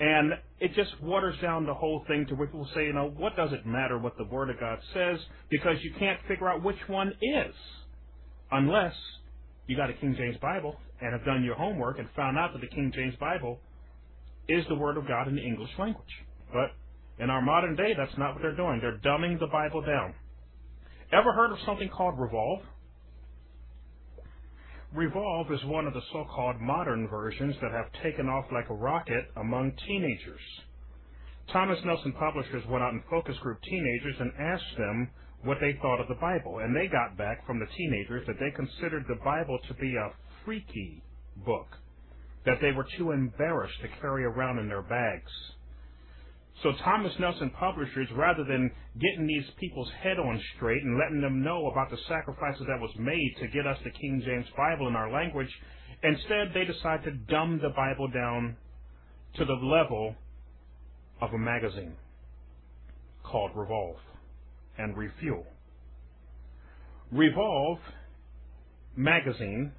[0.00, 3.36] and it just waters down the whole thing to where people say, you know, what
[3.36, 5.18] does it matter what the Word of God says?
[5.50, 7.54] Because you can't figure out which one is.
[8.50, 8.94] Unless
[9.66, 12.60] you got a King James Bible and have done your homework and found out that
[12.60, 13.58] the King James Bible
[14.48, 16.04] is the Word of God in the English language.
[16.52, 16.72] But
[17.22, 18.80] in our modern day, that's not what they're doing.
[18.80, 20.14] They're dumbing the Bible down.
[21.12, 22.60] Ever heard of something called Revolve?
[24.94, 29.24] Revolve is one of the so-called modern versions that have taken off like a rocket
[29.36, 30.40] among teenagers.
[31.52, 35.10] Thomas Nelson Publishers went out and focus group teenagers and asked them
[35.44, 38.50] what they thought of the Bible, and they got back from the teenagers that they
[38.50, 40.10] considered the Bible to be a
[40.44, 41.02] freaky
[41.44, 41.68] book
[42.46, 45.30] that they were too embarrassed to carry around in their bags.
[46.62, 51.42] So Thomas Nelson Publishers, rather than getting these people's head on straight and letting them
[51.42, 54.96] know about the sacrifices that was made to get us the King James Bible in
[54.96, 55.50] our language,
[56.02, 58.56] instead they decided to dumb the Bible down
[59.36, 60.14] to the level
[61.20, 61.94] of a magazine
[63.22, 63.96] called Revolve
[64.78, 65.44] and Refuel.
[67.12, 67.78] Revolve
[68.96, 69.72] magazine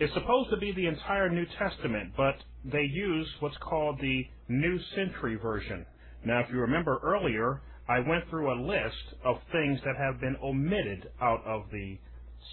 [0.00, 4.78] is supposed to be the entire New Testament, but they use what's called the New
[4.96, 5.84] Century Version.
[6.24, 10.36] Now, if you remember earlier, I went through a list of things that have been
[10.42, 11.98] omitted out of the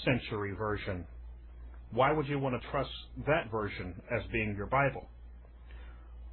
[0.03, 1.05] Century Version.
[1.91, 2.89] Why would you want to trust
[3.25, 5.07] that version as being your Bible?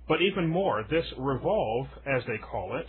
[0.08, 2.86] But even more, this Revolve, as they call it,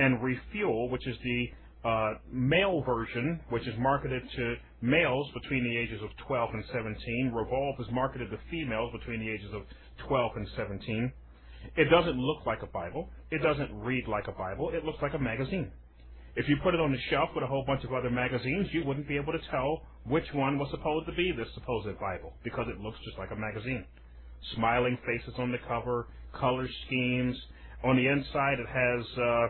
[0.00, 1.48] and Refuel, which is the
[1.84, 7.32] uh, male version, which is marketed to males between the ages of 12 and 17.
[7.34, 9.62] Revolve is marketed to females between the ages of
[10.06, 11.12] 12 and 17.
[11.76, 13.08] It doesn't look like a Bible.
[13.30, 14.70] It doesn't read like a Bible.
[14.70, 15.70] It looks like a magazine.
[16.36, 18.84] If you put it on the shelf with a whole bunch of other magazines, you
[18.84, 22.66] wouldn't be able to tell which one was supposed to be this supposed Bible because
[22.68, 23.84] it looks just like a magazine.
[24.54, 27.36] Smiling faces on the cover, color schemes.
[27.84, 29.46] On the inside, it has uh,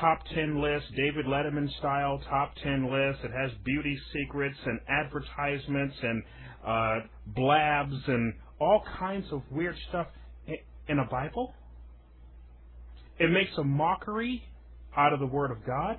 [0.00, 3.20] top 10 list, David Letterman style top 10 list.
[3.24, 6.22] It has beauty secrets and advertisements and
[6.66, 6.94] uh,
[7.28, 10.08] blabs and all kinds of weird stuff
[10.88, 11.54] in a Bible.
[13.18, 14.42] It makes a mockery
[14.96, 15.98] out of the Word of God.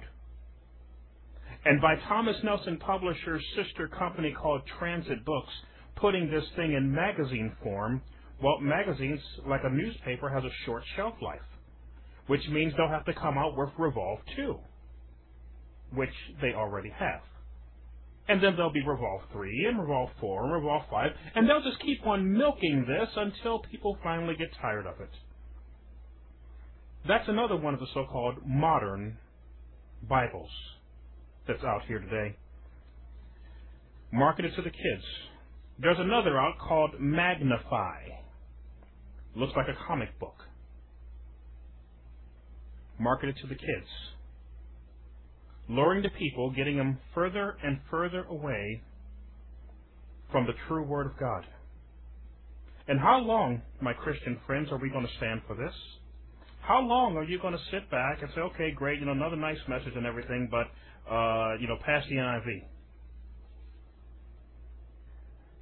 [1.65, 5.51] And by Thomas Nelson Publishers' sister company called Transit Books,
[5.97, 8.01] putting this thing in magazine form,
[8.41, 11.41] well, magazines, like a newspaper, has a short shelf life
[12.29, 14.55] which means they'll have to come out with Revolve 2,
[15.95, 17.21] which they already have.
[18.27, 21.79] And then there'll be Revolve 3 and Revolve 4 and Revolve 5, and they'll just
[21.81, 25.09] keep on milking this until people finally get tired of it.
[27.07, 29.17] That's another one of the so-called modern
[30.07, 30.51] Bibles
[31.47, 32.35] that's out here today.
[34.13, 35.03] Marketed to the kids.
[35.79, 38.03] There's another out called Magnify.
[39.35, 40.35] Looks like a comic book
[42.99, 43.87] marketed to the kids,
[45.67, 48.81] luring the people, getting them further and further away
[50.31, 51.45] from the true Word of God.
[52.87, 55.73] And how long, my Christian friends, are we going to stand for this?
[56.61, 59.35] How long are you going to sit back and say, okay, great, you know, another
[59.35, 60.67] nice message and everything, but,
[61.11, 62.63] uh, you know, pass the NIV?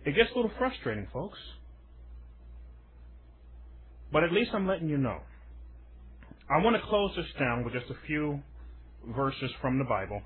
[0.06, 1.38] It gets a little frustrating, folks.
[4.12, 5.20] But at least I'm letting you know.
[6.50, 8.42] I want to close this down with just a few
[9.14, 10.22] verses from the Bible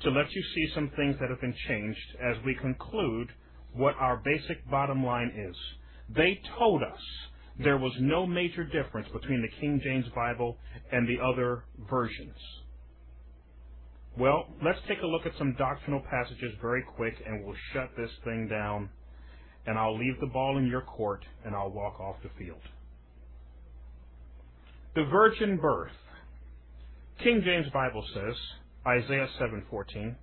[0.00, 3.28] to let you see some things that have been changed as we conclude
[3.74, 5.54] what our basic bottom line is.
[6.16, 7.00] They told us
[7.58, 10.56] there was no major difference between the King James Bible
[10.90, 12.36] and the other versions.
[14.16, 18.10] Well, let's take a look at some doctrinal passages very quick and we'll shut this
[18.24, 18.88] thing down
[19.66, 22.62] and I'll leave the ball in your court and I'll walk off the field.
[24.94, 25.90] The virgin birth.
[27.22, 28.36] King James Bible says,
[28.86, 30.14] Isaiah 7:14,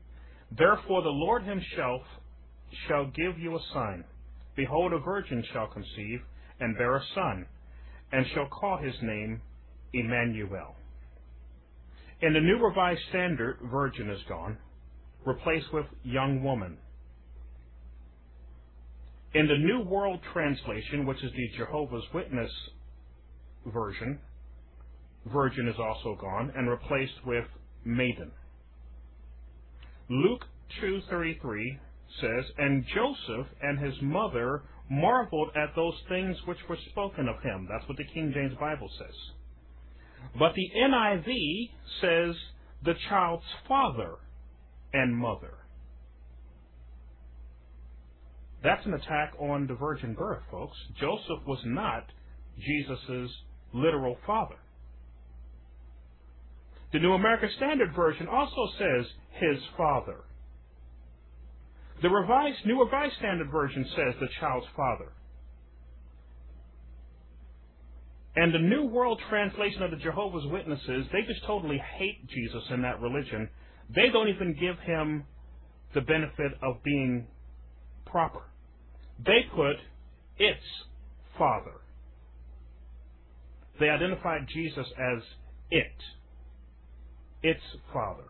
[0.57, 2.01] Therefore the Lord himself
[2.87, 4.05] shall give you a sign.
[4.55, 6.21] Behold, a virgin shall conceive
[6.61, 7.45] and bear a son,
[8.13, 9.41] and shall call his name
[9.93, 10.75] Emmanuel.
[12.21, 14.57] In the New Revised Standard, virgin is gone,
[15.25, 16.77] replaced with young woman.
[19.33, 22.51] In the New World Translation, which is the Jehovah's Witness
[23.65, 24.19] version,
[25.25, 27.45] virgin is also gone and replaced with
[27.83, 28.31] maiden.
[30.09, 30.47] Luke
[30.79, 31.79] 2:33
[32.19, 37.67] says, "And Joseph and his mother marveled at those things which were spoken of him."
[37.67, 39.31] That's what the King James Bible says.
[40.37, 42.35] But the NIV says
[42.81, 44.17] the child's father
[44.93, 45.57] and mother.
[48.61, 50.77] That's an attack on the virgin birth, folks.
[50.99, 52.11] Joseph was not
[52.59, 53.43] Jesus'
[53.73, 54.57] literal father.
[56.93, 60.17] The New American Standard Version also says his father.
[62.01, 65.13] The revised, New Revised Standard Version says the child's father.
[68.35, 72.81] And the New World Translation of the Jehovah's Witnesses, they just totally hate Jesus in
[72.81, 73.49] that religion.
[73.93, 75.25] They don't even give him
[75.93, 77.27] the benefit of being
[78.05, 78.41] proper.
[79.25, 79.75] They put
[80.37, 80.63] its
[81.37, 81.73] father.
[83.79, 85.23] They identified Jesus as
[85.69, 85.91] it
[87.43, 87.61] its
[87.93, 88.23] Father.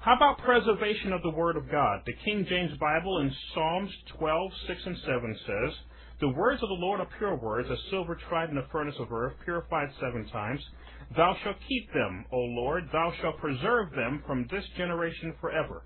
[0.00, 2.00] How about preservation of the Word of God?
[2.04, 5.74] The King James Bible in Psalms 12, 6 and 7 says,
[6.20, 9.12] The words of the Lord are pure words, as silver tried in the furnace of
[9.12, 10.60] earth, purified seven times.
[11.16, 15.84] Thou shalt keep them, O Lord, thou shalt preserve them from this generation forever.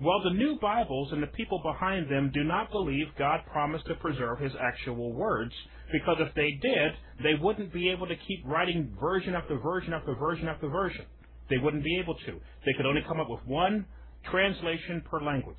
[0.00, 3.96] Well, the new Bibles and the people behind them do not believe God promised to
[3.96, 5.52] preserve his actual words,
[5.92, 6.92] because if they did,
[7.22, 11.04] they wouldn't be able to keep writing version after version after version after version.
[11.50, 12.40] They wouldn't be able to.
[12.66, 13.86] They could only come up with one
[14.30, 15.56] translation per language.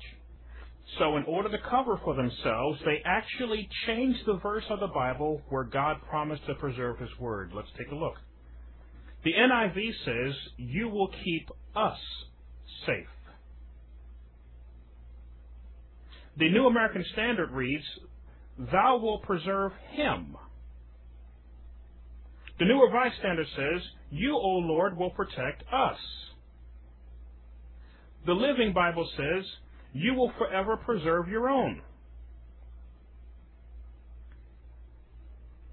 [0.98, 5.40] So in order to cover for themselves, they actually changed the verse of the Bible
[5.48, 7.52] where God promised to preserve his word.
[7.54, 8.14] Let's take a look.
[9.24, 11.98] The NIV says, You will keep us
[12.86, 13.06] safe.
[16.38, 17.84] The New American Standard reads,
[18.58, 20.36] Thou wilt preserve him.
[22.58, 25.98] The New Revised Standard says, You, O Lord, will protect us.
[28.26, 29.44] The Living Bible says,
[29.92, 31.80] You will forever preserve your own.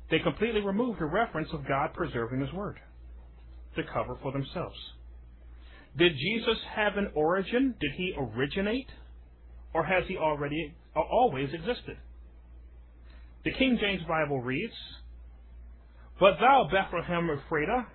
[0.10, 2.80] They completely removed the reference of God preserving His Word
[3.76, 4.78] to cover for themselves.
[5.98, 7.76] Did Jesus have an origin?
[7.82, 8.88] Did He originate?
[9.78, 11.98] or has he already always existed?
[13.44, 14.74] The King James Bible reads,
[16.20, 17.86] But thou, Bethlehem Ephratah,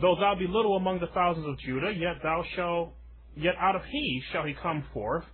[0.00, 2.92] though thou be little among the thousands of Judah, yet thou shalt,
[3.36, 5.24] yet out of he shall he come forth.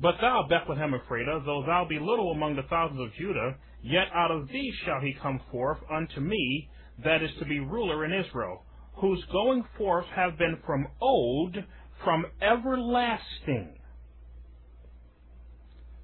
[0.00, 4.30] But thou, Bethlehem Ephratah, though thou be little among the thousands of Judah, yet out
[4.30, 6.68] of thee shall he come forth unto me,
[7.04, 8.62] that is to be ruler in Israel,
[8.94, 11.56] whose going forth have been from old,
[12.02, 13.76] from everlasting.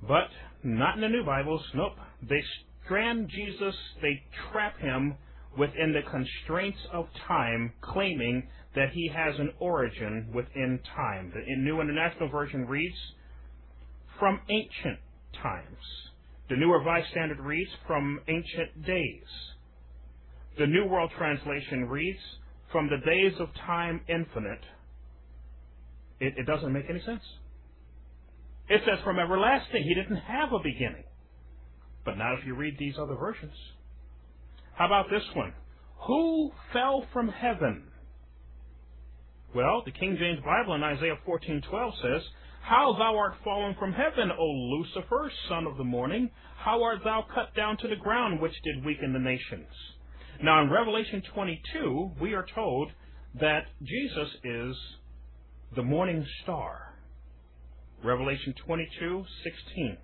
[0.02, 0.28] But
[0.62, 1.62] not in the new Bibles.
[1.74, 1.96] Nope.
[2.28, 2.42] They
[2.84, 5.16] strand Jesus, they trap him
[5.58, 11.32] within the constraints of time, claiming that he has an origin within time.
[11.34, 12.96] The New International Version reads,
[14.18, 14.98] from ancient
[15.42, 15.78] times.
[16.48, 19.26] The New Revised Standard reads, from ancient days.
[20.58, 22.20] The New World Translation reads,
[22.70, 24.60] from the days of time infinite
[26.20, 27.22] it, it doesn't make any sense.
[28.70, 29.82] It says from everlasting.
[29.82, 31.02] He didn't have a beginning.
[32.04, 33.52] But not if you read these other versions.
[34.74, 35.52] How about this one?
[36.06, 37.82] Who fell from heaven?
[39.54, 42.22] Well, the King James Bible in Isaiah 14:12 says,
[42.62, 46.30] How thou art fallen from heaven, O Lucifer, son of the morning!
[46.56, 49.66] How art thou cut down to the ground, which did weaken the nations?
[50.42, 52.92] Now, in Revelation 22, we are told
[53.40, 54.76] that Jesus is
[55.74, 56.89] the morning star.
[58.02, 59.98] Revelation 22:16.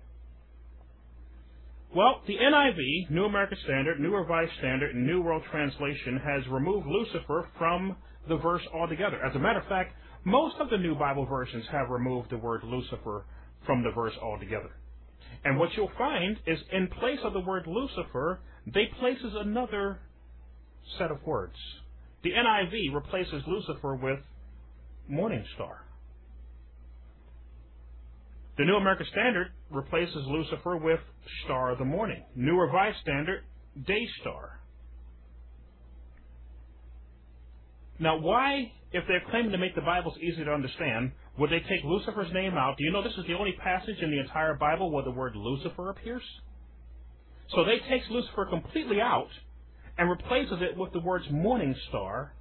[1.95, 6.85] Well, the NIV, New American Standard, New Revised Standard, and New World Translation has removed
[6.85, 7.95] Lucifer from
[8.27, 9.23] the verse altogether.
[9.23, 9.93] As a matter of fact,
[10.25, 13.25] most of the New Bible versions have removed the word Lucifer
[13.65, 14.71] from the verse altogether.
[15.45, 19.99] And what you'll find is in place of the word Lucifer, they places another
[20.97, 21.55] set of words.
[22.23, 24.19] The NIV replaces Lucifer with
[25.07, 25.86] morning star.
[28.57, 30.99] The New American Standard replaces Lucifer with
[31.45, 32.23] star of the morning.
[32.35, 33.43] New Revised Standard,
[33.85, 34.59] day star.
[37.99, 41.83] Now, why, if they're claiming to make the Bibles easy to understand, would they take
[41.83, 42.77] Lucifer's name out?
[42.77, 45.35] Do you know this is the only passage in the entire Bible where the word
[45.35, 46.23] Lucifer appears?
[47.55, 49.29] So they takes Lucifer completely out
[49.99, 52.33] and replaces it with the words morning star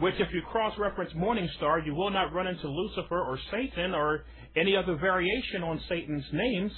[0.00, 4.24] which if you cross-reference morning star, you will not run into Lucifer or Satan or
[4.56, 6.72] any other variation on Satan's names.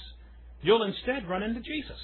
[0.61, 1.97] You'll instead run into Jesus.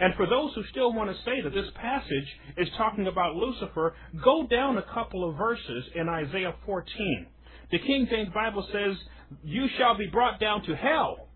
[0.00, 3.94] And for those who still want to say that this passage is talking about Lucifer,
[4.24, 7.26] go down a couple of verses in Isaiah 14.
[7.70, 8.96] The King James Bible says,
[9.44, 11.28] You shall be brought down to hell.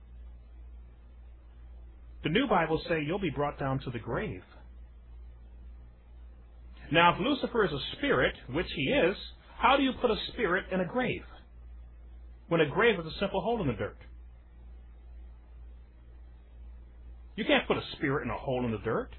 [2.22, 4.42] The New Bible say you'll be brought down to the grave.
[6.90, 9.16] Now, if Lucifer is a spirit, which he is,
[9.58, 11.22] how do you put a spirit in a grave?
[12.48, 13.96] When a grave is a simple hole in the dirt.
[17.34, 19.10] You can't put a spirit in a hole in the dirt.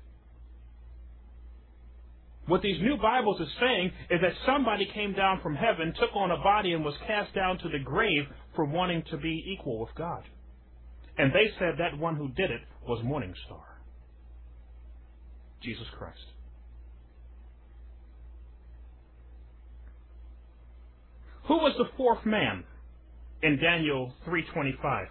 [2.47, 6.31] What these new Bibles is saying is that somebody came down from heaven, took on
[6.31, 8.23] a body, and was cast down to the grave
[8.55, 10.23] for wanting to be equal with God.
[11.17, 13.63] And they said that one who did it was Morning Star.
[15.61, 16.17] Jesus Christ.
[21.47, 22.63] Who was the fourth man
[23.41, 25.07] in Daniel 3:25?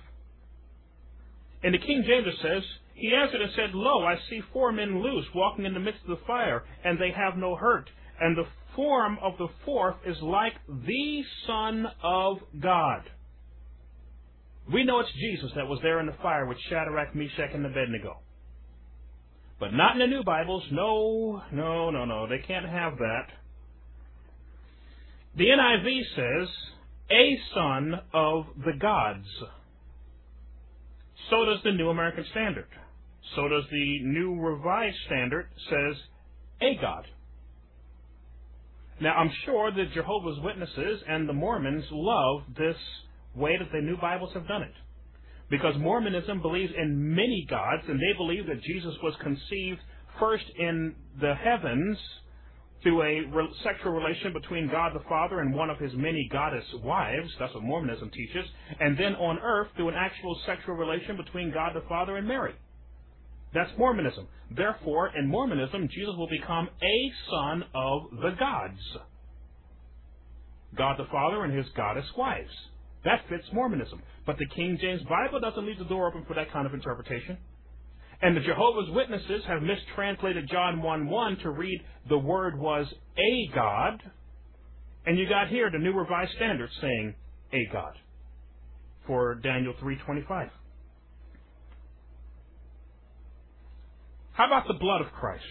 [1.62, 2.62] And the King James says,
[2.94, 6.18] He answered and said, Lo, I see four men loose, walking in the midst of
[6.18, 7.90] the fire, and they have no hurt.
[8.20, 13.02] And the form of the fourth is like the Son of God.
[14.72, 18.18] We know it's Jesus that was there in the fire with Shadrach, Meshach, and Abednego.
[19.58, 20.64] But not in the new Bibles.
[20.70, 22.26] No, no, no, no.
[22.28, 23.26] They can't have that.
[25.36, 26.48] The NIV says,
[27.10, 29.26] a son of the gods.
[31.30, 32.68] So does the New American Standard.
[33.34, 35.96] So does the New Revised Standard says
[36.60, 37.06] a God.
[39.00, 42.76] Now, I'm sure the Jehovah's Witnesses and the Mormons love this
[43.34, 44.72] way that the New Bibles have done it.
[45.50, 49.80] Because Mormonism believes in many gods, and they believe that Jesus was conceived
[50.18, 51.98] first in the heavens
[52.82, 53.22] through a
[53.64, 57.30] sexual relation between God the Father and one of his many goddess wives.
[57.38, 58.46] That's what Mormonism teaches.
[58.80, 62.54] And then on earth through an actual sexual relation between God the Father and Mary.
[63.54, 64.28] That's Mormonism.
[64.54, 68.80] Therefore, in Mormonism, Jesus will become a son of the gods.
[70.76, 72.50] God the Father and his goddess wives.
[73.04, 74.02] That fits Mormonism.
[74.26, 77.38] But the King James Bible doesn't leave the door open for that kind of interpretation.
[78.22, 82.86] And the Jehovah's Witnesses have mistranslated John 1 1 to read the word was
[83.18, 84.02] a God.
[85.04, 87.14] And you got here the New Revised Standard saying
[87.52, 87.94] a God
[89.06, 90.50] for Daniel 3.25.
[94.32, 95.44] How about the blood of Christ?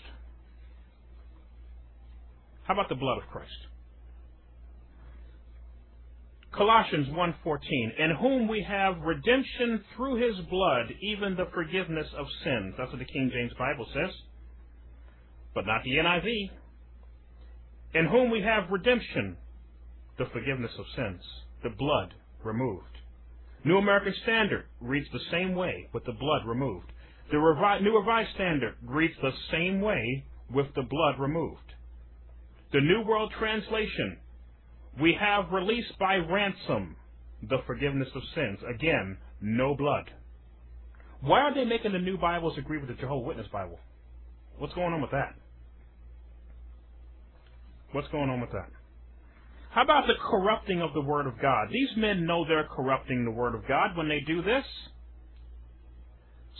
[2.64, 3.52] How about the blood of Christ?
[6.56, 12.76] Colossians 1:14, in whom we have redemption through his blood, even the forgiveness of sins.
[12.78, 14.12] That's what the King James Bible says.
[15.54, 16.52] But not the NIV.
[17.94, 19.38] In whom we have redemption,
[20.18, 21.22] the forgiveness of sins,
[21.64, 22.14] the blood
[22.44, 22.98] removed.
[23.64, 26.92] New American Standard reads the same way with the blood removed.
[27.32, 30.24] The Revi- New Revised Standard reads the same way
[30.54, 31.74] with the blood removed.
[32.72, 34.20] The New World Translation
[35.02, 36.96] we have released by ransom
[37.44, 38.60] the forgiveness of sins.
[38.74, 40.10] Again, no blood.
[41.22, 43.80] Why are they making the new Bibles agree with the Jehovah Witness Bible?
[44.58, 45.36] What's going on with that?
[47.92, 48.70] What's going on with that?
[49.72, 51.68] How about the corrupting of the Word of God?
[51.72, 54.64] These men know they're corrupting the Word of God when they do this.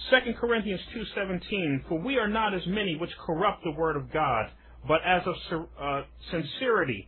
[0.10, 0.82] 2 Corinthians
[1.16, 4.48] 2.17, For we are not as many which corrupt the Word of God,
[4.86, 7.08] but as of uh, sincerity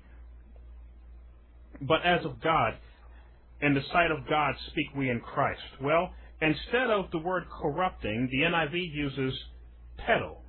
[1.82, 2.74] but as of God.
[3.62, 5.62] in the sight of God speak we in Christ?
[5.82, 9.34] Well, instead of the word corrupting, the NIV uses
[9.98, 10.41] peddle,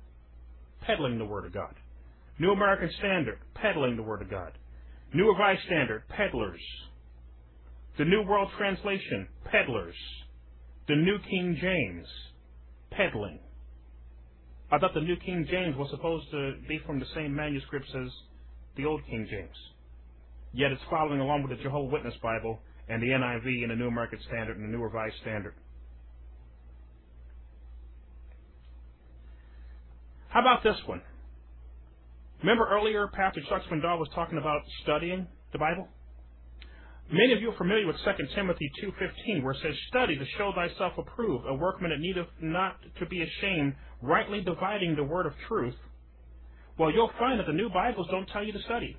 [0.81, 1.75] peddling the Word of God.
[2.39, 4.53] New American Standard, peddling the Word of God.
[5.13, 6.61] New Revised Standard, peddlers.
[7.97, 9.95] The New World Translation, peddlers.
[10.87, 12.07] The New King James,
[12.91, 13.39] peddling.
[14.71, 18.09] I thought the New King James was supposed to be from the same manuscripts as
[18.77, 19.55] the Old King James.
[20.53, 23.87] Yet it's following along with the Jehovah Witness Bible and the NIV and the New
[23.87, 25.53] American Standard and the New Revised Standard.
[30.29, 31.01] How about this one?
[32.41, 35.87] Remember earlier, Pastor Chuck Swindoll was talking about studying the Bible?
[37.11, 40.51] Many of you are familiar with 2 Timothy 2.15, where it says, Study to show
[40.53, 45.33] thyself approved, a workman that needeth not to be ashamed, rightly dividing the word of
[45.47, 45.75] truth.
[46.77, 48.95] Well, you'll find that the new Bibles don't tell you to study.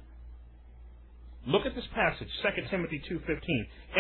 [1.47, 3.39] Look at this passage, 2 Timothy 2.15.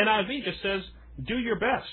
[0.07, 0.83] NIV just says,
[1.27, 1.89] do your best.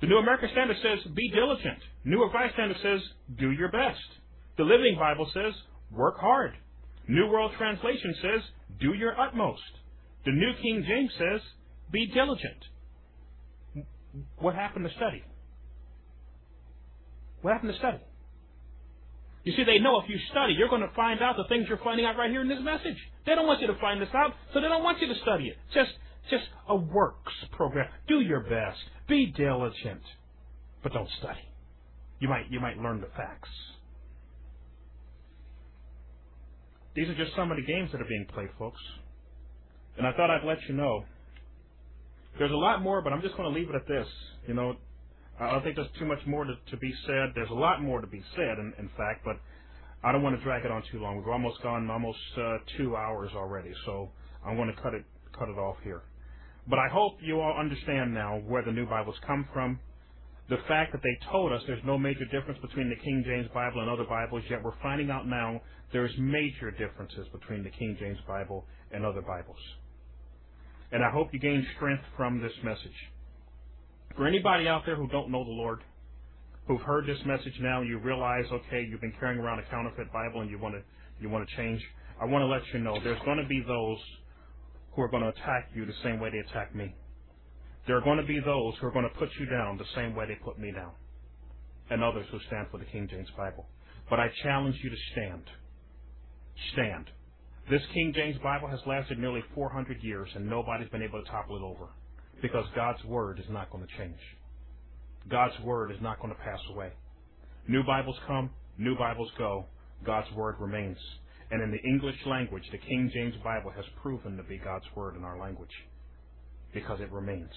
[0.00, 1.78] The New American Standard says, be diligent.
[2.04, 3.00] New Revised Standard says,
[3.38, 3.98] do your best.
[4.56, 5.54] The Living Bible says,
[5.90, 6.52] work hard.
[7.08, 8.42] New World Translation says,
[8.80, 9.62] do your utmost.
[10.24, 11.40] The New King James says,
[11.90, 12.64] be diligent.
[14.38, 15.24] What happened to study?
[17.42, 17.98] What happened to study?
[19.48, 21.80] You see, they know if you study, you're going to find out the things you're
[21.82, 22.98] finding out right here in this message.
[23.24, 25.46] They don't want you to find this out, so they don't want you to study
[25.46, 25.56] it.
[25.72, 25.92] Just,
[26.28, 27.88] just a works program.
[28.08, 28.76] Do your best.
[29.08, 30.02] Be diligent,
[30.82, 31.40] but don't study.
[32.20, 33.48] You might, you might learn the facts.
[36.94, 38.82] These are just some of the games that are being played, folks.
[39.96, 41.06] And I thought I'd let you know.
[42.38, 44.06] There's a lot more, but I'm just going to leave it at this.
[44.46, 44.74] You know,
[45.40, 47.30] I don't think there's too much more to, to be said.
[47.34, 49.36] There's a lot more to be said, in, in fact, but
[50.02, 51.16] I don't want to drag it on too long.
[51.16, 54.10] We've almost gone almost uh, two hours already, so
[54.44, 55.04] I'm going to cut it
[55.36, 56.02] cut it off here.
[56.68, 59.78] But I hope you all understand now where the new Bibles come from.
[60.48, 63.80] The fact that they told us there's no major difference between the King James Bible
[63.80, 65.60] and other Bibles, yet we're finding out now
[65.92, 69.58] there's major differences between the King James Bible and other Bibles.
[70.90, 72.96] And I hope you gain strength from this message.
[74.16, 75.80] For anybody out there who don't know the Lord,
[76.66, 80.42] who've heard this message now, you realize, okay, you've been carrying around a counterfeit Bible
[80.42, 80.82] and you want to
[81.20, 81.80] you want to change.
[82.20, 83.98] I want to let you know there's going to be those
[84.94, 86.94] who are going to attack you the same way they attack me.
[87.86, 90.14] There are going to be those who are going to put you down the same
[90.14, 90.92] way they put me down,
[91.90, 93.66] and others who stand for the King James Bible.
[94.10, 95.42] But I challenge you to stand.
[96.72, 97.06] Stand.
[97.70, 101.56] This King James Bible has lasted nearly 400 years, and nobody's been able to topple
[101.56, 101.88] it over
[102.42, 104.18] because God's Word is not going to change.
[105.30, 106.92] God's Word is not going to pass away.
[107.66, 109.66] New Bibles come, new Bibles go.
[110.04, 110.98] God's Word remains.
[111.50, 115.16] And in the English language, the King James Bible has proven to be God's Word
[115.16, 115.70] in our language
[116.72, 117.52] because it remains.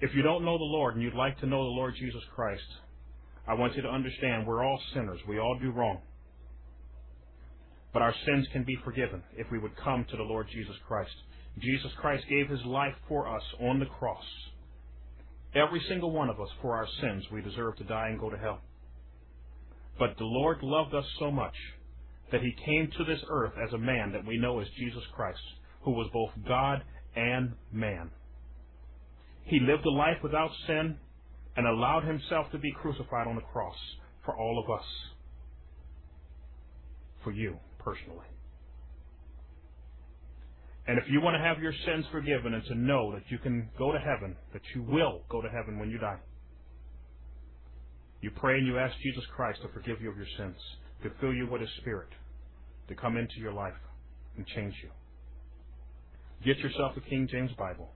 [0.00, 2.62] If you don't know the Lord and you'd like to know the Lord Jesus Christ,
[3.46, 5.20] I want you to understand we're all sinners.
[5.28, 5.98] We all do wrong.
[7.92, 11.14] But our sins can be forgiven if we would come to the Lord Jesus Christ.
[11.60, 14.24] Jesus Christ gave his life for us on the cross.
[15.54, 18.36] Every single one of us, for our sins, we deserve to die and go to
[18.36, 18.60] hell.
[19.98, 21.54] But the Lord loved us so much
[22.32, 25.38] that he came to this earth as a man that we know as Jesus Christ,
[25.82, 26.82] who was both God
[27.14, 28.10] and man.
[29.44, 30.96] He lived a life without sin
[31.56, 33.76] and allowed himself to be crucified on the cross
[34.24, 34.86] for all of us.
[37.22, 38.26] For you, personally.
[40.86, 43.70] And if you want to have your sins forgiven and to know that you can
[43.78, 46.18] go to heaven, that you will go to heaven when you die,
[48.20, 50.56] you pray and you ask Jesus Christ to forgive you of your sins,
[51.02, 52.08] to fill you with His Spirit,
[52.88, 53.74] to come into your life
[54.36, 54.90] and change you.
[56.44, 57.90] Get yourself a King James Bible.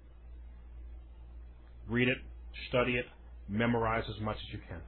[1.89, 2.19] Read it,
[2.69, 3.07] study it,
[3.49, 4.81] memorize as much as you can.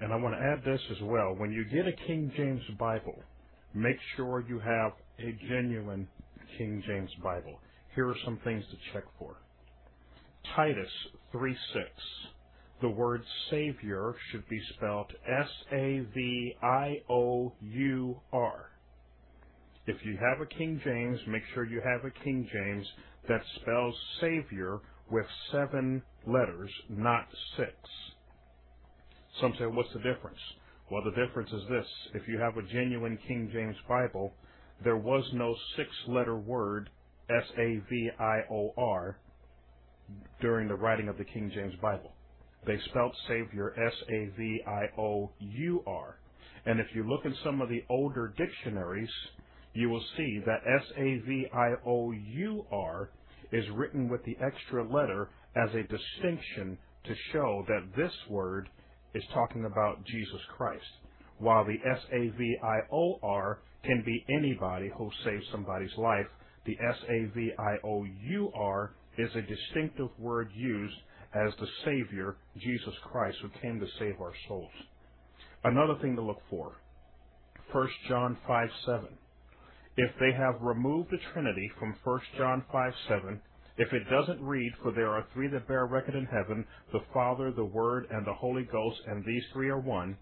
[0.00, 1.34] And I want to add this as well.
[1.36, 3.22] When you get a King James Bible,
[3.74, 6.06] make sure you have a genuine
[6.58, 7.58] King James Bible.
[7.94, 9.36] Here are some things to check for.
[10.54, 10.90] Titus
[11.32, 11.84] 3 6.
[12.82, 18.70] The word Savior should be spelled S A V I O U R.
[19.86, 22.86] If you have a King James, make sure you have a King James
[23.28, 27.72] that spells Savior with seven letters, not six.
[29.40, 30.38] Some say, what's the difference?
[30.90, 31.86] Well, the difference is this.
[32.14, 34.32] If you have a genuine King James Bible,
[34.84, 36.90] there was no six letter word,
[37.30, 39.18] S A V I O R,
[40.40, 42.12] during the writing of the King James Bible.
[42.66, 46.18] They spelt Savior S A V I O U R.
[46.66, 49.10] And if you look in some of the older dictionaries,
[49.76, 51.50] you will see that S-A-V-I-O-U-R
[53.52, 58.68] is written with the extra letter as a distinction to show that this word
[59.14, 60.82] is talking about Jesus Christ,
[61.38, 66.26] while the S-A-V-I-O-R can be anybody who saves somebody's life.
[66.64, 68.40] The S-A-V-I-O-U-R
[69.18, 70.96] is a distinctive word used
[71.34, 74.70] as the Savior, Jesus Christ, who came to save our souls.
[75.64, 76.72] Another thing to look for,
[77.72, 79.08] 1 John 5 7.
[79.96, 83.40] If they have removed the Trinity from 1 John 5 7,
[83.78, 87.52] if it doesn't read, for there are three that bear record in heaven, the Father,
[87.52, 90.16] the Word, and the Holy Ghost, and these three are one,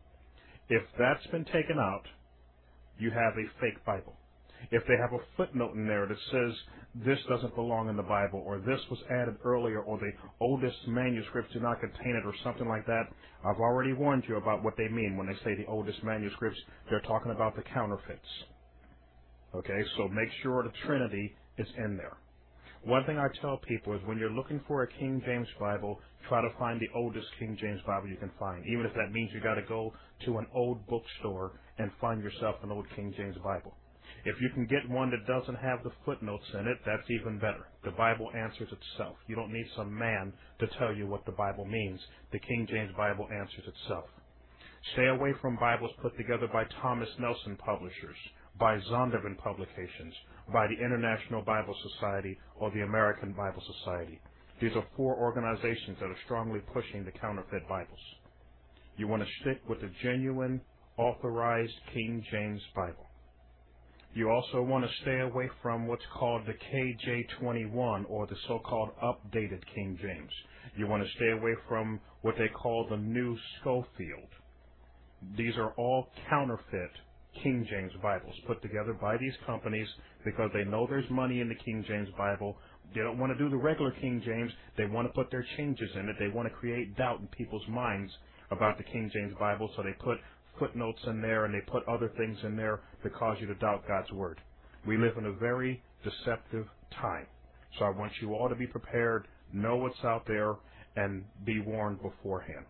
[0.68, 2.04] if that's been taken out,
[2.98, 4.14] you have a fake Bible.
[4.70, 6.54] If they have a footnote in there that says
[7.04, 11.52] this doesn't belong in the Bible, or this was added earlier, or the oldest manuscripts
[11.52, 13.04] do not contain it, or something like that,
[13.44, 16.58] I've already warned you about what they mean when they say the oldest manuscripts.
[16.88, 18.28] They're talking about the counterfeits.
[19.54, 22.16] Okay, so make sure the Trinity is in there.
[22.84, 25.98] One thing I tell people is when you're looking for a King James Bible,
[26.28, 29.30] try to find the oldest King James Bible you can find, even if that means
[29.32, 29.94] you got to go
[30.26, 33.74] to an old bookstore and find yourself an old King James Bible.
[34.26, 37.68] If you can get one that doesn't have the footnotes in it, that's even better.
[37.84, 39.16] The Bible answers itself.
[39.28, 42.00] You don't need some man to tell you what the Bible means.
[42.32, 44.04] The King James Bible answers itself.
[44.92, 48.16] Stay away from Bibles put together by Thomas Nelson Publishers,
[48.58, 50.14] by Zondervan Publications,
[50.52, 54.20] by the International Bible Society, or the American Bible Society.
[54.60, 57.98] These are four organizations that are strongly pushing the counterfeit Bibles.
[58.96, 60.60] You want to stick with the genuine,
[60.96, 63.06] authorized King James Bible.
[64.14, 69.60] You also want to stay away from what's called the KJ21 or the so-called updated
[69.74, 70.30] King James.
[70.76, 74.28] You want to stay away from what they call the New Scofield.
[75.36, 76.92] These are all counterfeit
[77.42, 79.88] King James Bibles put together by these companies
[80.24, 82.56] because they know there's money in the King James Bible.
[82.94, 84.52] They don't want to do the regular King James.
[84.76, 86.16] They want to put their changes in it.
[86.18, 88.12] They want to create doubt in people's minds
[88.50, 90.18] about the King James Bible, so they put
[90.58, 93.86] footnotes in there and they put other things in there to cause you to doubt
[93.88, 94.40] God's Word.
[94.86, 96.66] We live in a very deceptive
[97.00, 97.26] time.
[97.78, 100.54] So I want you all to be prepared, know what's out there,
[100.96, 102.66] and be warned beforehand.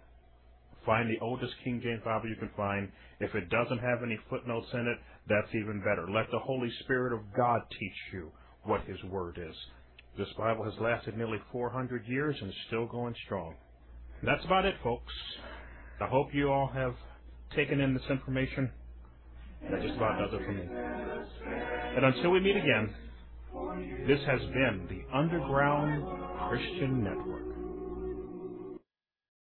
[0.86, 2.90] Find the oldest King James Bible you can find.
[3.20, 4.98] If it doesn't have any footnotes in it,
[5.28, 6.06] that's even better.
[6.10, 8.30] Let the Holy Spirit of God teach you
[8.64, 9.56] what His Word is.
[10.18, 13.54] This Bible has lasted nearly 400 years and is still going strong.
[14.22, 15.12] That's about it, folks.
[16.00, 16.94] I hope you all have
[17.56, 18.70] taken in this information.
[19.70, 20.68] That just about does it for me.
[21.96, 22.94] And until we meet again,
[24.06, 26.04] this has been the Underground
[26.48, 27.43] Christian Network.